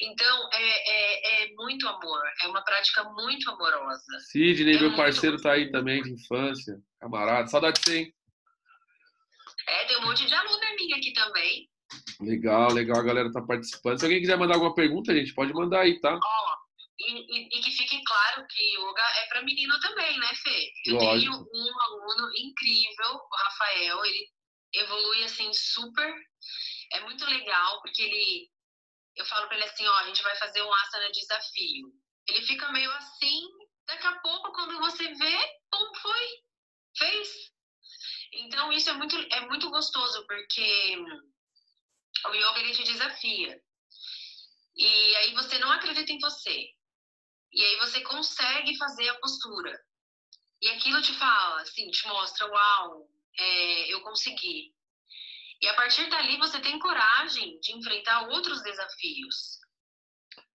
Então, 0.02 0.50
é, 0.54 0.90
é, 0.90 1.44
é, 1.44 1.54
muito 1.54 1.88
amor, 1.88 2.22
é 2.44 2.48
uma 2.48 2.64
prática 2.64 3.04
muito 3.04 3.50
amorosa. 3.50 4.20
Sidney, 4.32 4.76
é 4.76 4.80
meu 4.80 4.96
parceiro, 4.96 5.42
tá 5.42 5.54
aí 5.54 5.72
também 5.72 6.02
de 6.02 6.12
infância, 6.12 6.78
camarada. 7.00 7.48
Saudade 7.48 7.80
de 7.80 7.86
você, 7.86 7.98
hein? 7.98 8.14
É, 9.68 9.86
tem 9.86 9.98
um 9.98 10.06
monte 10.06 10.26
de 10.26 10.34
aluna 10.34 10.76
minha 10.76 10.98
aqui 10.98 11.14
também. 11.14 11.70
Legal, 12.22 12.72
legal, 12.72 13.00
a 13.00 13.04
galera 13.04 13.32
tá 13.32 13.42
participando. 13.42 14.00
Se 14.00 14.06
alguém 14.06 14.22
quiser 14.22 14.38
mandar 14.38 14.56
alguma 14.56 14.74
pergunta, 14.74 15.14
gente, 15.14 15.34
pode 15.34 15.54
mandar 15.54 15.82
aí, 15.82 16.00
tá? 16.00 16.16
Ó, 16.16 16.62
e, 17.00 17.14
e, 17.14 17.58
e, 17.58 17.62
que 17.62 17.72
fique 17.72 18.02
claro 18.04 18.46
que 18.48 18.62
yoga 18.78 19.02
é 19.24 19.28
para 19.28 19.42
menino 19.42 19.80
também, 19.80 20.20
né, 20.20 20.28
Fê? 20.36 20.72
Eu 20.86 20.96
Lógico. 20.96 21.32
tenho 21.32 21.32
um 21.32 21.82
aluno 21.82 22.32
incrível, 22.38 23.16
o 23.16 23.36
Rafael, 23.36 24.06
ele 24.06 24.28
evolui 24.74 25.24
assim 25.24 25.52
super. 25.54 26.14
É 26.92 27.02
muito 27.02 27.26
legal, 27.26 27.82
porque 27.82 28.02
ele. 28.02 28.50
Eu 29.16 29.26
falo 29.26 29.48
para 29.48 29.58
ele 29.58 29.66
assim: 29.66 29.86
ó, 29.86 29.96
a 29.98 30.08
gente 30.08 30.24
vai 30.24 30.36
fazer 30.38 30.62
um 30.62 30.74
asana 30.74 31.12
desafio. 31.12 31.94
Ele 32.28 32.42
fica 32.44 32.72
meio 32.72 32.92
assim, 32.94 33.42
daqui 33.88 34.08
a 34.08 34.20
pouco, 34.20 34.54
quando 34.54 34.80
você 34.80 35.14
vê, 35.14 35.60
pum, 35.72 35.96
foi, 36.02 36.28
fez. 36.98 37.52
Então, 38.34 38.72
isso 38.72 38.90
é 38.90 38.94
muito, 38.94 39.16
é 39.18 39.42
muito 39.48 39.70
gostoso, 39.70 40.26
porque 40.26 40.98
o 42.28 42.34
yoga 42.34 42.60
ele 42.60 42.74
te 42.74 42.84
desafia. 42.84 43.62
E 44.76 45.16
aí 45.18 45.34
você 45.34 45.58
não 45.60 45.72
acredita 45.72 46.12
em 46.12 46.20
você. 46.20 46.70
E 47.52 47.62
aí 47.62 47.78
você 47.80 48.02
consegue 48.02 48.78
fazer 48.78 49.10
a 49.10 49.20
postura. 49.20 49.78
E 50.62 50.70
aquilo 50.70 51.02
te 51.02 51.14
fala, 51.14 51.62
assim, 51.62 51.90
te 51.90 52.08
mostra, 52.08 52.48
uau, 52.48 53.10
é, 53.38 53.94
eu 53.94 54.02
consegui. 54.02 54.74
E 55.62 55.68
a 55.68 55.76
partir 55.76 56.10
dali 56.10 56.38
você 56.38 56.60
tem 56.60 56.80
coragem 56.80 57.60
de 57.62 57.78
enfrentar 57.78 58.28
outros 58.30 58.64
desafios. 58.64 59.60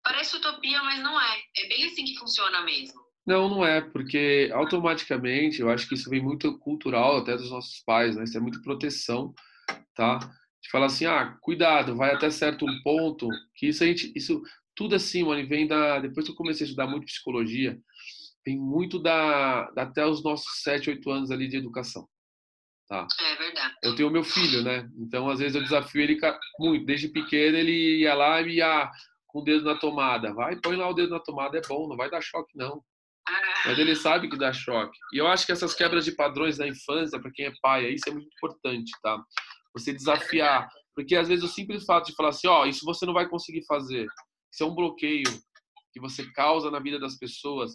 Parece 0.03 0.37
utopia, 0.37 0.81
mas 0.83 0.99
não 1.01 1.19
é. 1.19 1.41
É 1.57 1.67
bem 1.67 1.85
assim 1.85 2.05
que 2.05 2.17
funciona 2.17 2.61
mesmo. 2.61 3.05
Não, 3.25 3.49
não 3.49 3.65
é, 3.65 3.81
porque 3.81 4.51
automaticamente 4.53 5.59
eu 5.59 5.69
acho 5.69 5.87
que 5.87 5.95
isso 5.95 6.09
vem 6.09 6.21
muito 6.21 6.59
cultural 6.59 7.17
até 7.17 7.35
dos 7.35 7.49
nossos 7.49 7.81
pais, 7.83 8.15
né? 8.15 8.23
Isso 8.23 8.37
é 8.37 8.39
muito 8.39 8.61
proteção, 8.61 9.33
tá? 9.95 10.19
De 10.61 10.69
falar 10.69 10.87
assim, 10.87 11.05
ah, 11.05 11.35
cuidado, 11.41 11.95
vai 11.95 12.13
até 12.13 12.29
certo 12.29 12.65
ponto, 12.83 13.27
que 13.55 13.67
isso 13.67 13.83
a 13.83 13.87
gente, 13.87 14.11
isso 14.15 14.41
tudo 14.75 14.95
assim, 14.95 15.23
mano, 15.23 15.47
vem 15.47 15.67
da. 15.67 15.99
Depois 15.99 16.25
que 16.25 16.31
eu 16.31 16.35
comecei 16.35 16.65
a 16.65 16.67
estudar 16.67 16.87
muito 16.87 17.05
psicologia, 17.05 17.79
vem 18.45 18.59
muito 18.59 18.99
da 18.99 19.71
até 19.75 20.05
os 20.05 20.23
nossos 20.23 20.61
7, 20.61 20.91
8 20.91 21.09
anos 21.09 21.31
ali 21.31 21.47
de 21.47 21.57
educação. 21.57 22.07
Tá? 22.87 23.07
É 23.19 23.35
verdade. 23.35 23.75
Eu 23.81 23.95
tenho 23.95 24.11
meu 24.11 24.23
filho, 24.23 24.61
né? 24.61 24.87
Então, 24.97 25.27
às 25.29 25.39
vezes, 25.39 25.55
eu 25.55 25.63
desafio 25.63 26.01
ele 26.01 26.19
muito. 26.59 26.85
Desde 26.85 27.07
pequeno, 27.07 27.57
ele 27.57 28.01
ia 28.01 28.13
lá 28.13 28.41
e 28.41 28.57
ia 28.57 28.91
com 29.27 29.39
o 29.39 29.43
dedo 29.43 29.65
na 29.65 29.75
tomada. 29.75 30.33
Vai, 30.33 30.55
põe 30.57 30.75
lá 30.75 30.87
o 30.87 30.93
dedo 30.93 31.09
na 31.09 31.19
tomada, 31.19 31.57
é 31.57 31.61
bom, 31.67 31.87
não 31.87 31.97
vai 31.97 32.09
dar 32.09 32.21
choque, 32.21 32.55
não. 32.55 32.83
Ah. 33.27 33.63
Mas 33.65 33.79
ele 33.79 33.95
sabe 33.95 34.29
que 34.29 34.37
dá 34.37 34.53
choque. 34.53 34.95
E 35.13 35.17
eu 35.17 35.27
acho 35.27 35.47
que 35.47 35.51
essas 35.51 35.73
quebras 35.73 36.05
de 36.05 36.11
padrões 36.11 36.57
da 36.57 36.67
infância, 36.67 37.19
para 37.19 37.31
quem 37.31 37.47
é 37.47 37.53
pai, 37.59 37.89
isso 37.89 38.07
é 38.07 38.11
muito 38.11 38.27
importante, 38.27 38.91
tá? 39.01 39.19
Você 39.73 39.91
desafiar. 39.91 40.69
Porque, 40.93 41.15
às 41.15 41.27
vezes, 41.27 41.43
o 41.43 41.47
simples 41.47 41.85
fato 41.85 42.05
de 42.05 42.15
falar 42.15 42.29
assim, 42.29 42.47
ó, 42.47 42.61
oh, 42.61 42.65
isso 42.67 42.85
você 42.85 43.05
não 43.05 43.13
vai 43.13 43.27
conseguir 43.27 43.65
fazer. 43.65 44.05
Isso 44.53 44.63
é 44.63 44.65
um 44.65 44.75
bloqueio 44.75 45.25
que 45.91 45.99
você 45.99 46.31
causa 46.33 46.69
na 46.69 46.79
vida 46.79 46.99
das 46.99 47.17
pessoas, 47.17 47.71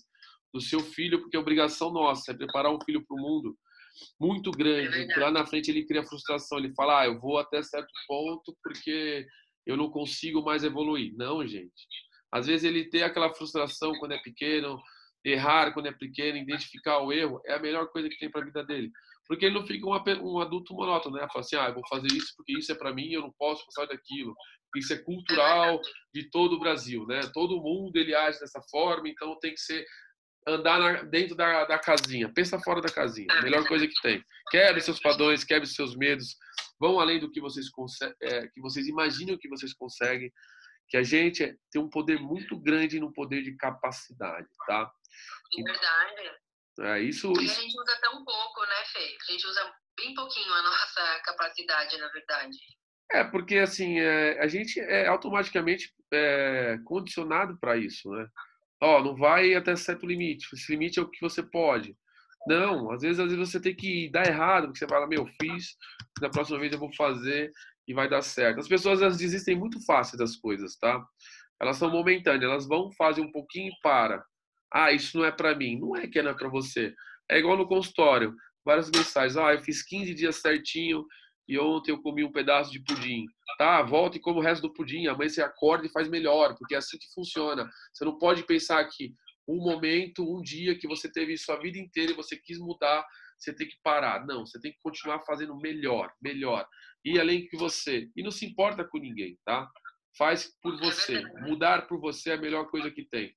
do 0.55 0.61
seu 0.61 0.81
filho, 0.81 1.21
porque 1.21 1.37
é 1.37 1.41
obrigação 1.41 1.93
nossa, 1.93 2.31
é 2.31 2.35
preparar 2.35 2.73
um 2.73 2.79
filho 2.85 3.05
para 3.05 3.17
o 3.17 3.21
mundo 3.21 3.57
muito 4.19 4.51
grande. 4.51 5.11
É 5.13 5.19
lá 5.19 5.31
na 5.31 5.47
frente 5.47 5.71
ele 5.71 5.87
cria 5.87 6.05
frustração, 6.05 6.59
ele 6.59 6.75
fala, 6.75 7.03
ah, 7.03 7.07
eu 7.07 7.19
vou 7.21 7.39
até 7.39 7.63
certo 7.63 7.91
ponto 8.07 8.57
porque 8.63 9.27
eu 9.67 9.77
não 9.77 9.91
consigo 9.91 10.43
mais 10.43 10.65
evoluir. 10.65 11.13
Não, 11.17 11.47
gente. 11.47 11.87
Às 12.33 12.47
vezes 12.47 12.65
ele 12.65 12.89
tem 12.89 13.03
aquela 13.03 13.33
frustração 13.35 13.93
quando 13.99 14.13
é 14.13 14.19
pequeno, 14.19 14.81
errar 15.25 15.73
quando 15.73 15.87
é 15.87 15.93
pequeno, 15.93 16.39
identificar 16.39 17.01
o 17.01 17.13
erro, 17.13 17.41
é 17.45 17.55
a 17.55 17.59
melhor 17.59 17.89
coisa 17.89 18.09
que 18.09 18.19
tem 18.19 18.31
para 18.31 18.43
a 18.43 18.45
vida 18.45 18.65
dele. 18.65 18.91
Porque 19.27 19.47
ele 19.47 19.55
não 19.55 19.67
fica 19.67 19.87
um, 19.87 19.93
um 20.23 20.41
adulto 20.41 20.75
monótono, 20.75 21.17
né? 21.17 21.27
Fala 21.29 21.41
assim, 21.41 21.57
ah, 21.57 21.69
eu 21.69 21.75
vou 21.75 21.87
fazer 21.89 22.09
isso 22.09 22.33
porque 22.37 22.59
isso 22.59 22.73
é 22.73 22.75
para 22.75 22.93
mim, 22.93 23.13
eu 23.13 23.23
não 23.23 23.33
posso 23.39 23.65
passar 23.67 23.87
daquilo. 23.87 24.35
Isso 24.77 24.93
é 24.93 24.99
cultural 24.99 25.81
de 26.15 26.31
todo 26.31 26.55
o 26.55 26.59
Brasil, 26.59 27.05
né? 27.07 27.21
Todo 27.33 27.61
mundo 27.61 27.97
ele 27.97 28.15
age 28.15 28.39
dessa 28.39 28.61
forma, 28.71 29.09
então 29.09 29.39
tem 29.41 29.53
que 29.53 29.61
ser 29.61 29.85
andar 30.47 30.78
na, 30.78 31.03
dentro 31.03 31.34
da, 31.34 31.64
da 31.64 31.78
casinha. 31.78 32.32
Pensa 32.32 32.59
fora 32.59 32.80
da 32.80 32.91
casinha. 32.91 33.26
A 33.30 33.43
melhor 33.43 33.66
coisa 33.66 33.86
que 33.86 34.01
tem. 34.03 34.24
Quebre 34.51 34.80
seus 34.80 35.01
padrões, 35.01 35.45
quebre 35.45 35.66
seus 35.66 35.97
medos. 35.97 36.36
Vão 36.78 36.99
além 36.99 37.20
do 37.20 37.30
que 37.30 37.41
vocês, 37.41 37.66
é, 38.22 38.49
que 38.49 38.61
vocês 38.61 38.86
imaginam 38.86 39.38
que 39.38 39.49
vocês 39.49 39.72
conseguem. 39.74 40.32
Que 40.88 40.97
a 40.97 41.03
gente 41.03 41.57
tem 41.70 41.80
um 41.80 41.88
poder 41.88 42.18
muito 42.18 42.59
grande 42.59 42.99
no 42.99 43.12
poder 43.12 43.43
de 43.43 43.57
capacidade, 43.57 44.49
tá? 44.66 44.91
É 45.59 45.62
verdade. 45.62 46.41
É, 46.80 47.01
isso, 47.01 47.28
Porque 47.28 47.45
isso... 47.45 47.59
a 47.59 47.62
gente 47.62 47.78
usa 47.78 47.99
tão 48.01 48.24
pouco, 48.24 48.61
né, 48.62 48.84
Fê? 48.93 49.16
A 49.28 49.32
gente 49.32 49.47
usa 49.47 49.74
bem 49.97 50.14
pouquinho 50.14 50.53
a 50.53 50.62
nossa 50.62 51.20
capacidade, 51.24 51.99
na 51.99 52.09
verdade. 52.09 52.57
É, 53.12 53.24
porque 53.24 53.59
assim, 53.59 53.99
é, 53.99 54.41
a 54.41 54.47
gente 54.47 54.80
é 54.80 55.07
automaticamente 55.07 55.93
é, 56.12 56.78
condicionado 56.84 57.59
para 57.59 57.76
isso, 57.76 58.09
né? 58.11 58.26
Ó, 58.81 59.03
não 59.03 59.14
vai 59.16 59.55
até 59.55 59.74
certo 59.76 60.07
limite. 60.07 60.47
Esse 60.53 60.72
limite 60.72 60.99
é 60.99 61.03
o 61.03 61.09
que 61.09 61.20
você 61.20 61.43
pode. 61.43 61.97
Não, 62.47 62.91
às 62.91 63.03
vezes, 63.03 63.20
às 63.20 63.31
vezes 63.31 63.51
você 63.51 63.61
tem 63.61 63.74
que 63.74 64.09
dar 64.11 64.26
errado, 64.26 64.64
porque 64.66 64.78
você 64.78 64.89
fala, 64.89 65.07
meu, 65.07 65.26
fiz, 65.41 65.76
na 66.20 66.31
próxima 66.31 66.59
vez 66.59 66.72
eu 66.72 66.78
vou 66.78 66.93
fazer 66.95 67.53
e 67.87 67.93
vai 67.93 68.09
dar 68.09 68.22
certo. 68.22 68.61
As 68.61 68.68
pessoas 68.68 69.03
elas 69.03 69.18
desistem 69.18 69.57
muito 69.57 69.85
fácil 69.85 70.16
das 70.16 70.37
coisas, 70.37 70.76
tá? 70.76 71.05
Elas 71.61 71.76
são 71.76 71.91
momentâneas, 71.91 72.51
elas 72.51 72.66
vão 72.66 72.91
fazer 72.93 73.20
um 73.20 73.31
pouquinho 73.31 73.68
e 73.68 73.81
para. 73.83 74.24
Ah, 74.72 74.93
isso 74.93 75.18
não 75.18 75.24
é 75.24 75.33
para 75.33 75.55
mim. 75.55 75.78
Não 75.78 75.97
é 75.97 76.07
que 76.07 76.22
não 76.22 76.31
é 76.31 76.35
para 76.35 76.49
você. 76.49 76.95
É 77.28 77.39
igual 77.39 77.57
no 77.57 77.68
consultório, 77.68 78.35
várias 78.64 78.91
mensagens. 78.91 79.37
Ah, 79.37 79.53
eu 79.53 79.61
fiz 79.61 79.83
15 79.83 80.14
dias 80.14 80.37
certinho 80.37 81.05
e 81.51 81.59
ontem 81.59 81.91
eu 81.91 82.01
comi 82.01 82.23
um 82.23 82.31
pedaço 82.31 82.71
de 82.71 82.79
pudim. 82.79 83.27
Tá, 83.59 83.83
volta 83.83 84.17
e 84.17 84.21
come 84.21 84.39
o 84.39 84.43
resto 84.43 84.63
do 84.63 84.73
pudim. 84.73 85.09
Amanhã 85.09 85.29
você 85.29 85.43
acorda 85.43 85.85
e 85.85 85.91
faz 85.91 86.09
melhor, 86.09 86.57
porque 86.57 86.77
é 86.77 86.79
assim 86.79 86.97
que 86.97 87.13
funciona. 87.13 87.69
Você 87.93 88.05
não 88.05 88.17
pode 88.17 88.45
pensar 88.45 88.85
que 88.85 89.13
um 89.49 89.57
momento, 89.57 90.23
um 90.23 90.41
dia 90.41 90.79
que 90.79 90.87
você 90.87 91.11
teve 91.11 91.33
isso 91.33 91.51
a 91.51 91.59
vida 91.59 91.77
inteira 91.77 92.13
e 92.13 92.15
você 92.15 92.37
quis 92.37 92.61
mudar, 92.61 93.05
você 93.37 93.53
tem 93.53 93.67
que 93.67 93.77
parar. 93.83 94.25
Não, 94.25 94.47
você 94.47 94.61
tem 94.61 94.71
que 94.71 94.79
continuar 94.81 95.25
fazendo 95.25 95.57
melhor, 95.57 96.13
melhor. 96.23 96.65
E 97.05 97.19
além 97.19 97.49
que 97.49 97.57
você. 97.57 98.09
E 98.17 98.23
não 98.23 98.31
se 98.31 98.47
importa 98.47 98.85
com 98.85 98.99
ninguém, 98.99 99.37
tá? 99.45 99.69
Faz 100.17 100.57
por 100.63 100.79
você. 100.79 101.21
Mudar 101.41 101.89
por 101.89 101.99
você 101.99 102.31
é 102.31 102.35
a 102.35 102.41
melhor 102.41 102.71
coisa 102.71 102.93
que 102.93 103.05
tem. 103.05 103.35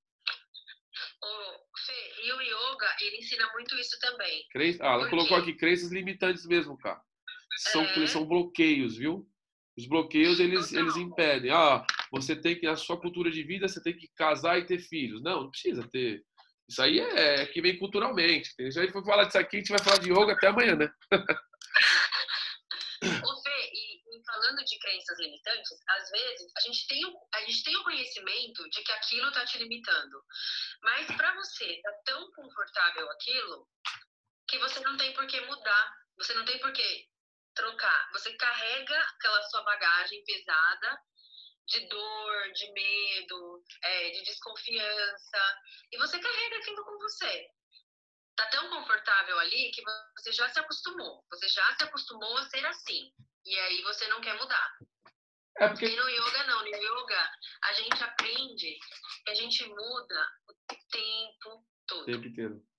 Fê, 1.86 2.26
e 2.26 2.32
o 2.32 2.42
yoga, 2.42 2.96
ele 3.02 3.18
ensina 3.18 3.52
muito 3.54 3.76
isso 3.80 3.98
também. 4.00 4.46
Ah, 4.80 4.94
ela 4.94 5.10
colocou 5.10 5.36
aqui 5.36 5.54
crenças 5.54 5.92
limitantes 5.92 6.46
mesmo, 6.46 6.78
cara. 6.78 7.02
São, 7.58 7.84
é. 7.84 8.08
são 8.08 8.26
bloqueios, 8.26 8.98
viu? 8.98 9.28
Os 9.78 9.88
bloqueios, 9.88 10.40
eles, 10.40 10.72
eles 10.72 10.96
impedem. 10.96 11.52
Ah, 11.52 11.86
você 12.12 12.36
tem 12.36 12.60
que, 12.60 12.68
a 12.68 12.76
sua 12.76 13.00
cultura 13.00 13.32
de 13.32 13.44
vida, 13.44 13.68
você 13.68 13.82
tem 13.82 13.98
que 13.98 14.08
casar 14.16 14.60
e 14.60 14.66
ter 14.66 14.80
filhos. 14.80 15.22
Não, 15.24 15.44
não 15.44 15.50
precisa 15.50 15.88
ter. 15.90 16.24
Isso 16.70 16.82
aí 16.82 17.00
é, 17.00 17.42
é 17.42 17.46
que 17.48 17.62
vem 17.62 17.78
culturalmente. 17.80 18.50
Se 18.50 18.80
a 18.80 18.84
gente 18.84 18.94
for 18.94 19.04
falar 19.04 19.26
disso 19.26 19.40
aqui, 19.40 19.58
a 19.58 19.60
gente 19.60 19.72
vai 19.72 19.84
falar 19.84 19.98
de 19.98 20.12
yoga 20.12 20.34
até 20.34 20.48
amanhã, 20.48 20.76
né? 20.76 20.90
Ô 23.04 23.42
Fê, 23.42 23.70
e, 23.74 23.98
e, 23.98 24.24
falando 24.26 24.64
de 24.64 24.80
crenças 24.80 25.20
limitantes, 25.20 25.72
às 25.90 26.10
vezes 26.10 26.52
a 26.56 26.62
gente 26.62 26.88
tem, 26.88 27.02
a 27.34 27.40
gente 27.42 27.64
tem 27.64 27.76
o 27.76 27.84
conhecimento 27.84 28.70
de 28.70 28.82
que 28.82 28.92
aquilo 28.94 29.28
está 29.28 29.44
te 29.46 29.58
limitando. 29.58 30.24
Mas 30.84 31.08
para 31.08 31.34
você 31.36 31.82
tá 31.82 31.92
tão 32.06 32.32
confortável 32.32 33.10
aquilo 33.10 33.68
que 34.48 34.60
você 34.60 34.80
não 34.82 34.96
tem 34.98 35.14
por 35.14 35.26
que 35.28 35.42
mudar. 35.42 35.94
Você 36.18 36.34
não 36.36 36.46
tem 36.46 36.60
por 36.60 36.72
que 36.72 37.08
trocar. 37.54 38.10
Você 38.14 38.34
carrega 38.36 39.00
aquela 39.00 39.42
sua 39.44 39.64
bagagem 39.64 40.24
pesada 40.26 41.00
de 41.68 41.88
dor, 41.88 42.52
de 42.54 42.72
medo, 42.72 43.64
é, 43.84 44.10
de 44.12 44.24
desconfiança, 44.24 45.62
e 45.92 45.98
você 45.98 46.20
carrega 46.20 46.58
aquilo 46.58 46.84
com 46.84 46.98
você. 47.00 47.50
tá 48.36 48.48
tão 48.48 48.70
confortável 48.70 49.40
ali 49.40 49.72
que 49.72 49.82
você 50.18 50.32
já 50.32 50.50
se 50.50 50.60
acostumou. 50.60 51.24
Você 51.30 51.48
já 51.48 51.76
se 51.76 51.84
acostumou 51.84 52.38
a 52.38 52.50
ser 52.50 52.66
assim. 52.66 53.12
E 53.46 53.60
aí 53.60 53.82
você 53.84 54.08
não 54.08 54.22
quer 54.22 54.36
mudar. 54.38 54.78
É 55.58 55.68
porque... 55.68 55.86
E 55.86 55.96
no 55.96 56.10
yoga 56.10 56.44
não, 56.46 56.62
no 56.62 56.68
yoga 56.68 57.32
a 57.64 57.74
gente 57.74 58.04
aprende 58.04 58.78
que 59.24 59.32
a 59.32 59.36
gente 59.36 59.66
muda 59.68 60.32
o 60.50 60.76
tempo 60.90 61.66
todo. 61.88 62.02
O 62.02 62.06
tempo 62.06 62.28
inteiro. 62.28 62.73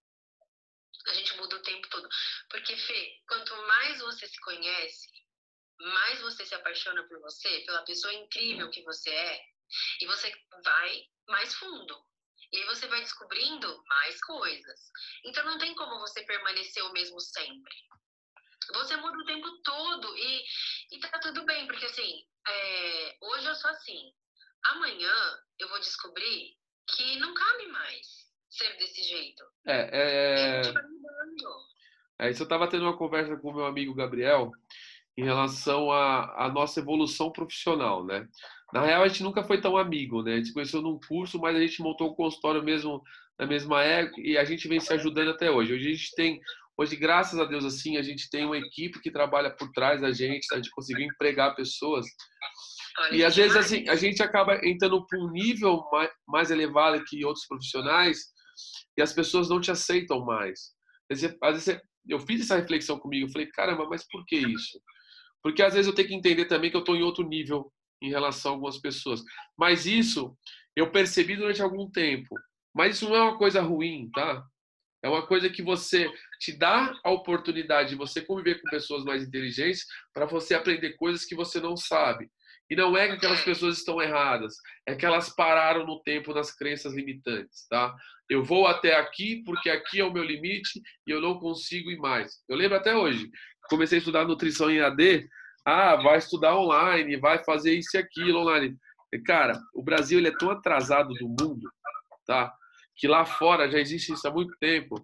Muda 1.36 1.56
o 1.56 1.62
tempo 1.62 1.88
todo. 1.88 2.08
Porque, 2.50 2.76
Fê, 2.76 3.22
quanto 3.28 3.56
mais 3.66 3.98
você 4.00 4.26
se 4.26 4.40
conhece, 4.40 5.08
mais 5.78 6.20
você 6.20 6.44
se 6.46 6.54
apaixona 6.54 7.06
por 7.08 7.20
você, 7.20 7.60
pela 7.66 7.82
pessoa 7.84 8.12
incrível 8.14 8.70
que 8.70 8.82
você 8.82 9.10
é, 9.10 9.40
e 10.00 10.06
você 10.06 10.32
vai 10.64 11.02
mais 11.28 11.54
fundo. 11.54 12.04
E 12.52 12.58
aí 12.58 12.64
você 12.66 12.86
vai 12.86 13.00
descobrindo 13.00 13.82
mais 13.88 14.20
coisas. 14.20 14.80
Então 15.24 15.44
não 15.44 15.58
tem 15.58 15.74
como 15.74 15.98
você 15.98 16.22
permanecer 16.24 16.84
o 16.84 16.92
mesmo 16.92 17.18
sempre. 17.20 17.74
Você 18.74 18.96
muda 18.96 19.18
o 19.18 19.24
tempo 19.24 19.62
todo 19.62 20.16
e, 20.16 20.44
e 20.92 21.00
tá 21.00 21.18
tudo 21.18 21.44
bem, 21.44 21.66
porque 21.66 21.84
assim, 21.84 22.24
é, 22.46 23.16
hoje 23.20 23.46
eu 23.46 23.54
sou 23.56 23.70
assim. 23.70 24.12
Amanhã 24.66 25.42
eu 25.58 25.68
vou 25.68 25.80
descobrir 25.80 26.56
que 26.88 27.18
não 27.18 27.34
cabe 27.34 27.66
mais 27.66 28.23
ser 28.56 28.76
desse 28.78 29.02
jeito. 29.02 29.42
É, 29.66 29.90
é... 29.92 30.62
É, 32.18 32.30
isso 32.30 32.42
eu 32.42 32.44
estava 32.44 32.68
tendo 32.68 32.84
uma 32.84 32.96
conversa 32.96 33.36
com 33.36 33.50
o 33.50 33.54
meu 33.54 33.66
amigo 33.66 33.94
Gabriel 33.94 34.52
em 35.16 35.24
relação 35.24 35.90
à, 35.90 36.50
nossa 36.52 36.80
evolução 36.80 37.30
profissional, 37.30 38.04
né? 38.04 38.26
Na 38.72 38.84
real, 38.84 39.02
a 39.02 39.08
gente 39.08 39.22
nunca 39.22 39.44
foi 39.44 39.60
tão 39.60 39.76
amigo, 39.76 40.22
né? 40.22 40.34
A 40.34 40.36
gente 40.36 40.52
conheceu 40.52 40.82
num 40.82 40.98
curso, 41.08 41.38
mas 41.38 41.56
a 41.56 41.60
gente 41.60 41.82
montou 41.82 42.10
o 42.10 42.14
consultório 42.14 42.62
mesmo 42.62 43.02
na 43.38 43.46
mesma 43.46 43.82
época 43.82 44.20
e 44.20 44.36
a 44.36 44.44
gente 44.44 44.66
vem 44.66 44.80
se 44.80 44.92
ajudando 44.92 45.30
até 45.30 45.50
hoje. 45.50 45.72
Hoje 45.72 45.88
a 45.88 45.92
gente 45.92 46.14
tem, 46.14 46.40
hoje 46.76 46.96
graças 46.96 47.38
a 47.38 47.44
Deus 47.44 47.64
assim, 47.64 47.96
a 47.96 48.02
gente 48.02 48.28
tem 48.30 48.44
uma 48.44 48.58
equipe 48.58 49.00
que 49.00 49.10
trabalha 49.10 49.50
por 49.50 49.70
trás 49.72 50.00
da 50.00 50.12
gente, 50.12 50.52
a 50.52 50.56
gente 50.56 50.70
conseguiu 50.70 51.06
empregar 51.06 51.54
pessoas. 51.54 52.06
E 53.12 53.24
às 53.24 53.34
vezes 53.34 53.56
assim, 53.56 53.88
a 53.88 53.96
gente 53.96 54.22
acaba 54.22 54.60
entrando 54.64 55.04
para 55.06 55.18
um 55.18 55.30
nível 55.30 55.84
mais, 55.92 56.10
mais 56.26 56.50
elevado 56.50 57.04
que 57.04 57.24
outros 57.24 57.46
profissionais 57.46 58.33
e 58.96 59.02
as 59.02 59.12
pessoas 59.12 59.48
não 59.48 59.60
te 59.60 59.70
aceitam 59.70 60.24
mais. 60.24 60.72
Às 61.10 61.20
vezes, 61.20 61.80
eu 62.08 62.18
fiz 62.20 62.42
essa 62.42 62.56
reflexão 62.56 62.98
comigo, 62.98 63.26
eu 63.26 63.32
falei, 63.32 63.46
caramba, 63.48 63.86
mas 63.88 64.06
por 64.06 64.24
que 64.26 64.36
isso? 64.36 64.80
Porque 65.42 65.62
às 65.62 65.74
vezes 65.74 65.86
eu 65.86 65.94
tenho 65.94 66.08
que 66.08 66.14
entender 66.14 66.46
também 66.46 66.70
que 66.70 66.76
eu 66.76 66.80
estou 66.80 66.96
em 66.96 67.02
outro 67.02 67.26
nível 67.26 67.70
em 68.02 68.08
relação 68.08 68.52
a 68.52 68.54
algumas 68.54 68.78
pessoas. 68.78 69.22
Mas 69.58 69.86
isso 69.86 70.36
eu 70.74 70.90
percebi 70.90 71.36
durante 71.36 71.62
algum 71.62 71.90
tempo. 71.90 72.34
Mas 72.74 72.96
isso 72.96 73.08
não 73.08 73.16
é 73.16 73.22
uma 73.22 73.38
coisa 73.38 73.60
ruim, 73.60 74.10
tá? 74.12 74.44
É 75.02 75.08
uma 75.08 75.26
coisa 75.26 75.50
que 75.50 75.62
você 75.62 76.10
te 76.40 76.52
dá 76.52 76.98
a 77.04 77.10
oportunidade 77.10 77.90
de 77.90 77.94
você 77.94 78.22
conviver 78.22 78.60
com 78.60 78.70
pessoas 78.70 79.04
mais 79.04 79.22
inteligentes 79.22 79.84
para 80.14 80.24
você 80.24 80.54
aprender 80.54 80.96
coisas 80.96 81.26
que 81.26 81.34
você 81.34 81.60
não 81.60 81.76
sabe. 81.76 82.30
E 82.74 82.76
não 82.76 82.96
é 82.96 83.06
que 83.06 83.12
aquelas 83.12 83.40
pessoas 83.40 83.78
estão 83.78 84.02
erradas, 84.02 84.56
é 84.84 84.96
que 84.96 85.06
elas 85.06 85.28
pararam 85.28 85.86
no 85.86 86.02
tempo 86.02 86.34
nas 86.34 86.50
crenças 86.50 86.92
limitantes, 86.92 87.68
tá? 87.68 87.94
Eu 88.28 88.42
vou 88.42 88.66
até 88.66 88.96
aqui 88.96 89.44
porque 89.44 89.70
aqui 89.70 90.00
é 90.00 90.04
o 90.04 90.12
meu 90.12 90.24
limite 90.24 90.82
e 91.06 91.12
eu 91.12 91.20
não 91.20 91.38
consigo 91.38 91.88
ir 91.88 91.98
mais. 91.98 92.42
Eu 92.48 92.56
lembro 92.56 92.76
até 92.76 92.96
hoje, 92.96 93.30
comecei 93.70 93.98
a 93.98 94.00
estudar 94.00 94.24
nutrição 94.24 94.68
em 94.68 94.80
AD, 94.80 95.24
ah, 95.64 95.94
vai 95.94 96.18
estudar 96.18 96.58
online, 96.58 97.16
vai 97.16 97.44
fazer 97.44 97.74
isso 97.74 97.96
e 97.96 98.00
aquilo 98.00 98.40
online. 98.40 98.76
Cara, 99.24 99.56
o 99.72 99.80
Brasil 99.80 100.18
ele 100.18 100.26
é 100.26 100.36
tão 100.36 100.50
atrasado 100.50 101.14
do 101.14 101.28
mundo, 101.28 101.70
tá? 102.26 102.52
Que 102.96 103.06
lá 103.06 103.24
fora 103.24 103.70
já 103.70 103.78
existe 103.78 104.12
isso 104.12 104.26
há 104.26 104.32
muito 104.32 104.52
tempo. 104.58 104.96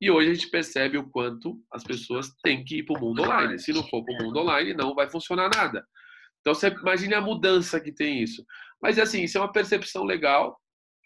E 0.00 0.10
hoje 0.10 0.30
a 0.30 0.32
gente 0.32 0.48
percebe 0.48 0.96
o 0.96 1.10
quanto 1.10 1.60
as 1.70 1.84
pessoas 1.84 2.30
têm 2.42 2.64
que 2.64 2.78
ir 2.78 2.84
para 2.84 2.96
o 2.96 3.00
mundo 3.02 3.20
online. 3.20 3.58
Se 3.58 3.70
não 3.70 3.86
for 3.86 4.02
para 4.02 4.14
o 4.14 4.24
mundo 4.24 4.38
online, 4.38 4.72
não 4.72 4.94
vai 4.94 5.10
funcionar 5.10 5.50
nada. 5.54 5.86
Então 6.48 6.54
você 6.54 6.68
imagine 6.68 7.12
a 7.12 7.20
mudança 7.20 7.78
que 7.78 7.92
tem 7.92 8.22
isso. 8.22 8.42
Mas 8.80 8.98
assim, 8.98 9.22
isso 9.22 9.36
é 9.36 9.40
uma 9.42 9.52
percepção 9.52 10.02
legal. 10.02 10.58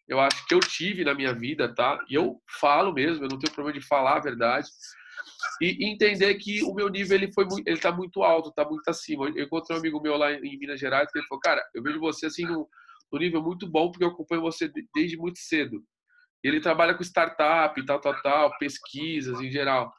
Eu 0.07 0.20
acho 0.20 0.47
que 0.47 0.55
eu 0.55 0.61
tive 0.61 1.05
na 1.05 1.14
minha 1.14 1.34
vida, 1.34 1.74
tá? 1.74 1.99
E 2.09 2.14
eu 2.14 2.40
falo 2.61 2.93
mesmo, 2.93 3.24
eu 3.24 3.28
não 3.28 3.40
tenho 3.40 3.53
problema 3.53 3.76
de 3.76 3.84
falar 3.84 4.18
a 4.18 4.20
verdade 4.20 4.68
e 5.61 5.84
entender 5.90 6.32
que 6.36 6.62
o 6.62 6.72
meu 6.72 6.88
nível 6.88 7.16
ele 7.16 7.32
foi 7.32 7.45
ele 7.66 7.80
tá 7.80 7.90
muito 7.90 8.22
alto, 8.22 8.53
tá 8.53 8.64
muito 8.64 8.88
acima. 8.88 9.32
Eu 9.34 9.47
encontrei 9.47 9.76
um 9.76 9.80
amigo 9.80 10.01
meu 10.01 10.16
lá 10.16 10.32
em 10.32 10.59
Minas 10.59 10.78
Gerais 10.78 11.11
que 11.11 11.18
ele 11.18 11.26
falou: 11.26 11.40
"Cara, 11.40 11.61
eu 11.74 11.82
vejo 11.82 11.99
você 11.99 12.26
assim 12.26 12.45
no, 12.45 12.68
no 13.12 13.18
nível 13.18 13.43
muito 13.43 13.68
bom 13.68 13.90
porque 13.90 14.05
eu 14.05 14.11
acompanho 14.11 14.43
você 14.43 14.70
desde 14.95 15.16
muito 15.16 15.40
cedo". 15.40 15.82
Ele 16.40 16.61
trabalha 16.61 16.95
com 16.95 17.03
startup, 17.03 17.84
tal, 17.84 18.01
tal, 18.01 18.22
tal, 18.22 18.59
pesquisas 18.59 19.40
em 19.40 19.51
geral. 19.51 19.93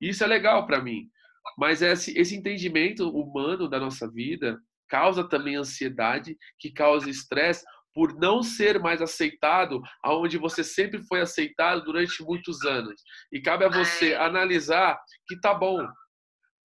Isso 0.00 0.24
é 0.24 0.26
legal 0.26 0.66
para 0.66 0.80
mim. 0.80 1.10
Mas 1.58 1.82
esse, 1.82 2.16
esse 2.18 2.36
entendimento 2.36 3.08
humano 3.10 3.68
da 3.68 3.78
nossa 3.78 4.10
vida 4.10 4.58
causa 4.88 5.28
também 5.28 5.56
ansiedade, 5.56 6.36
que 6.58 6.70
causa 6.70 7.08
estresse, 7.08 7.64
por 7.94 8.14
não 8.14 8.42
ser 8.42 8.78
mais 8.78 9.02
aceitado 9.02 9.80
aonde 10.02 10.38
você 10.38 10.64
sempre 10.64 11.02
foi 11.04 11.20
aceitado 11.20 11.84
durante 11.84 12.22
muitos 12.22 12.64
anos. 12.64 13.00
E 13.30 13.40
cabe 13.40 13.64
a 13.64 13.68
você 13.68 14.14
analisar 14.14 14.98
que 15.26 15.38
tá 15.40 15.52
bom. 15.54 15.86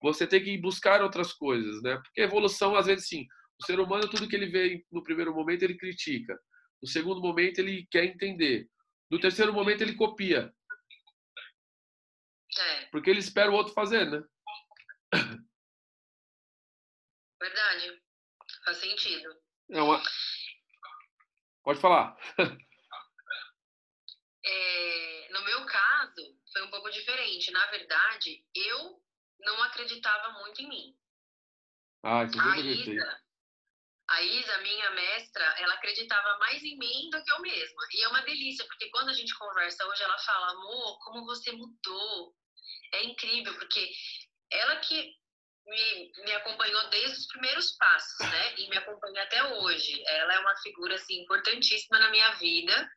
Você 0.01 0.28
tem 0.28 0.43
que 0.43 0.57
buscar 0.57 1.01
outras 1.01 1.34
coisas, 1.34 1.82
né? 1.82 1.95
Porque 1.97 2.21
evolução 2.21 2.75
às 2.75 2.86
vezes 2.86 3.07
sim, 3.07 3.25
o 3.59 3.65
ser 3.65 3.80
humano 3.80 4.09
tudo 4.09 4.28
que 4.28 4.36
ele 4.36 4.47
vê 4.47 4.84
no 4.91 5.03
primeiro 5.03 5.34
momento 5.34 5.63
ele 5.63 5.78
critica. 5.78 6.38
No 6.82 6.88
segundo 6.88 7.21
momento 7.21 7.59
ele 7.59 7.88
quer 7.89 8.05
entender. 8.05 8.67
No 9.09 9.19
terceiro 9.19 9.51
momento 9.51 9.82
ele 9.82 9.95
copia. 9.95 10.51
É. 12.59 12.86
Porque 12.91 13.09
ele 13.09 13.19
espera 13.19 13.51
o 13.51 13.53
outro 13.53 13.73
fazer, 13.73 14.09
né? 14.09 14.23
Verdade. 17.39 18.01
Faz 18.65 18.77
sentido. 18.77 19.29
É 19.69 19.81
uma, 19.81 20.01
Pode 21.67 21.81
falar. 21.81 22.17
é, 24.45 25.27
no 25.31 25.43
meu 25.43 25.65
caso, 25.65 26.39
foi 26.53 26.61
um 26.61 26.69
pouco 26.69 26.89
diferente. 26.89 27.51
Na 27.51 27.65
verdade, 27.65 28.41
eu 28.55 29.03
não 29.41 29.61
acreditava 29.63 30.39
muito 30.39 30.61
em 30.61 30.69
mim. 30.69 30.97
Ah, 32.03 32.23
isso 32.23 32.39
a 32.39 32.57
Isa, 32.57 33.21
a 34.09 34.21
Isa, 34.21 34.57
minha 34.59 34.91
mestra, 34.91 35.43
ela 35.57 35.73
acreditava 35.73 36.38
mais 36.38 36.63
em 36.63 36.77
mim 36.77 37.09
do 37.11 37.21
que 37.21 37.33
eu 37.33 37.41
mesma. 37.41 37.81
E 37.91 38.01
é 38.01 38.07
uma 38.07 38.21
delícia, 38.21 38.65
porque 38.65 38.89
quando 38.89 39.09
a 39.09 39.13
gente 39.13 39.38
conversa 39.38 39.85
hoje, 39.88 40.03
ela 40.03 40.17
fala, 40.19 40.51
amor, 40.51 40.97
como 41.03 41.25
você 41.25 41.51
mudou. 41.51 42.33
É 42.93 43.03
incrível, 43.03 43.53
porque 43.55 43.91
ela 44.49 44.77
que 44.77 45.13
me, 45.68 46.11
me 46.26 46.34
acompanhou 46.34 46.89
desde 46.89 47.18
os 47.18 47.28
primeiros 47.28 47.72
passos, 47.78 48.20
né? 48.20 48.53
E 48.57 48.70
me 48.70 48.78
acompanha 48.78 49.24
até 49.24 49.43
hoje. 49.43 50.01
Ela 50.07 50.36
é 50.36 50.39
uma 50.39 50.55
figura 50.57 50.95
assim 50.95 51.22
importantíssima 51.22 51.99
na 51.99 52.09
minha 52.09 52.32
vida. 52.36 52.89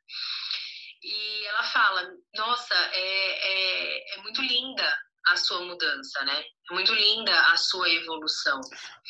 E 1.02 1.46
ela 1.46 1.62
fala: 1.64 2.10
Nossa, 2.36 2.74
é, 2.74 2.98
é, 3.02 4.18
é 4.18 4.22
muito 4.22 4.40
linda 4.42 4.92
a 5.28 5.36
sua 5.36 5.64
mudança, 5.64 6.24
né? 6.24 6.42
É 6.70 6.74
muito 6.74 6.94
linda 6.94 7.38
a 7.52 7.56
sua 7.56 7.88
evolução. 7.90 8.60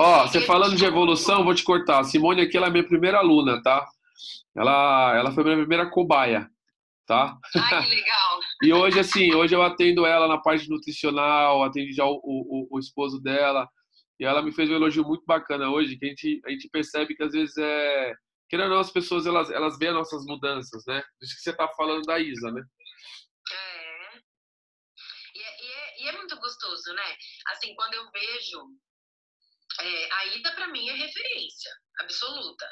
Ó, 0.00 0.24
oh, 0.24 0.28
você 0.28 0.40
falando 0.40 0.76
de 0.76 0.84
evolução, 0.84 1.44
vou 1.44 1.54
te 1.54 1.62
cortar. 1.62 2.00
A 2.00 2.04
Simone 2.04 2.42
aqui 2.42 2.56
ela 2.56 2.66
é 2.66 2.70
minha 2.70 2.86
primeira 2.86 3.18
aluna, 3.18 3.62
tá? 3.62 3.86
Ela, 4.56 5.16
ela 5.16 5.32
foi 5.32 5.44
minha 5.44 5.56
primeira 5.56 5.88
cobaia, 5.88 6.50
tá? 7.10 7.36
Ai, 7.56 7.82
que 7.82 7.90
legal. 7.90 8.40
E 8.62 8.72
hoje, 8.72 9.00
assim, 9.00 9.34
hoje 9.34 9.54
eu 9.54 9.62
atendo 9.62 10.06
ela 10.06 10.28
na 10.28 10.38
parte 10.38 10.68
nutricional, 10.68 11.64
atendo 11.64 11.92
já 11.92 12.04
o, 12.04 12.20
o, 12.22 12.68
o, 12.70 12.78
esposo 12.78 13.20
dela. 13.20 13.66
E 14.20 14.24
ela 14.24 14.42
me 14.42 14.52
fez 14.52 14.70
um 14.70 14.74
elogio 14.74 15.02
muito 15.02 15.24
bacana 15.26 15.70
hoje, 15.70 15.96
que 15.96 16.04
a 16.04 16.08
gente, 16.08 16.40
a 16.46 16.50
gente 16.50 16.68
percebe 16.68 17.16
que 17.16 17.22
às 17.22 17.32
vezes 17.32 17.56
é. 17.58 18.14
Querendo 18.48 18.66
ou 18.66 18.74
não, 18.74 18.80
as 18.80 18.92
pessoas 18.92 19.26
elas, 19.26 19.50
elas 19.50 19.78
veem 19.78 19.90
as 19.90 19.96
nossas 19.96 20.24
mudanças, 20.26 20.84
né? 20.86 21.02
Isso 21.22 21.36
que 21.36 21.42
você 21.42 21.50
está 21.50 21.68
falando 21.68 22.02
da 22.02 22.18
Isa, 22.18 22.50
né? 22.52 22.62
É. 23.52 24.18
E, 25.34 25.40
é. 25.40 25.64
e, 25.64 25.72
é. 25.72 26.02
e 26.02 26.08
é 26.08 26.12
muito 26.12 26.36
gostoso, 26.36 26.92
né? 26.92 27.16
Assim, 27.48 27.74
quando 27.74 27.94
eu 27.94 28.10
vejo. 28.12 28.58
É, 29.80 30.12
a 30.12 30.26
Ida, 30.36 30.52
para 30.52 30.68
mim, 30.68 30.88
é 30.88 30.92
referência 30.92 31.70
absoluta. 32.00 32.66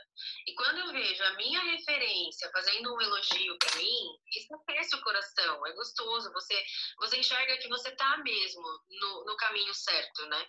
E 0.47 0.55
quando 0.55 0.79
eu 0.79 0.93
vejo 0.93 1.22
a 1.24 1.37
minha 1.37 1.61
referência 1.61 2.51
fazendo 2.53 2.95
um 2.95 3.01
elogio 3.01 3.59
para 3.59 3.76
mim, 3.76 4.18
isso 4.37 4.55
aquece 4.55 4.97
o 4.97 5.03
coração, 5.03 5.66
é 5.66 5.72
gostoso. 5.74 6.33
Você, 6.33 6.64
você 6.99 7.18
enxerga 7.18 7.59
que 7.59 7.68
você 7.68 7.91
tá 7.97 8.18
mesmo 8.18 8.62
no, 8.62 9.24
no 9.26 9.37
caminho 9.37 9.74
certo, 9.74 10.26
né? 10.26 10.47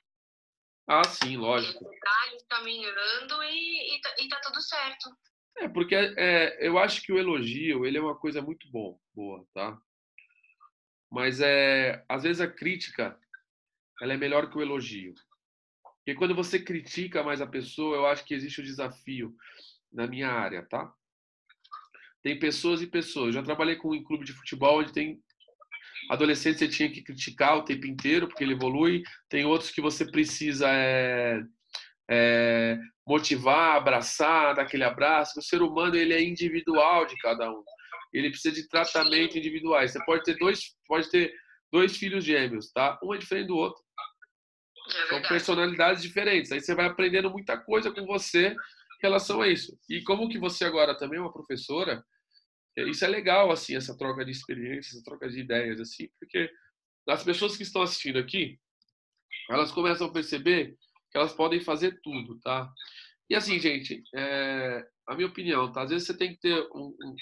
Ah, 0.88 1.04
sim, 1.04 1.38
lógico. 1.38 1.84
Você 1.84 2.00
tá 2.00 2.58
caminhando 2.58 3.44
e, 3.44 3.96
e, 3.96 4.02
tá, 4.02 4.16
e 4.20 4.28
tá 4.28 4.42
tudo 4.42 4.62
certo. 4.62 5.10
É, 5.58 5.68
porque 5.68 5.94
é, 5.96 6.58
eu 6.66 6.80
acho 6.80 7.02
que 7.02 7.12
o 7.12 7.20
elogio, 7.20 7.86
ele 7.86 7.98
é 7.98 8.02
uma 8.02 8.18
coisa 8.18 8.42
muito 8.42 8.70
bom, 8.72 9.00
boa, 9.14 9.46
tá? 9.54 9.78
Mas 11.12 11.42
é, 11.42 12.04
às 12.08 12.24
vezes 12.24 12.42
a 12.42 12.48
crítica, 12.48 13.20
ela 14.02 14.14
é 14.14 14.18
melhor 14.18 14.50
que 14.50 14.58
o 14.58 14.62
elogio. 14.62 15.14
Porque 16.10 16.18
quando 16.18 16.34
você 16.34 16.58
critica 16.58 17.22
mais 17.22 17.40
a 17.40 17.46
pessoa, 17.46 17.96
eu 17.96 18.08
acho 18.08 18.26
que 18.26 18.34
existe 18.34 18.60
o 18.60 18.64
um 18.64 18.66
desafio 18.66 19.36
na 19.94 20.08
minha 20.08 20.28
área, 20.28 20.66
tá? 20.68 20.92
Tem 22.24 22.40
pessoas 22.40 22.82
e 22.82 22.88
pessoas. 22.88 23.28
Eu 23.28 23.34
já 23.34 23.44
trabalhei 23.44 23.76
com 23.76 23.94
um 23.94 24.04
clube 24.04 24.26
de 24.26 24.34
futebol 24.34 24.80
onde 24.80 24.92
tem 24.92 25.20
adolescente 26.10 26.58
você 26.58 26.68
tinha 26.68 26.92
que 26.92 27.04
criticar 27.04 27.58
o 27.58 27.64
tempo 27.64 27.86
inteiro, 27.86 28.28
porque 28.28 28.44
ele 28.44 28.54
evolui. 28.54 29.04
Tem 29.30 29.46
outros 29.46 29.70
que 29.70 29.82
você 29.82 30.04
precisa 30.10 30.68
é, 30.68 31.44
é, 32.10 32.80
motivar, 33.06 33.76
abraçar, 33.76 34.56
dar 34.56 34.64
aquele 34.64 34.86
abraço. 34.86 35.40
O 35.40 35.44
ser 35.44 35.62
humano 35.62 35.96
ele 35.96 36.16
é 36.16 36.24
individual 36.24 37.06
de 37.06 37.16
cada 37.18 37.52
um. 37.52 37.64
Ele 38.12 38.32
precisa 38.32 38.56
de 38.56 38.68
tratamento 38.68 39.38
individuais. 39.38 39.92
Você 39.92 40.04
pode 40.06 40.24
ter 40.24 40.36
dois, 40.40 40.76
pode 40.88 41.08
ter 41.12 41.32
dois 41.72 41.98
filhos 41.98 42.26
gêmeos, 42.26 42.72
tá? 42.72 42.98
Um 43.04 43.14
é 43.14 43.20
diferente 43.20 43.50
do 43.50 43.58
outro. 43.58 43.84
É 44.90 45.08
São 45.08 45.22
personalidades 45.24 46.02
diferentes. 46.02 46.52
Aí 46.52 46.62
você 46.62 46.74
vai 46.74 46.86
aprendendo 46.86 47.30
muita 47.30 47.58
coisa 47.58 47.92
com 47.92 48.06
você 48.06 48.50
em 48.50 48.56
relação 49.02 49.42
a 49.42 49.48
isso. 49.48 49.78
E 49.90 50.02
como 50.04 50.30
que 50.30 50.38
você 50.38 50.66
agora 50.66 50.98
também 50.98 51.20
é 51.20 51.22
uma 51.22 51.34
professora, 51.34 52.04
é, 52.78 52.84
isso 52.90 53.04
é 53.06 53.08
legal, 53.08 53.52
assim, 53.52 53.76
essa 53.76 53.98
troca 53.98 54.26
de 54.26 54.32
experiências, 54.32 54.96
essa 54.96 55.04
troca 55.04 55.30
de 55.30 55.40
ideias, 55.40 55.80
assim, 55.80 56.10
porque 56.20 56.50
as 57.08 57.24
pessoas 57.24 57.58
que 57.58 57.64
estão 57.64 57.82
assistindo 57.82 58.20
aqui, 58.20 58.60
elas 59.50 59.72
começam 59.72 60.08
a 60.08 60.14
perceber 60.14 60.76
que 61.12 61.18
elas 61.18 61.34
podem 61.34 61.60
fazer 61.60 62.00
tudo, 62.04 62.40
tá? 62.40 62.72
E 63.30 63.36
assim, 63.36 63.60
gente, 63.60 64.04
é, 64.16 64.86
a 65.08 65.16
minha 65.16 65.28
opinião, 65.28 65.72
tá? 65.72 65.84
Às 65.84 65.90
vezes 65.90 66.08
você 66.08 66.18
tem 66.18 66.34
que 66.34 66.40
ter 66.40 66.62
um, 66.74 66.96
um, 67.02 67.16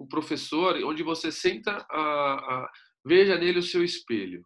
um 0.00 0.08
professor 0.08 0.76
onde 0.84 1.02
você 1.02 1.30
senta 1.30 1.86
a, 1.90 2.00
a, 2.00 2.72
veja 3.04 3.36
nele 3.38 3.58
o 3.58 3.62
seu 3.62 3.84
espelho. 3.84 4.44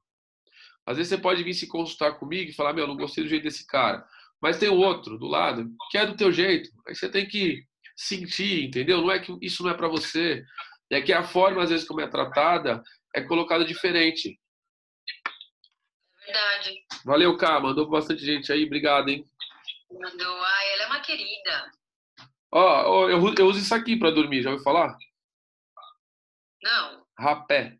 Às 0.87 0.97
vezes 0.97 1.11
você 1.11 1.18
pode 1.18 1.43
vir 1.43 1.55
se 1.55 1.66
consultar 1.66 2.18
comigo 2.18 2.51
e 2.51 2.55
falar, 2.55 2.72
meu, 2.72 2.87
não 2.87 2.97
gostei 2.97 3.24
do 3.24 3.31
jeito 3.31 3.45
desse 3.45 3.66
cara. 3.66 4.05
Mas 4.41 4.59
tem 4.59 4.68
outro 4.68 5.18
do 5.18 5.26
lado 5.26 5.70
que 5.91 5.99
é 5.99 6.07
do 6.07 6.16
teu 6.16 6.33
jeito. 6.33 6.70
Aí 6.87 6.95
você 6.95 7.09
tem 7.09 7.26
que 7.26 7.64
sentir, 7.97 8.64
entendeu? 8.64 9.03
Não 9.03 9.11
é 9.11 9.18
que 9.18 9.37
isso 9.43 9.62
não 9.62 9.70
é 9.70 9.74
para 9.74 9.89
você. 9.89 10.43
É 10.91 11.01
que 11.01 11.12
a 11.12 11.22
forma, 11.22 11.62
às 11.62 11.70
vezes, 11.70 11.87
como 11.87 12.01
é 12.01 12.09
tratada, 12.09 12.83
é 13.14 13.20
colocada 13.20 13.64
diferente. 13.64 14.41
Verdade. 16.24 16.74
Valeu, 17.05 17.37
Cá. 17.37 17.61
Mandou 17.61 17.89
bastante 17.89 18.24
gente 18.24 18.53
aí. 18.53 18.64
Obrigado, 18.64 19.09
hein? 19.09 19.24
Mandou. 19.91 20.45
Ai, 20.45 20.72
ela 20.72 20.83
é 20.85 20.87
uma 20.87 21.01
querida. 21.01 21.70
Ó, 22.53 23.09
eu, 23.09 23.35
eu 23.35 23.47
uso 23.47 23.59
isso 23.61 23.74
aqui 23.74 23.97
para 23.97 24.11
dormir. 24.11 24.43
Já 24.43 24.51
ouviu 24.51 24.64
falar? 24.64 24.97
Não. 26.62 27.05
Rapé. 27.18 27.78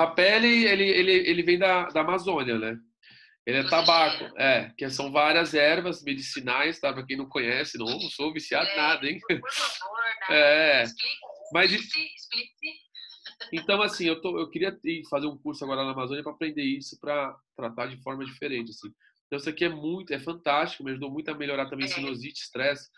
Rapé, 0.00 0.36
ele, 0.36 0.64
ele, 0.66 0.84
ele, 0.84 1.12
ele 1.12 1.42
vem 1.42 1.58
da, 1.58 1.84
da 1.84 2.00
Amazônia, 2.00 2.58
né? 2.58 2.78
Ele 3.46 3.58
é 3.58 3.68
tabaco, 3.68 4.24
é, 4.38 4.72
que 4.78 4.88
são 4.88 5.10
várias 5.10 5.52
ervas 5.54 6.02
medicinais, 6.02 6.78
tá? 6.78 6.92
Pra 6.92 7.04
quem 7.04 7.16
não 7.16 7.28
conhece, 7.28 7.78
não 7.78 7.86
sou 8.08 8.32
viciado 8.32 8.68
é, 8.68 8.76
nada, 8.76 9.06
hein? 9.06 9.18
Por 9.20 9.52
favor, 9.52 9.98
né? 9.98 10.10
É. 10.30 10.84
Mas 11.52 11.72
explique, 11.72 12.14
explique. 12.14 12.80
Então, 13.52 13.82
assim, 13.82 14.06
eu, 14.06 14.20
tô, 14.20 14.38
eu 14.38 14.48
queria 14.48 14.78
fazer 15.08 15.26
um 15.26 15.36
curso 15.36 15.64
agora 15.64 15.84
na 15.84 15.92
Amazônia 15.92 16.22
para 16.22 16.32
aprender 16.32 16.62
isso, 16.62 16.98
para 17.00 17.34
tratar 17.56 17.86
de 17.86 18.00
forma 18.02 18.24
diferente, 18.24 18.70
assim. 18.70 18.92
Então, 19.26 19.38
isso 19.38 19.48
aqui 19.48 19.64
é 19.64 19.68
muito, 19.68 20.12
é 20.12 20.18
fantástico, 20.18 20.84
me 20.84 20.92
ajudou 20.92 21.10
muito 21.10 21.30
a 21.30 21.34
melhorar 21.34 21.68
também 21.68 21.86
é. 21.86 21.88
sinusite, 21.88 22.42
estresse. 22.42 22.88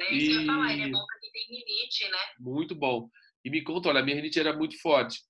É 0.00 0.14
isso 0.14 0.26
e... 0.26 0.28
que 0.28 0.34
eu 0.34 0.40
ia 0.40 0.46
falar, 0.46 0.72
ele 0.72 0.82
é 0.82 0.88
bom 0.88 1.06
para 1.06 1.20
quem 1.20 1.32
tem 1.32 1.58
rinite, 1.58 2.10
né? 2.10 2.18
Muito 2.38 2.74
bom. 2.74 3.08
E 3.44 3.50
me 3.50 3.62
conta, 3.62 3.88
olha, 3.88 4.00
a 4.00 4.02
minha 4.02 4.16
rinite 4.16 4.40
era 4.40 4.56
muito 4.56 4.80
forte. 4.80 5.20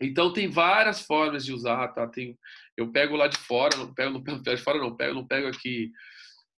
Então 0.00 0.32
tem 0.32 0.50
várias 0.50 1.00
formas 1.02 1.44
de 1.44 1.52
usar, 1.52 1.88
tá? 1.88 2.06
Tem, 2.08 2.38
eu 2.76 2.90
pego 2.90 3.16
lá 3.16 3.28
de 3.28 3.38
fora, 3.38 3.76
não 3.76 3.92
pego, 3.94 4.12
não 4.12 4.22
pego 4.22 4.42
de 4.42 4.56
fora, 4.56 4.78
não 4.78 4.96
pego, 4.96 5.14
não 5.14 5.26
pego 5.26 5.48
aqui 5.48 5.84
em 5.84 5.92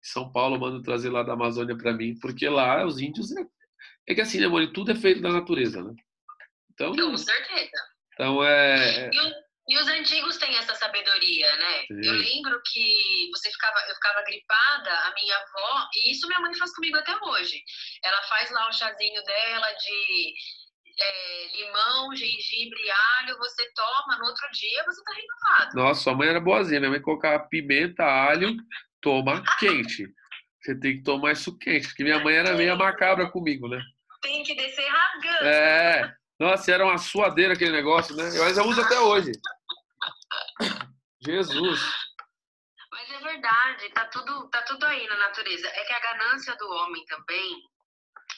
São 0.03 0.31
Paulo, 0.31 0.59
mando 0.59 0.83
trazer 0.83 1.11
lá 1.11 1.23
da 1.23 1.35
Amazônia 1.35 1.77
para 1.77 1.93
mim, 1.93 2.19
porque 2.21 2.49
lá 2.49 2.85
os 2.85 3.01
índios 3.01 3.35
é, 3.37 3.45
é 4.09 4.15
que 4.15 4.21
assim, 4.21 4.41
né, 4.41 4.49
Mori, 4.49 4.73
tudo 4.73 4.93
é 4.93 4.95
feito 4.95 5.21
da 5.21 5.33
natureza, 5.33 5.83
né? 5.83 5.95
Então, 6.73 6.95
Com 6.95 7.17
certeza. 7.17 7.71
Então 8.13 8.45
é. 8.45 9.07
é 9.07 9.11
e, 9.13 9.19
o, 9.19 9.33
e 9.69 9.79
os 9.79 9.89
antigos 9.89 10.37
têm 10.39 10.57
essa 10.57 10.75
sabedoria, 10.75 11.57
né? 11.57 11.81
Sim. 11.87 12.07
Eu 12.07 12.13
lembro 12.15 12.61
que 12.67 13.29
você 13.33 13.51
ficava, 13.51 13.79
eu 13.89 13.95
ficava 13.95 14.23
gripada, 14.23 14.91
a 14.91 15.15
minha 15.15 15.37
avó, 15.37 15.89
e 15.95 16.13
isso 16.13 16.27
minha 16.27 16.41
mãe 16.41 16.55
faz 16.55 16.75
comigo 16.75 16.97
até 16.97 17.17
hoje. 17.17 17.63
Ela 18.03 18.23
faz 18.23 18.51
lá 18.51 18.69
o 18.69 18.73
chazinho 18.73 19.23
dela 19.25 19.73
de 19.73 20.35
é, 20.99 21.57
limão, 21.57 22.15
gengibre, 22.15 22.91
alho, 23.19 23.39
você 23.39 23.71
toma, 23.75 24.19
no 24.19 24.27
outro 24.27 24.47
dia 24.53 24.85
você 24.85 25.03
tá 25.05 25.13
renovado. 25.13 25.77
Nossa, 25.77 26.03
sua 26.03 26.15
mãe 26.15 26.29
era 26.29 26.41
boazinha. 26.41 26.81
Minha 26.81 26.91
mãe 26.91 27.03
colocava 27.03 27.47
pimenta, 27.49 28.05
alho, 28.05 28.57
toma 29.01 29.43
quente. 29.59 30.09
Você 30.61 30.75
tem 30.79 30.97
que 30.97 31.03
tomar 31.03 31.33
isso 31.33 31.57
quente, 31.59 31.89
porque 31.89 32.03
minha 32.03 32.19
mãe 32.19 32.35
era 32.35 32.55
meio 32.55 32.77
macabra 32.77 33.31
comigo, 33.31 33.69
né? 33.69 33.81
Tem 34.23 34.43
que 34.43 34.55
descer 34.55 34.89
rasgando. 34.89 35.47
É. 35.47 36.17
Nossa, 36.39 36.73
era 36.73 36.85
uma 36.85 36.99
suadeira 36.99 37.55
aquele 37.55 37.73
negócio, 37.73 38.15
né? 38.17 38.25
Mas 38.25 38.59
eu 38.59 38.65
uso 38.65 38.81
até 38.81 38.99
hoje. 38.99 39.33
Jesus. 41.21 41.81
Mas 42.91 43.11
é 43.11 43.19
verdade, 43.19 43.89
tá 43.91 44.05
tudo, 44.07 44.49
tá 44.49 44.63
tudo 44.63 44.85
aí 44.87 45.07
na 45.07 45.17
natureza. 45.17 45.69
É 45.69 45.85
que 45.85 45.93
a 45.93 46.01
ganância 46.01 46.57
do 46.57 46.69
homem 46.69 47.05
também 47.07 47.63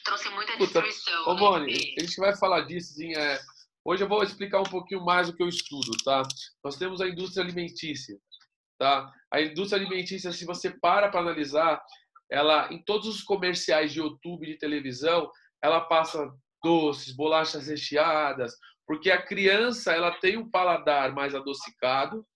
trouxe 0.09 0.31
muita 0.31 0.57
destruição. 0.57 1.29
Ô, 1.29 1.35
Moni, 1.35 1.73
né? 1.73 1.95
a 1.99 2.01
gente 2.01 2.17
vai 2.17 2.35
falar 2.37 2.63
disso, 2.63 2.93
assim, 2.93 3.15
é... 3.15 3.39
Hoje 3.85 4.03
eu 4.03 4.09
vou 4.09 4.23
explicar 4.23 4.61
um 4.61 4.65
pouquinho 4.65 5.05
mais 5.05 5.29
o 5.29 5.33
que 5.33 5.43
eu 5.43 5.49
estudo, 5.49 5.97
tá? 6.05 6.23
Nós 6.63 6.77
temos 6.77 7.01
a 7.01 7.09
indústria 7.09 7.43
alimentícia, 7.43 8.19
tá? 8.79 9.11
A 9.33 9.41
indústria 9.41 9.81
alimentícia, 9.81 10.33
se 10.33 10.45
você 10.45 10.71
para 10.71 11.09
para 11.09 11.21
analisar, 11.21 11.81
ela 12.31 12.71
em 12.73 12.83
todos 12.83 13.07
os 13.07 13.23
comerciais 13.23 13.93
de 13.93 14.01
YouTube, 14.01 14.47
de 14.47 14.59
televisão, 14.59 15.31
ela 15.63 15.81
passa 15.81 16.31
doces, 16.63 17.15
bolachas 17.15 17.69
recheadas, 17.69 18.53
porque 18.87 19.11
a 19.11 19.23
criança 19.23 19.93
ela 19.93 20.13
tem 20.19 20.37
um 20.37 20.51
paladar 20.51 21.15
mais 21.15 21.35
adocicado 21.35 22.27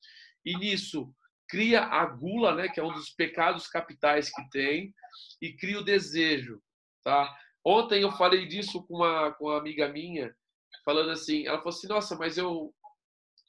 e 0.44 0.56
nisso 0.56 1.12
cria 1.48 1.82
a 1.82 2.06
gula, 2.06 2.54
né, 2.54 2.68
que 2.68 2.80
é 2.80 2.82
um 2.82 2.92
dos 2.92 3.10
pecados 3.10 3.66
capitais 3.66 4.30
que 4.30 4.48
tem, 4.48 4.94
e 5.40 5.52
cria 5.52 5.78
o 5.78 5.84
desejo, 5.84 6.62
tá? 7.04 7.30
Ontem 7.64 8.02
eu 8.02 8.12
falei 8.12 8.46
disso 8.46 8.84
com 8.86 8.96
uma, 8.96 9.32
com 9.32 9.46
uma 9.46 9.58
amiga 9.58 9.88
minha, 9.88 10.34
falando 10.84 11.10
assim, 11.10 11.46
ela 11.46 11.58
falou 11.58 11.70
assim, 11.70 11.88
nossa, 11.88 12.16
mas 12.16 12.36
eu 12.36 12.74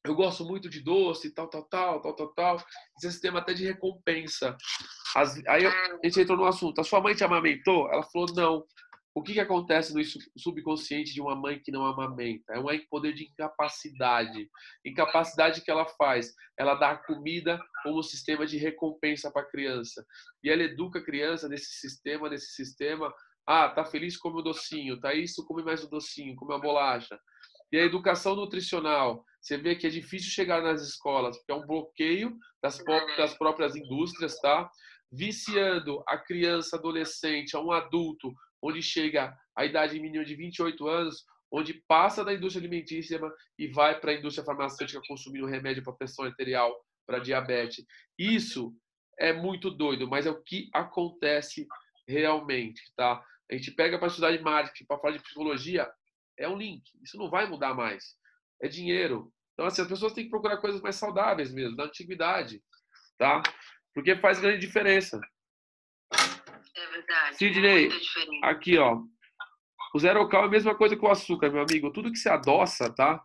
eu 0.05 0.15
gosto 0.15 0.43
muito 0.43 0.69
de 0.69 0.81
doce, 0.81 1.33
tal, 1.33 1.47
tal, 1.47 1.63
tal, 1.63 2.01
tal, 2.01 2.13
tal, 2.13 2.27
tal. 2.33 2.55
Esse 2.97 3.09
sistema 3.09 3.39
até 3.39 3.53
de 3.53 3.63
recompensa. 3.63 4.57
As, 5.15 5.41
aí 5.47 5.65
a 5.65 5.99
gente 6.03 6.19
entrou 6.19 6.37
no 6.37 6.45
assunto. 6.45 6.81
A 6.81 6.83
sua 6.83 6.99
mãe 6.99 7.15
te 7.15 7.23
amamentou? 7.23 7.89
Ela 7.89 8.03
falou, 8.03 8.27
não. 8.35 8.65
O 9.15 9.21
que, 9.21 9.33
que 9.33 9.39
acontece 9.39 9.93
no 9.93 10.01
subconsciente 10.37 11.13
de 11.13 11.21
uma 11.21 11.35
mãe 11.35 11.61
que 11.63 11.71
não 11.71 11.85
amamenta? 11.85 12.51
É 12.53 12.59
um 12.59 12.65
poder 12.89 13.13
de 13.13 13.25
incapacidade. 13.25 14.49
Incapacidade 14.83 15.61
que 15.61 15.71
ela 15.71 15.85
faz? 15.85 16.33
Ela 16.57 16.73
dá 16.75 16.97
comida 16.97 17.61
como 17.83 18.03
sistema 18.03 18.45
de 18.45 18.57
recompensa 18.57 19.31
para 19.31 19.43
a 19.43 19.49
criança. 19.49 20.05
E 20.43 20.49
ela 20.49 20.63
educa 20.63 20.99
a 20.99 21.03
criança 21.03 21.47
nesse 21.47 21.79
sistema, 21.79 22.27
nesse 22.27 22.55
sistema, 22.55 23.13
ah, 23.45 23.69
tá 23.69 23.83
feliz, 23.83 24.17
come 24.17 24.39
o 24.39 24.43
docinho. 24.43 24.99
Tá 24.99 25.13
isso, 25.13 25.45
come 25.45 25.63
mais 25.63 25.83
o 25.83 25.89
docinho, 25.89 26.35
come 26.35 26.53
a 26.53 26.57
bolacha. 26.57 27.19
E 27.71 27.77
a 27.77 27.83
educação 27.83 28.35
nutricional. 28.35 29.25
Você 29.41 29.57
vê 29.57 29.75
que 29.75 29.85
é 29.85 29.89
difícil 29.89 30.31
chegar 30.31 30.61
nas 30.61 30.81
escolas, 30.81 31.37
porque 31.37 31.51
é 31.51 31.55
um 31.55 31.67
bloqueio 31.67 32.37
das, 32.61 32.81
das 33.17 33.37
próprias 33.37 33.75
indústrias, 33.75 34.39
tá? 34.39 34.69
Viciando 35.11 36.01
a 36.07 36.17
criança, 36.17 36.77
adolescente, 36.77 37.55
a 37.55 37.59
um 37.59 37.71
adulto, 37.71 38.33
onde 38.61 38.81
chega 38.81 39.35
a 39.55 39.65
idade 39.65 39.99
mínima 39.99 40.23
de 40.23 40.35
28 40.35 40.87
anos, 40.87 41.25
onde 41.51 41.73
passa 41.87 42.23
da 42.23 42.33
indústria 42.33 42.61
alimentícia 42.61 43.19
e 43.59 43.67
vai 43.67 43.99
para 43.99 44.11
a 44.11 44.15
indústria 44.15 44.45
farmacêutica 44.45 45.01
consumindo 45.07 45.45
remédio 45.45 45.83
para 45.83 45.93
pressão 45.93 46.25
arterial, 46.25 46.73
para 47.05 47.19
diabetes. 47.19 47.85
Isso 48.17 48.73
é 49.19 49.33
muito 49.33 49.69
doido, 49.69 50.07
mas 50.07 50.25
é 50.25 50.31
o 50.31 50.41
que 50.41 50.69
acontece 50.73 51.67
realmente, 52.07 52.81
tá? 52.95 53.23
A 53.51 53.55
gente 53.55 53.71
pega 53.71 53.97
para 53.97 54.07
estudar 54.07 54.31
de 54.35 54.41
marketing, 54.41 54.85
para 54.85 54.99
falar 54.99 55.17
de 55.17 55.23
psicologia, 55.23 55.89
é 56.37 56.47
um 56.47 56.57
link. 56.57 56.83
Isso 57.03 57.17
não 57.17 57.29
vai 57.29 57.47
mudar 57.47 57.73
mais. 57.73 58.15
É 58.61 58.67
dinheiro. 58.67 59.31
Então, 59.53 59.65
assim, 59.65 59.81
as 59.81 59.87
pessoas 59.87 60.13
têm 60.13 60.23
que 60.23 60.29
procurar 60.29 60.57
coisas 60.57 60.81
mais 60.81 60.95
saudáveis 60.95 61.53
mesmo, 61.53 61.75
da 61.75 61.83
antiguidade, 61.83 62.61
tá? 63.17 63.43
Porque 63.93 64.15
faz 64.15 64.39
grande 64.39 64.59
diferença. 64.59 65.19
É 66.75 66.87
verdade. 66.87 67.37
Sidney, 67.37 67.89
aqui, 68.41 68.77
ó. 68.77 69.01
O 69.93 69.99
zero 69.99 70.27
cal 70.27 70.43
é 70.43 70.47
a 70.47 70.49
mesma 70.49 70.75
coisa 70.75 70.95
que 70.95 71.05
o 71.05 71.11
açúcar, 71.11 71.51
meu 71.51 71.61
amigo. 71.61 71.91
Tudo 71.91 72.11
que 72.11 72.17
se 72.17 72.27
adoça, 72.27 72.91
tá? 72.91 73.23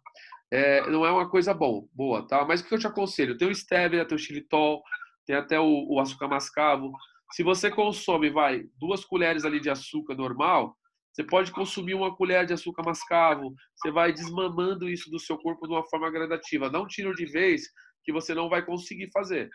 É, 0.50 0.88
não 0.90 1.04
é 1.04 1.10
uma 1.10 1.28
coisa 1.28 1.54
bom, 1.54 1.88
boa, 1.94 2.26
tá? 2.26 2.44
Mas 2.44 2.60
o 2.60 2.66
que 2.66 2.74
eu 2.74 2.78
te 2.78 2.86
aconselho? 2.86 3.38
Tem 3.38 3.48
o 3.48 3.54
stevia, 3.54 4.06
tem 4.06 4.16
o 4.16 4.18
xilitol, 4.18 4.82
tem 5.24 5.36
até 5.36 5.58
o, 5.58 5.86
o 5.88 5.98
açúcar 5.98 6.28
mascavo. 6.28 6.92
Se 7.32 7.42
você 7.42 7.70
consome, 7.70 8.30
vai, 8.30 8.64
duas 8.78 9.04
colheres 9.04 9.44
ali 9.44 9.60
de 9.60 9.70
açúcar 9.70 10.14
normal, 10.14 10.76
você 11.12 11.24
pode 11.24 11.50
consumir 11.50 11.94
uma 11.94 12.14
colher 12.14 12.46
de 12.46 12.52
açúcar 12.52 12.82
mascavo. 12.84 13.54
Você 13.74 13.90
vai 13.90 14.12
desmamando 14.12 14.88
isso 14.88 15.10
do 15.10 15.18
seu 15.18 15.36
corpo 15.36 15.66
de 15.66 15.72
uma 15.72 15.84
forma 15.88 16.10
gradativa. 16.10 16.70
Não 16.70 16.86
tiro 16.86 17.14
de 17.14 17.26
vez 17.26 17.62
que 18.04 18.12
você 18.12 18.34
não 18.34 18.48
vai 18.48 18.64
conseguir 18.64 19.10
fazer. 19.12 19.50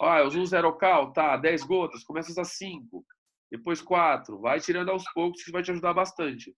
Ah, 0.00 0.20
eu 0.20 0.26
uso 0.26 0.40
um 0.40 0.46
zero 0.46 0.76
cal, 0.76 1.12
tá, 1.12 1.36
10 1.36 1.64
gotas, 1.64 2.04
começa 2.04 2.40
a 2.40 2.44
5, 2.44 3.04
depois 3.50 3.82
4, 3.82 4.40
vai 4.40 4.60
tirando 4.60 4.90
aos 4.90 5.02
poucos 5.12 5.42
que 5.42 5.50
vai 5.50 5.62
te 5.62 5.72
ajudar 5.72 5.92
bastante. 5.92 6.54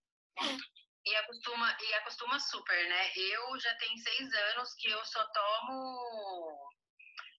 E 1.03 1.15
acostuma, 1.15 1.75
e 1.81 1.93
acostuma 1.95 2.39
super, 2.39 2.87
né? 2.87 3.11
Eu 3.15 3.59
já 3.59 3.73
tenho 3.77 3.97
seis 3.97 4.31
anos 4.51 4.75
que 4.75 4.91
eu 4.91 5.03
só 5.03 5.25
tomo 5.33 6.69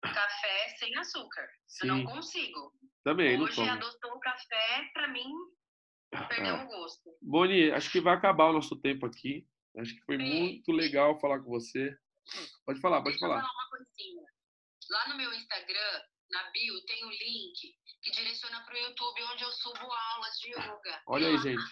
café 0.03 0.69
sem 0.79 0.95
açúcar. 0.97 1.49
Sim. 1.67 1.89
Eu 1.89 1.95
não 1.97 2.05
consigo. 2.05 2.73
Também, 3.05 3.41
Hoje 3.41 3.61
adotou 3.69 4.13
o 4.13 4.21
café, 4.21 4.91
pra 4.93 5.09
mim, 5.09 5.29
perdeu 6.29 6.57
É. 6.57 6.65
o 6.65 6.69
gosto. 6.69 7.17
Boni, 7.21 7.71
acho 7.73 7.91
que 7.91 8.01
vai 8.01 8.15
acabar 8.15 8.47
o 8.51 8.53
nosso 8.53 8.77
tempo 8.81 9.07
aqui. 9.07 9.47
Acho 9.79 9.95
que 9.95 10.05
foi 10.05 10.17
Sim. 10.19 10.25
muito 10.25 10.73
legal 10.73 11.19
falar 11.21 11.41
com 11.41 11.51
você. 11.51 11.97
Pode 12.67 12.81
falar, 12.81 12.99
pode 13.03 13.11
Deixa 13.13 13.25
eu 13.25 13.29
falar. 13.29 13.41
falar 13.41 13.53
uma 13.53 13.71
coisinha. 13.71 14.23
Lá 14.91 15.09
no 15.09 15.17
meu 15.17 15.33
Instagram, 15.33 16.03
na 16.31 16.51
bio, 16.51 16.85
tem 16.87 17.05
um 17.05 17.11
link 17.11 17.75
que 18.03 18.11
direciona 18.11 18.61
para 18.65 18.75
o 18.75 18.79
YouTube, 18.79 19.23
onde 19.33 19.43
eu 19.43 19.51
subo 19.53 19.79
aulas 19.81 20.39
de 20.41 20.51
yoga. 20.51 21.03
Olha 21.07 21.29
aí, 21.29 21.39
gente. 21.39 21.63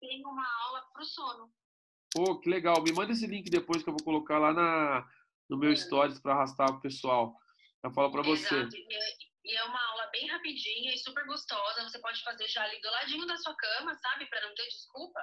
Tem 0.00 0.22
uma 0.24 0.46
aula 0.64 0.82
pro 0.92 1.04
sono. 1.04 1.52
Pô, 2.12 2.40
que 2.40 2.48
legal. 2.48 2.82
Me 2.82 2.92
manda 2.92 3.12
esse 3.12 3.26
link 3.26 3.48
depois 3.50 3.82
que 3.82 3.88
eu 3.88 3.92
vou 3.94 4.02
colocar 4.04 4.38
lá 4.38 4.52
na, 4.52 5.06
no 5.48 5.58
meu 5.58 5.70
Manda. 5.70 5.80
stories 5.80 6.18
para 6.20 6.32
arrastar 6.34 6.70
o 6.70 6.80
pessoal. 6.80 7.36
Eu 7.82 7.90
falo 7.92 8.10
para 8.10 8.22
você. 8.22 8.54
Exato. 8.54 8.76
E 8.76 8.94
é, 8.94 9.30
e 9.44 9.56
é 9.56 9.64
uma 9.64 9.82
aula 9.90 10.08
bem 10.12 10.26
rapidinha 10.28 10.94
e 10.94 10.98
super 10.98 11.24
gostosa. 11.26 11.82
Você 11.82 11.98
pode 11.98 12.22
fazer 12.22 12.46
já 12.48 12.62
ali 12.62 12.80
do 12.80 12.90
ladinho 12.90 13.26
da 13.26 13.36
sua 13.36 13.54
cama, 13.54 13.94
sabe? 13.94 14.26
Para 14.26 14.42
não 14.42 14.54
ter 14.54 14.64
desculpa. 14.64 15.20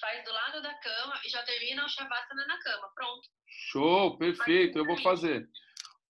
Faz 0.00 0.24
do 0.24 0.32
lado 0.32 0.62
da 0.62 0.74
cama 0.74 1.20
e 1.24 1.28
já 1.28 1.42
termina 1.42 1.84
o 1.84 1.88
Shavasana 1.88 2.46
na 2.46 2.58
cama. 2.58 2.90
Pronto. 2.94 3.28
Show, 3.70 4.18
perfeito. 4.18 4.78
Eu 4.78 4.86
vou 4.86 5.00
fazer. 5.00 5.48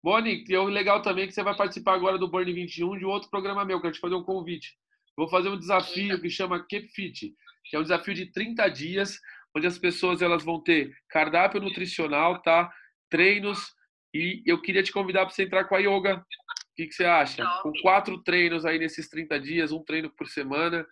Boni, 0.04 0.46
e 0.48 0.58
o 0.58 0.66
legal 0.66 1.02
também 1.02 1.26
é 1.26 1.28
que 1.28 1.34
você 1.34 1.44
vai 1.44 1.56
participar 1.56 1.94
agora 1.94 2.18
do 2.18 2.28
Burn 2.28 2.52
21 2.52 2.98
de 2.98 3.06
outro 3.06 3.30
programa 3.30 3.66
meu, 3.66 3.80
que 3.82 3.88
eu 3.88 3.92
te 3.92 4.00
fazer 4.00 4.16
um 4.16 4.24
convite. 4.24 4.76
Vou 5.16 5.30
fazer 5.30 5.50
um 5.50 5.60
desafio 5.60 6.20
que 6.20 6.30
chama 6.30 6.66
Keep 6.68 6.88
Fit, 6.90 7.36
que 7.66 7.76
é 7.76 7.80
um 7.80 7.84
desafio 7.84 8.14
de 8.14 8.32
30 8.32 8.68
dias, 8.70 9.20
onde 9.56 9.68
as 9.68 9.78
pessoas 9.78 10.22
elas 10.22 10.44
vão 10.44 10.64
ter 10.64 10.92
cardápio 11.10 11.62
nutricional, 11.62 12.42
tá? 12.42 12.72
Treinos 13.10 13.76
e 14.14 14.44
eu 14.46 14.62
queria 14.62 14.84
te 14.84 14.92
convidar 14.92 15.26
para 15.26 15.34
você 15.34 15.44
entrar 15.44 15.66
com 15.66 15.76
a 15.76 15.80
yoga. 15.80 16.18
O 16.18 16.76
que, 16.76 16.88
que 16.88 16.94
você 16.94 17.06
acha? 17.06 17.44
Top. 17.44 17.64
Com 17.64 17.82
quatro 17.82 18.22
treinos 18.24 18.66
aí 18.66 18.78
nesses 18.78 19.08
30 19.10 19.40
dias, 19.40 19.72
um 19.72 19.84
treino 19.84 20.10
por 20.10 20.28
semana. 20.28 20.86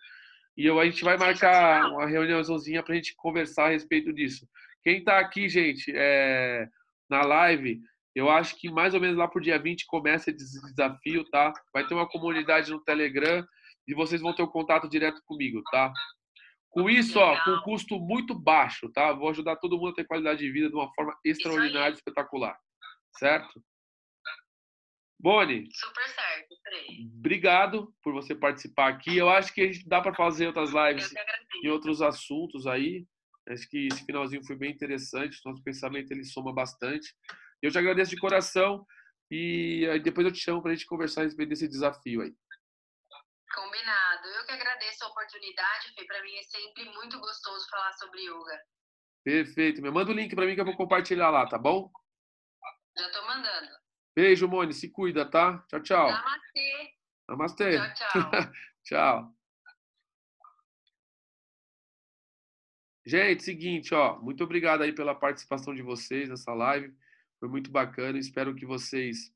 E 0.56 0.66
eu, 0.66 0.80
a 0.80 0.84
gente 0.84 1.04
vai 1.04 1.16
marcar 1.16 1.90
uma 1.90 2.06
reuniãozinha 2.06 2.82
para 2.82 2.92
a 2.92 2.96
gente 2.96 3.14
conversar 3.16 3.66
a 3.66 3.70
respeito 3.70 4.12
disso. 4.12 4.46
Quem 4.82 4.98
está 4.98 5.18
aqui, 5.18 5.48
gente, 5.48 5.92
é, 5.94 6.68
na 7.08 7.22
live, 7.22 7.80
eu 8.14 8.30
acho 8.30 8.56
que 8.56 8.70
mais 8.70 8.94
ou 8.94 9.00
menos 9.00 9.16
lá 9.16 9.28
por 9.28 9.40
dia 9.40 9.58
20 9.58 9.86
começa 9.86 10.30
esse 10.30 10.60
desafio, 10.68 11.24
tá? 11.30 11.52
Vai 11.72 11.86
ter 11.86 11.94
uma 11.94 12.08
comunidade 12.08 12.70
no 12.70 12.82
Telegram 12.82 13.46
e 13.86 13.94
vocês 13.94 14.20
vão 14.20 14.34
ter 14.34 14.42
o 14.42 14.48
contato 14.48 14.88
direto 14.88 15.22
comigo, 15.24 15.62
tá? 15.70 15.92
Com 16.70 16.88
isso, 16.88 17.18
ó, 17.18 17.42
com 17.44 17.50
um 17.50 17.62
custo 17.62 17.98
muito 17.98 18.34
baixo, 18.34 18.88
tá? 18.90 19.12
Vou 19.12 19.28
ajudar 19.30 19.56
todo 19.56 19.76
mundo 19.76 19.90
a 19.90 19.94
ter 19.94 20.04
qualidade 20.04 20.40
de 20.40 20.50
vida 20.50 20.68
de 20.68 20.74
uma 20.74 20.92
forma 20.94 21.16
extraordinária, 21.24 21.94
espetacular. 21.94 22.56
Certo? 23.18 23.62
Boni, 25.22 25.68
Super 25.74 26.08
certo, 26.08 26.56
Frei. 26.62 26.86
obrigado 27.18 27.94
por 28.02 28.14
você 28.14 28.34
participar 28.34 28.88
aqui. 28.88 29.18
Eu 29.18 29.28
acho 29.28 29.52
que 29.52 29.60
a 29.60 29.66
gente 29.70 29.86
dá 29.86 30.00
para 30.00 30.14
fazer 30.14 30.46
outras 30.46 30.70
lives 30.70 31.12
em 31.62 31.68
outros 31.68 32.00
assuntos 32.00 32.66
aí. 32.66 33.06
Acho 33.48 33.68
que 33.68 33.88
esse 33.92 34.04
finalzinho 34.06 34.44
foi 34.46 34.56
bem 34.56 34.70
interessante. 34.72 35.38
Nosso 35.44 35.62
pensamento 35.62 36.10
ele 36.10 36.24
soma 36.24 36.54
bastante. 36.54 37.14
Eu 37.60 37.70
te 37.70 37.76
agradeço 37.76 38.12
de 38.12 38.16
coração 38.16 38.86
e 39.30 39.86
aí 39.92 40.00
depois 40.00 40.26
eu 40.26 40.32
te 40.32 40.38
chamo 40.40 40.62
para 40.62 40.72
a 40.72 40.74
gente 40.74 40.86
conversar 40.86 41.20
a 41.20 41.24
respeito 41.24 41.50
desse 41.50 41.68
desafio 41.68 42.22
aí. 42.22 42.32
Combinado. 43.54 44.26
Eu 44.38 44.46
que 44.46 44.52
agradeço 44.52 45.04
a 45.04 45.08
oportunidade, 45.08 45.92
Fê. 45.94 46.04
Para 46.06 46.22
mim 46.22 46.34
é 46.34 46.42
sempre 46.44 46.84
muito 46.94 47.18
gostoso 47.20 47.68
falar 47.68 47.92
sobre 47.94 48.22
yoga. 48.22 48.58
Perfeito. 49.22 49.82
Me 49.82 49.90
manda 49.90 50.12
o 50.12 50.14
link 50.14 50.34
para 50.34 50.46
mim 50.46 50.54
que 50.54 50.60
eu 50.60 50.64
vou 50.64 50.76
compartilhar 50.76 51.28
lá, 51.28 51.46
tá 51.46 51.58
bom? 51.58 51.90
Já 53.00 53.10
tô 53.10 53.26
mandando. 53.26 53.68
Beijo, 54.14 54.48
Mone. 54.48 54.72
Se 54.74 54.90
cuida, 54.90 55.24
tá? 55.28 55.58
Tchau, 55.68 55.80
tchau. 55.82 56.08
Namastê. 56.10 56.94
Namastê. 57.28 57.94
Tchau, 57.94 57.94
tchau. 57.94 58.30
Tchau. 58.84 59.34
Gente, 63.06 63.42
seguinte, 63.42 63.94
ó, 63.94 64.18
muito 64.20 64.44
obrigado 64.44 64.82
aí 64.82 64.92
pela 64.92 65.14
participação 65.14 65.74
de 65.74 65.82
vocês 65.82 66.28
nessa 66.28 66.52
live. 66.52 66.94
Foi 67.38 67.48
muito 67.48 67.70
bacana. 67.70 68.18
Espero 68.18 68.54
que 68.54 68.66
vocês 68.66 69.32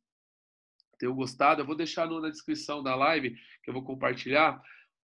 tenham 0.98 1.14
gostado. 1.14 1.62
Eu 1.62 1.66
vou 1.66 1.74
deixar 1.76 2.06
no- 2.06 2.20
na 2.20 2.28
descrição 2.30 2.82
da 2.82 2.94
live 2.94 3.30
que 3.62 3.70
eu 3.70 3.74
vou 3.74 3.82
compartilhar 3.84 4.62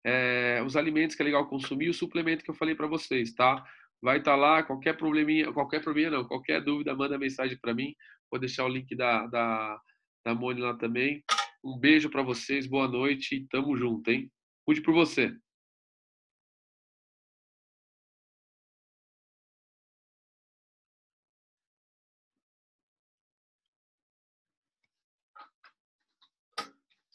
é, 0.05 0.63
os 0.65 0.77
alimentos 0.77 1.17
que 1.17 1.23
é 1.23 1.25
legal 1.25 1.49
consumir 1.49 1.87
e 1.87 1.91
o 1.91 1.95
suplemento 1.95 2.45
que 2.45 2.51
eu 2.51 2.55
falei 2.55 2.75
para 2.77 2.87
vocês, 2.87 3.35
tá? 3.35 3.65
Vai 4.01 4.19
estar 4.19 4.37
lá. 4.37 4.63
Qualquer 4.63 4.97
probleminha, 4.97 5.53
qualquer 5.53 5.83
probleminha 5.83 6.17
não, 6.19 6.25
qualquer 6.27 6.63
dúvida, 6.63 6.95
manda 6.95 7.19
mensagem 7.19 7.59
para 7.59 7.75
mim. 7.75 7.95
Vou 8.31 8.41
deixar 8.41 8.65
o 8.65 8.69
link 8.69 8.95
da 8.97 9.27
da, 9.27 9.81
da 10.25 10.35
Mone 10.35 10.61
lá 10.61 10.77
também. 10.77 11.25
Um 11.65 11.79
beijo 11.79 12.11
para 12.11 12.23
vocês, 12.23 12.67
boa 12.67 12.89
noite 12.89 13.37
e 13.37 13.47
tamo 13.49 13.77
junto, 13.77 14.11
hein? 14.11 14.31
Cuide 14.65 14.83
por 14.83 14.95
você. 14.95 15.37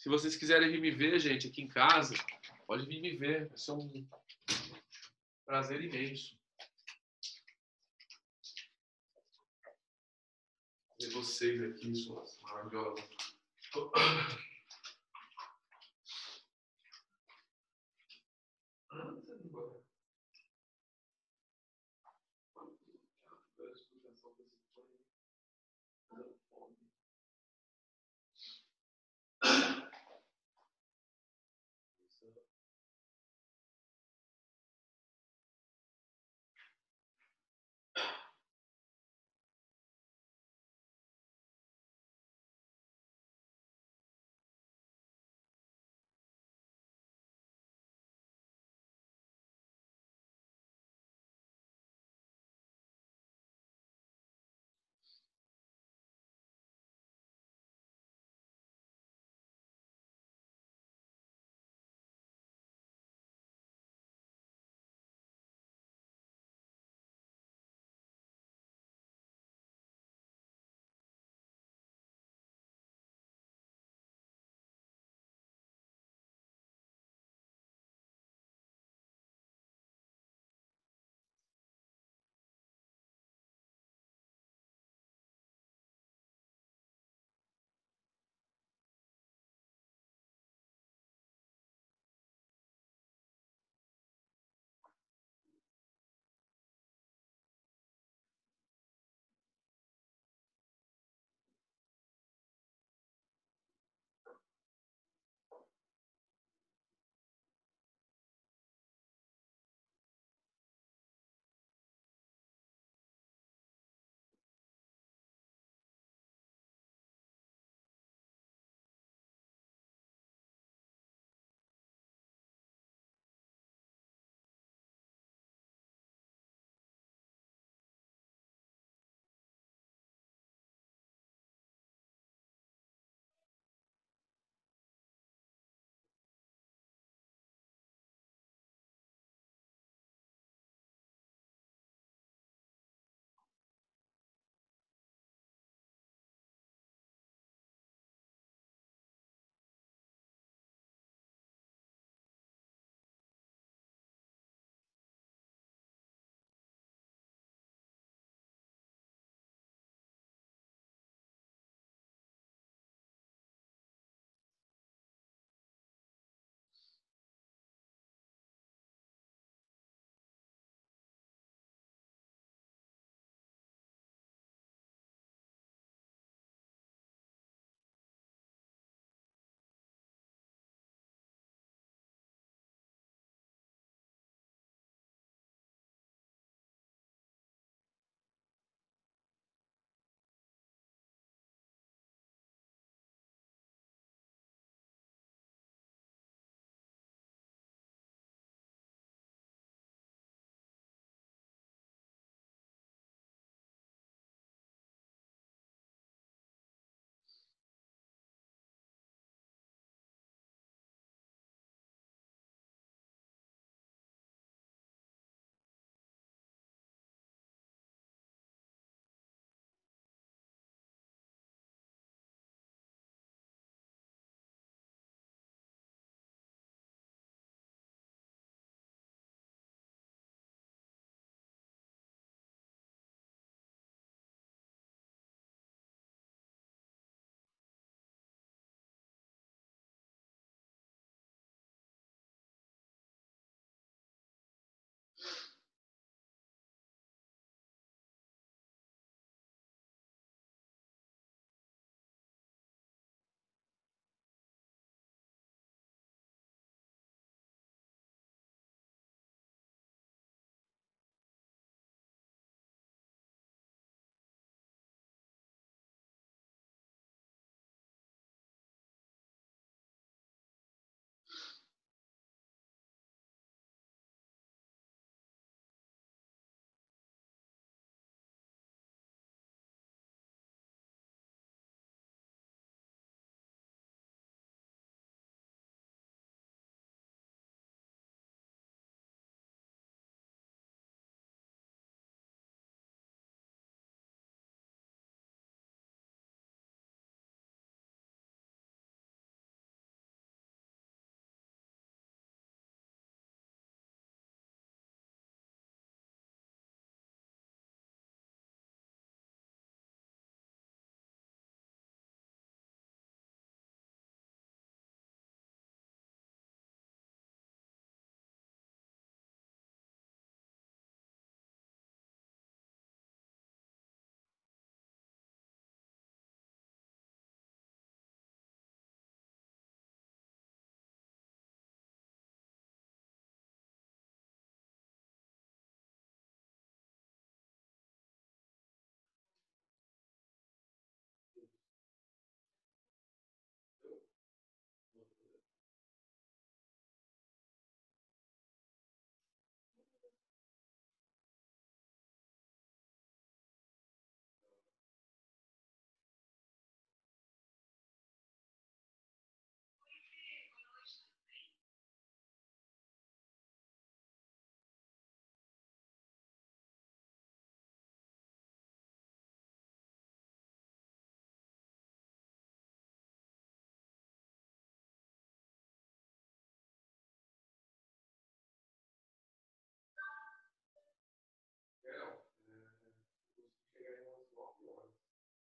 Se 0.02 0.10
vocês 0.10 0.36
quiserem 0.36 0.72
vir 0.72 0.82
me 0.82 0.90
ver, 0.90 1.20
gente, 1.20 1.48
aqui 1.48 1.62
em 1.62 1.68
casa, 1.68 2.16
pode 2.66 2.88
vir 2.88 3.00
me 3.02 3.16
ver. 3.16 3.48
Vai 3.48 3.58
ser 3.58 3.72
um 3.74 4.08
prazer 5.46 5.80
imenso. 5.80 6.41
ter 11.02 11.10
vocês 11.10 11.62
aqui, 11.64 11.96
suas 11.96 12.40
maravilhosas. 12.44 13.04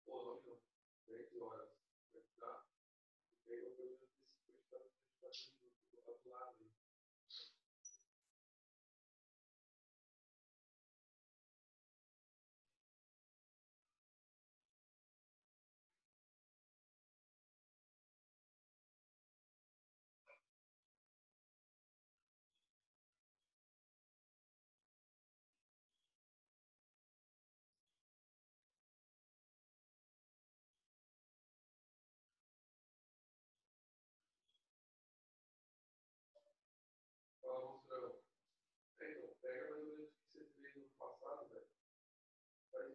Colônia, 0.05 0.57
10 1.07 1.37
horas, 1.41 1.71
tá? 2.39 2.67
E 3.47 3.53
eu 3.53 3.75
vou 3.77 3.77
fazer 3.77 3.95
esse 3.95 5.21
fazer? 5.21 5.64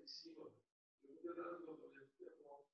Cima. 0.10 0.52
Eu 1.04 1.10
não 1.14 1.22
tenho 1.22 1.36
nada 1.36 1.58
de 1.58 1.66
novo, 1.66 1.86
eu 1.86 2.08
tenho 2.18 2.32
bom. 2.44 2.66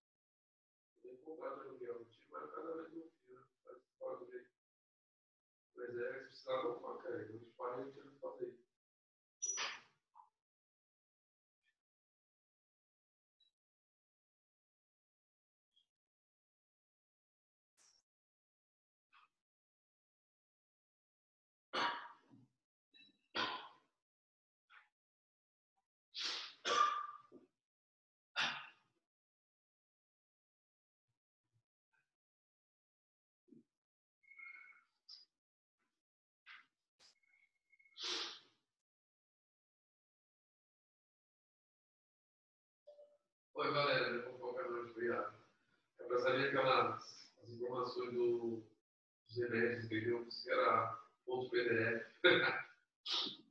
Eu 0.95 1.01
tenho 1.01 1.17
comprado 1.19 1.61
aluguel, 1.61 1.95
eu 1.95 2.05
tive 2.05 2.31
mais 2.31 2.49
cada 2.51 2.73
vez 2.75 2.93
meu 2.93 3.11
filho, 3.11 3.39
né? 3.39 3.45
Faz 3.63 3.77
fora 3.99 4.17
do 4.17 4.25
Mas 5.75 5.89
é, 5.97 6.13
se 6.13 6.25
precisar, 6.25 6.63
não 6.63 7.01
é. 7.07 7.21
Eu 7.29 7.39
disparei, 7.39 7.85
eu 7.85 7.91
tinha 7.91 8.03
que 8.05 8.19
fazer. 8.19 8.65
Oi, 43.57 43.67
eu 43.67 44.23
vou 44.37 44.37
focar 44.37 44.69
no 44.69 44.89
obrigado. 44.89 45.33
É 45.97 46.03
para 46.03 46.19
saber 46.19 46.49
aquelas 46.49 47.31
as 47.41 47.49
informações 47.49 48.13
do, 48.13 48.61
dos 49.27 49.37
remédios, 49.37 49.85
entendeu? 49.85 50.29
Se 50.29 50.51
era 50.51 50.99
outro 51.25 51.49
PDF. 51.51 52.05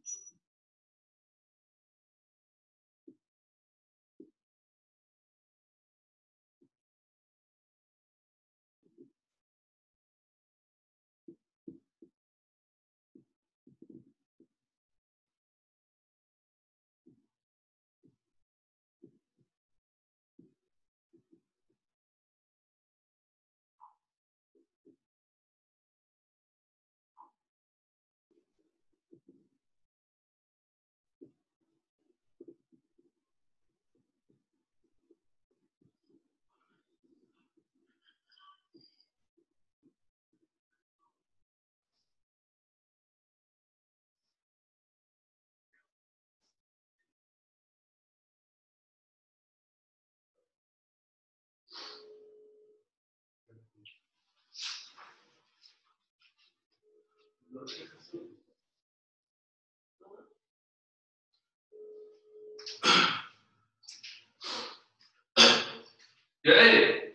E 66.45 66.51
aí? 66.51 67.15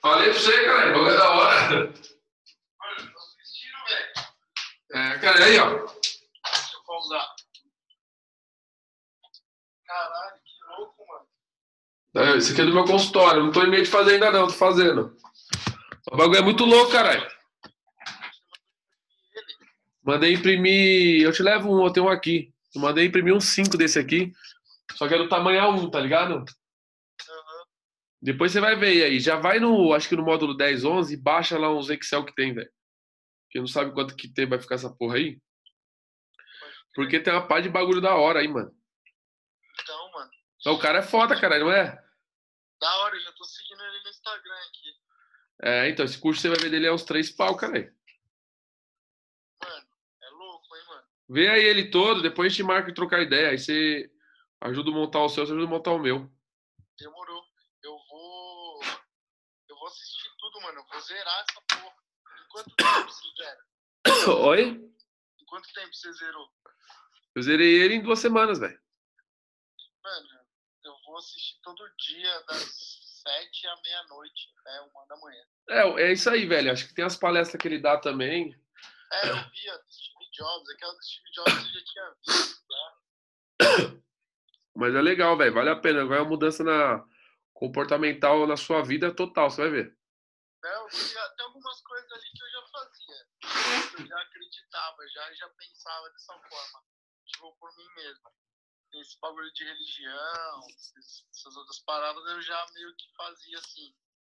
Falei 0.00 0.30
pra 0.30 0.40
você, 0.40 0.64
cara, 0.64 0.98
o 0.98 1.08
é 1.08 1.16
da 1.16 1.30
hora. 1.30 1.76
Mano, 1.76 1.92
tô 3.12 3.18
assistindo, 3.18 3.76
velho. 3.86 5.14
É, 5.14 5.18
cara, 5.18 5.44
aí, 5.44 5.58
ó. 5.58 5.68
Deixa 5.68 6.76
eu 6.76 6.84
pausar. 6.86 7.34
Caralho, 9.86 10.40
que 10.42 10.78
louco, 10.78 11.06
mano. 11.06 11.28
É, 12.16 12.36
esse 12.38 12.52
aqui 12.52 12.62
é 12.62 12.64
do 12.64 12.72
meu 12.72 12.84
consultório. 12.84 13.42
Não 13.42 13.52
tô 13.52 13.62
em 13.62 13.70
meio 13.70 13.84
de 13.84 13.90
fazer 13.90 14.14
ainda, 14.14 14.30
não. 14.30 14.46
Tô 14.46 14.54
fazendo. 14.54 15.14
O 16.10 16.16
bagulho 16.16 16.38
é 16.38 16.42
muito 16.42 16.64
louco, 16.64 16.90
caralho. 16.90 17.39
Mandei 20.02 20.32
imprimir. 20.32 21.22
Eu 21.22 21.32
te 21.32 21.42
levo 21.42 21.68
um, 21.74 21.84
eu 21.84 21.92
tenho 21.92 22.06
um 22.06 22.10
aqui. 22.10 22.52
Eu 22.74 22.80
mandei 22.80 23.06
imprimir 23.06 23.34
um 23.34 23.40
5 23.40 23.76
desse 23.76 23.98
aqui. 23.98 24.32
Só 24.94 25.06
que 25.06 25.14
é 25.14 25.18
do 25.18 25.28
tamanho 25.28 25.60
A1, 25.60 25.90
tá 25.90 26.00
ligado? 26.00 26.34
Uhum. 26.34 26.44
Depois 28.22 28.52
você 28.52 28.60
vai 28.60 28.76
ver 28.76 29.04
aí. 29.04 29.20
Já 29.20 29.36
vai 29.36 29.58
no, 29.58 29.92
acho 29.92 30.08
que 30.08 30.16
no 30.16 30.24
módulo 30.24 30.56
10, 30.56 30.84
11 30.84 31.14
e 31.14 31.16
baixa 31.16 31.58
lá 31.58 31.70
uns 31.70 31.90
Excel 31.90 32.24
que 32.24 32.34
tem, 32.34 32.54
velho. 32.54 32.70
Que 33.50 33.58
não 33.58 33.66
sabe 33.66 33.92
quanto 33.92 34.16
que 34.16 34.32
tem, 34.32 34.46
vai 34.46 34.60
ficar 34.60 34.76
essa 34.76 34.90
porra 34.90 35.16
aí. 35.16 35.38
Porque 36.94 37.20
tem 37.20 37.32
uma 37.32 37.46
pá 37.46 37.60
de 37.60 37.68
bagulho 37.68 38.00
da 38.00 38.14
hora 38.14 38.40
aí, 38.40 38.48
mano. 38.48 38.72
Então, 39.80 40.12
mano. 40.12 40.30
Então, 40.60 40.74
o 40.74 40.78
cara 40.78 40.98
é 40.98 41.02
foda, 41.02 41.40
cara, 41.40 41.58
não 41.58 41.72
é? 41.72 41.98
Da 42.80 42.96
hora, 42.98 43.14
eu 43.14 43.20
já 43.20 43.32
tô 43.32 43.44
seguindo 43.44 43.82
ele 43.82 44.02
no 44.02 44.10
Instagram 44.10 44.54
aqui. 44.68 44.94
É, 45.62 45.88
então, 45.88 46.04
esse 46.04 46.18
curso 46.18 46.40
você 46.40 46.48
vai 46.48 46.58
ver 46.58 46.70
dele 46.70 46.86
é 46.86 46.92
uns 46.92 47.04
três 47.04 47.30
pau, 47.30 47.56
cara. 47.56 47.92
Vê 51.30 51.48
aí 51.48 51.62
ele 51.62 51.90
todo, 51.90 52.22
depois 52.22 52.46
a 52.46 52.50
gente 52.50 52.64
marca 52.64 52.90
e 52.90 52.94
trocar 52.94 53.22
ideia. 53.22 53.50
Aí 53.50 53.58
você 53.58 54.10
ajuda 54.60 54.90
a 54.90 54.92
montar 54.92 55.22
o 55.22 55.28
seu, 55.28 55.46
você 55.46 55.52
ajuda 55.52 55.64
a 55.64 55.70
montar 55.70 55.92
o 55.92 55.98
meu. 56.00 56.28
Demorou. 56.98 57.44
Eu 57.84 57.96
vou. 58.10 58.80
Eu 59.68 59.76
vou 59.76 59.86
assistir 59.86 60.28
tudo, 60.36 60.60
mano. 60.60 60.80
Eu 60.80 60.84
vou 60.90 61.00
zerar 61.00 61.44
essa 61.48 61.62
porra. 61.68 61.94
Em 61.94 62.48
quanto 62.48 62.74
tempo 62.74 63.12
você 63.12 63.28
zera? 63.38 64.40
Oi? 64.42 64.60
Em 65.40 65.44
quanto 65.46 65.72
tempo 65.72 65.94
você 65.94 66.12
zerou? 66.14 66.48
Eu 67.36 67.42
zerei 67.42 67.80
ele 67.80 67.94
em 67.94 68.02
duas 68.02 68.18
semanas, 68.18 68.58
velho. 68.58 68.80
Mano, 70.02 70.28
eu 70.82 70.96
vou 71.06 71.16
assistir 71.16 71.60
todo 71.62 71.88
dia, 72.08 72.40
das 72.48 72.58
sete 73.22 73.68
à 73.68 73.76
meia-noite 73.84 74.48
até 74.58 74.80
uma 74.80 75.06
da 75.06 75.16
manhã. 75.16 75.42
É, 75.68 76.08
é 76.08 76.12
isso 76.12 76.28
aí, 76.28 76.44
velho. 76.44 76.72
Acho 76.72 76.88
que 76.88 76.94
tem 76.94 77.04
as 77.04 77.16
palestras 77.16 77.60
que 77.62 77.68
ele 77.68 77.78
dá 77.78 77.96
também. 77.98 78.60
É, 79.12 79.28
eu 79.30 79.34
vi 79.50 79.70
a 79.70 79.80
Jobs, 80.32 80.70
aquela 80.70 80.94
do 80.94 81.02
Steve 81.02 81.30
Jobs 81.32 81.54
eu 81.54 81.80
já 81.80 81.84
tinha 81.84 82.14
visto, 82.26 82.62
tá? 82.66 82.96
Mas 84.74 84.94
é 84.94 85.02
legal, 85.02 85.36
velho, 85.36 85.52
vale 85.52 85.68
a 85.70 85.76
pena. 85.76 86.06
Vai 86.06 86.18
uma 86.18 86.28
mudança 86.28 86.62
na 86.62 87.04
comportamental 87.52 88.46
na 88.46 88.56
sua 88.56 88.82
vida 88.82 89.14
total, 89.14 89.50
você 89.50 89.62
vai 89.62 89.70
ver. 89.70 89.98
Não, 90.62 90.88
tem 90.88 91.46
algumas 91.46 91.80
coisas 91.82 92.12
ali 92.12 92.30
que 92.30 92.42
eu 92.42 92.50
já 92.50 92.62
fazia. 92.68 93.26
Eu 93.98 94.06
já 94.06 94.20
acreditava, 94.20 95.08
já, 95.08 95.34
já 95.34 95.48
pensava 95.50 96.10
dessa 96.10 96.32
forma. 96.34 96.84
Tipo, 97.26 97.56
por 97.56 97.76
mim 97.76 97.88
mesmo. 97.96 98.30
Esse 98.94 99.18
bagulho 99.20 99.52
de 99.52 99.64
religião, 99.64 100.60
essas 101.30 101.56
outras 101.56 101.78
paradas, 101.80 102.24
eu 102.26 102.42
já 102.42 102.66
meio 102.72 102.94
que 102.96 103.12
fazia 103.16 103.58
assim. 103.58 103.94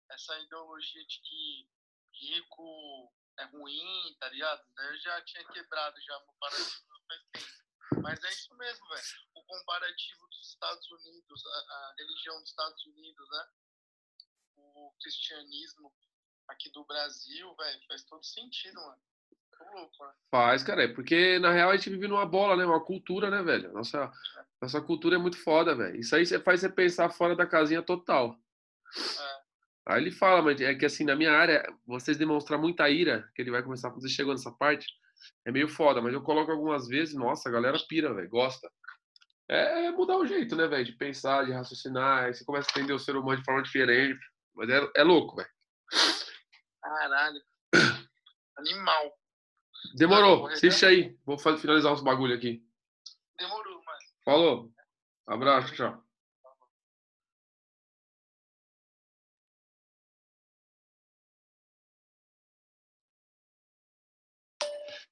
Essa 0.10 0.40
ideologia 0.40 1.06
de 1.06 1.20
que 1.22 1.70
rico 2.14 3.14
é 3.40 3.46
ruim, 3.46 4.16
tá 4.20 4.30
ligado? 4.30 4.62
Eu 4.78 4.98
já 5.00 5.22
tinha 5.22 5.44
quebrado 5.48 5.96
já 6.02 6.20
meu 6.20 6.34
parâmetro 6.40 6.82
faz 7.08 7.24
tempo. 7.32 7.62
Mas 8.02 8.24
é 8.24 8.30
isso 8.30 8.56
mesmo, 8.56 8.88
velho. 8.88 9.04
O 9.36 9.44
comparativo 9.44 10.28
dos 10.28 10.50
Estados 10.50 10.92
Unidos, 10.92 11.46
a, 11.46 11.50
a, 11.50 11.96
religião 11.98 12.40
dos 12.40 12.50
Estados 12.50 12.86
Unidos, 12.86 13.30
né? 13.30 13.48
O 14.56 14.94
cristianismo 15.02 15.94
aqui 16.48 16.70
do 16.72 16.86
Brasil, 16.86 17.54
velho, 17.56 17.82
faz 17.88 18.04
todo 18.06 18.24
sentido, 18.24 18.76
mano. 18.76 19.02
Tô 19.58 19.64
louco, 19.66 20.06
né? 20.06 20.14
Faz, 20.30 20.64
cara, 20.64 20.84
é 20.84 20.88
porque 20.88 21.38
na 21.40 21.52
real 21.52 21.70
a 21.70 21.76
gente 21.76 21.90
vive 21.90 22.08
numa 22.08 22.26
bola, 22.26 22.56
né? 22.56 22.66
Uma 22.66 22.84
cultura, 22.84 23.30
né, 23.30 23.44
velho? 23.44 23.72
Nossa, 23.74 24.12
é. 24.38 24.46
nossa 24.62 24.82
cultura 24.82 25.16
é 25.16 25.20
muito 25.20 25.38
foda, 25.38 25.76
velho. 25.76 26.00
Isso 26.00 26.16
aí 26.16 26.26
faz 26.26 26.62
você 26.62 26.70
pensar 26.70 27.10
fora 27.10 27.36
da 27.36 27.46
casinha 27.46 27.84
total. 27.84 28.40
É. 28.96 29.41
Aí 29.88 30.02
ele 30.02 30.12
fala, 30.12 30.42
mas 30.42 30.62
é 30.62 30.76
que 30.76 30.86
assim, 30.86 31.04
na 31.04 31.16
minha 31.16 31.32
área, 31.32 31.64
vocês 31.86 32.18
demonstrar 32.18 32.60
muita 32.60 32.90
ira, 32.90 33.28
que 33.36 33.42
ele 33.42 33.52
vai 33.52 33.64
começar 33.64 33.90
a 33.90 33.94
fazer, 33.94 34.10
chegou 34.10 34.34
nessa 34.34 34.52
parte, 34.52 34.86
é 35.46 35.52
meio 35.52 35.68
foda, 35.68 36.02
mas 36.02 36.14
eu 36.14 36.22
coloco 36.22 36.52
algumas 36.52 36.88
vezes, 36.88 37.16
nossa, 37.16 37.50
a 37.50 37.52
galera 37.52 37.78
pira, 37.88 38.14
velho, 38.14 38.30
gosta. 38.30 38.70
É, 39.50 39.86
é 39.86 39.92
mudar 39.92 40.18
o 40.18 40.26
jeito, 40.26 40.56
né, 40.56 40.68
velho, 40.68 40.86
de 40.86 40.94
pensar, 40.94 41.46
de 41.46 41.52
raciocinar, 41.52 42.26
aí 42.26 42.34
você 42.34 42.46
começa 42.46 42.70
a 42.70 42.72
entender 42.72 42.94
o 42.94 43.00
ser 43.00 43.16
humano 43.16 43.40
de 43.40 43.44
forma 43.46 43.64
diferente, 43.64 44.20
mas 44.56 44.70
é, 44.70 44.92
é 44.96 45.04
louco, 45.04 45.36
velho. 45.36 45.50
Caralho. 46.82 47.42
Animal. 48.58 49.18
Demorou, 49.96 50.48
assiste 50.48 50.86
aí, 50.86 51.18
vou 51.26 51.38
finalizar 51.38 51.92
uns 51.92 52.04
bagulho 52.04 52.36
aqui. 52.36 52.64
Demorou, 53.38 53.84
mano. 53.84 54.00
Falou, 54.24 54.72
abraço, 55.26 55.74
tchau. 55.74 56.04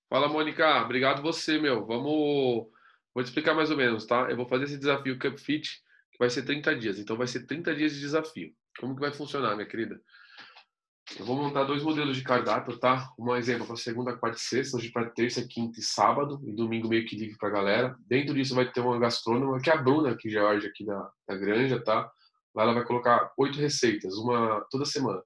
Fala, 0.09 0.27
Mônica. 0.27 0.81
Obrigado 0.81 1.21
você, 1.21 1.59
meu. 1.59 1.85
Vamos. 1.85 2.67
Vou 3.13 3.23
te 3.23 3.27
explicar 3.27 3.53
mais 3.53 3.69
ou 3.69 3.77
menos, 3.77 4.05
tá? 4.07 4.27
Eu 4.29 4.35
vou 4.35 4.47
fazer 4.47 4.63
esse 4.63 4.77
desafio 4.77 5.19
Cup 5.19 5.37
Fit, 5.37 5.69
que 6.11 6.17
vai 6.17 6.29
ser 6.29 6.43
30 6.43 6.75
dias. 6.75 6.97
Então, 6.97 7.15
vai 7.15 7.27
ser 7.27 7.45
30 7.45 7.75
dias 7.75 7.93
de 7.93 7.99
desafio. 7.99 8.51
Como 8.79 8.95
que 8.95 9.01
vai 9.01 9.11
funcionar, 9.11 9.55
minha 9.55 9.67
querida? 9.67 10.01
Eu 11.17 11.25
vou 11.25 11.35
montar 11.35 11.63
dois 11.63 11.83
modelos 11.83 12.17
de 12.17 12.23
cardápio, 12.23 12.77
tá? 12.79 13.11
Um 13.19 13.35
exemplo 13.35 13.67
para 13.67 13.75
segunda, 13.75 14.15
quarta 14.15 14.37
e 14.37 14.41
sexta, 14.41 14.77
hoje 14.77 14.91
para 14.91 15.09
terça, 15.09 15.45
quinta 15.47 15.79
e 15.79 15.83
sábado, 15.83 16.39
e 16.43 16.53
domingo 16.53 16.87
meio 16.87 17.05
que 17.05 17.15
livre 17.15 17.37
para 17.37 17.49
galera. 17.49 17.95
Dentro 18.07 18.33
disso 18.33 18.55
vai 18.55 18.71
ter 18.71 18.81
uma 18.81 18.97
gastrônoma, 18.99 19.59
que 19.59 19.69
é 19.69 19.73
a 19.73 19.77
Bruna, 19.77 20.15
que 20.15 20.29
já 20.29 20.41
é 20.53 20.57
aqui 20.57 20.85
da, 20.85 21.11
da 21.27 21.35
Granja, 21.35 21.83
tá? 21.83 22.11
Lá 22.55 22.63
ela 22.63 22.73
vai 22.73 22.83
colocar 22.83 23.31
oito 23.37 23.59
receitas, 23.59 24.15
uma 24.15 24.65
toda 24.71 24.85
semana. 24.85 25.21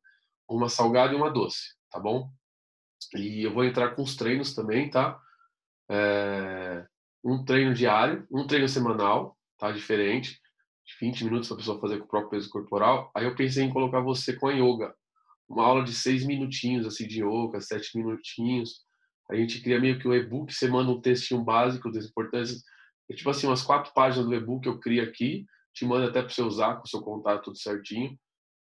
Uma 0.47 0.67
salgada 0.67 1.13
e 1.13 1.15
uma 1.15 1.29
doce, 1.29 1.75
tá 1.89 1.99
bom? 1.99 2.29
E 3.15 3.43
eu 3.43 3.53
vou 3.53 3.63
entrar 3.63 3.95
com 3.95 4.01
os 4.01 4.15
treinos 4.15 4.53
também, 4.53 4.89
tá? 4.89 5.19
É, 5.89 6.85
um 7.23 7.43
treino 7.43 7.73
diário, 7.73 8.27
um 8.31 8.47
treino 8.47 8.67
semanal, 8.67 9.37
tá? 9.57 9.71
Diferente, 9.71 10.39
de 10.85 10.93
20 10.99 11.25
minutos 11.25 11.47
para 11.47 11.55
a 11.55 11.59
pessoa 11.59 11.79
fazer 11.79 11.99
com 11.99 12.05
o 12.05 12.07
próprio 12.07 12.31
peso 12.31 12.49
corporal. 12.49 13.11
Aí 13.15 13.25
eu 13.25 13.35
pensei 13.35 13.63
em 13.63 13.69
colocar 13.69 14.01
você 14.01 14.33
com 14.33 14.47
a 14.47 14.53
yoga, 14.53 14.93
uma 15.47 15.63
aula 15.63 15.83
de 15.83 15.93
seis 15.93 16.25
minutinhos 16.25 16.85
assim 16.85 17.07
de 17.07 17.23
yoga, 17.23 17.61
sete 17.61 17.97
minutinhos. 17.97 18.81
A 19.29 19.35
gente 19.35 19.61
cria 19.61 19.79
meio 19.79 19.99
que 19.99 20.07
um 20.07 20.13
e-book, 20.13 20.53
você 20.53 20.67
manda 20.67 20.91
um 20.91 20.99
textinho 20.99 21.43
básico 21.43 21.91
das 21.91 22.05
importâncias, 22.05 22.61
é 23.09 23.13
tipo 23.13 23.29
assim, 23.29 23.47
umas 23.47 23.61
quatro 23.61 23.93
páginas 23.93 24.27
do 24.27 24.33
e-book 24.33 24.65
eu 24.65 24.79
crio 24.79 25.03
aqui, 25.03 25.45
te 25.73 25.85
mando 25.85 26.07
até 26.07 26.21
para 26.21 26.29
você 26.29 26.41
usar 26.41 26.75
com 26.75 26.83
o 26.83 26.87
seu 26.87 27.01
contato 27.01 27.45
tudo 27.45 27.57
certinho 27.57 28.17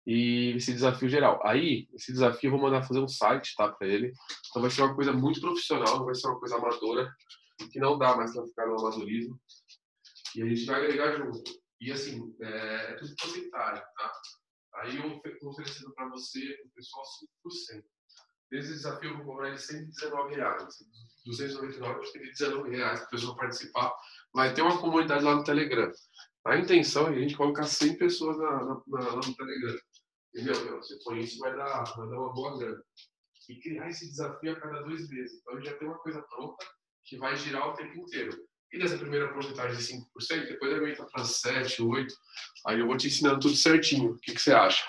e 0.05 0.53
esse 0.55 0.73
desafio 0.73 1.07
geral. 1.07 1.39
Aí, 1.45 1.87
esse 1.93 2.11
desafio 2.11 2.47
eu 2.47 2.51
vou 2.51 2.61
mandar 2.61 2.83
fazer 2.83 2.99
um 2.99 3.07
site, 3.07 3.55
tá, 3.55 3.69
para 3.69 3.87
ele. 3.87 4.11
Então 4.49 4.61
vai 4.61 4.71
ser 4.71 4.81
uma 4.81 4.95
coisa 4.95 5.13
muito 5.13 5.39
profissional, 5.39 5.99
não 5.99 6.05
vai 6.05 6.15
ser 6.15 6.27
uma 6.27 6.39
coisa 6.39 6.57
amadora, 6.57 7.09
que 7.71 7.79
não 7.79 7.97
dá 7.97 8.15
mais 8.15 8.33
para 8.33 8.45
ficar 8.45 8.67
no 8.67 8.79
amadorismo. 8.79 9.39
E 10.35 10.41
a 10.41 10.45
gente 10.47 10.65
vai 10.65 10.83
agregar 10.83 11.17
junto. 11.17 11.41
E 11.79 11.91
assim, 11.91 12.35
é, 12.41 12.91
é 12.91 12.93
tudo 12.95 13.15
porcentagem, 13.15 13.83
tá? 13.95 14.11
Aí 14.75 14.97
eu 14.97 15.21
estou 15.23 15.51
oferecendo 15.51 15.93
para 15.93 16.09
você, 16.09 16.39
o 16.65 16.69
pessoal, 16.75 17.03
5%. 17.75 17.83
Desse 18.51 18.69
desafio 18.69 19.09
eu 19.09 19.17
vou 19.17 19.25
cobrar 19.25 19.49
ele 19.49 19.57
119 19.57 20.35
reais. 20.35 20.63
299 21.25 22.05
eu 22.05 22.21
19 22.21 22.69
reais 22.75 22.99
para 23.09 23.19
a 23.19 23.35
participar. 23.35 23.91
Vai 24.33 24.53
ter 24.53 24.61
uma 24.61 24.77
comunidade 24.77 25.23
lá 25.23 25.35
no 25.35 25.43
Telegram. 25.43 25.91
A 26.45 26.57
intenção 26.57 27.07
é 27.07 27.09
a 27.11 27.19
gente 27.19 27.35
colocar 27.35 27.63
100 27.63 27.97
pessoas 27.97 28.37
na, 28.37 28.51
na, 28.51 28.81
na, 28.87 29.15
no 29.15 29.35
Telegram. 29.35 29.79
Entendeu? 30.33 30.65
Meu? 30.65 30.77
Você 30.77 30.97
põe 31.03 31.19
isso, 31.19 31.37
vai 31.39 31.55
dar, 31.55 31.83
vai 31.83 32.09
dar 32.09 32.19
uma 32.19 32.33
boa 32.33 32.57
grana. 32.57 32.83
E 33.49 33.59
criar 33.59 33.89
esse 33.89 34.09
desafio 34.09 34.53
a 34.53 34.59
cada 34.59 34.81
dois 34.81 35.07
meses. 35.09 35.39
Então 35.39 35.61
já 35.61 35.77
tem 35.77 35.87
uma 35.87 35.99
coisa 35.99 36.21
pronta 36.21 36.65
que 37.05 37.17
vai 37.17 37.35
girar 37.35 37.69
o 37.69 37.73
tempo 37.73 37.97
inteiro. 37.97 38.35
E 38.71 38.77
nessa 38.79 38.97
primeira 38.97 39.31
porcentagem 39.31 39.77
de 39.77 39.83
5%, 39.83 40.47
depois 40.47 40.73
aumenta 40.73 41.05
para 41.05 41.23
7, 41.23 41.83
8. 41.83 42.15
Aí 42.65 42.79
eu 42.79 42.87
vou 42.87 42.97
te 42.97 43.07
ensinando 43.07 43.41
tudo 43.41 43.55
certinho. 43.55 44.13
O 44.13 44.19
que, 44.19 44.33
que 44.33 44.41
você 44.41 44.53
acha? 44.53 44.83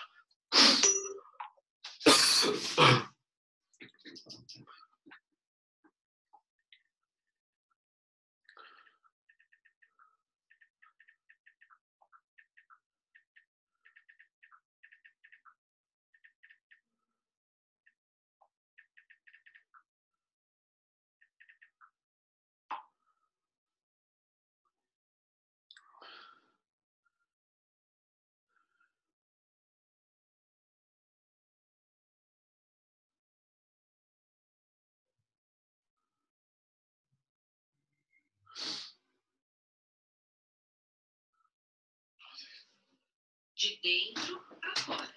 De 43.64 43.80
dentro 43.82 44.44
para 44.60 44.76
fora. 44.82 45.14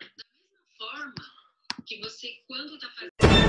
Da 0.00 0.06
mesma 0.16 0.78
forma 0.78 1.14
que 1.84 2.00
você, 2.00 2.42
quando 2.46 2.76
está 2.76 2.88
fazendo. 2.90 3.43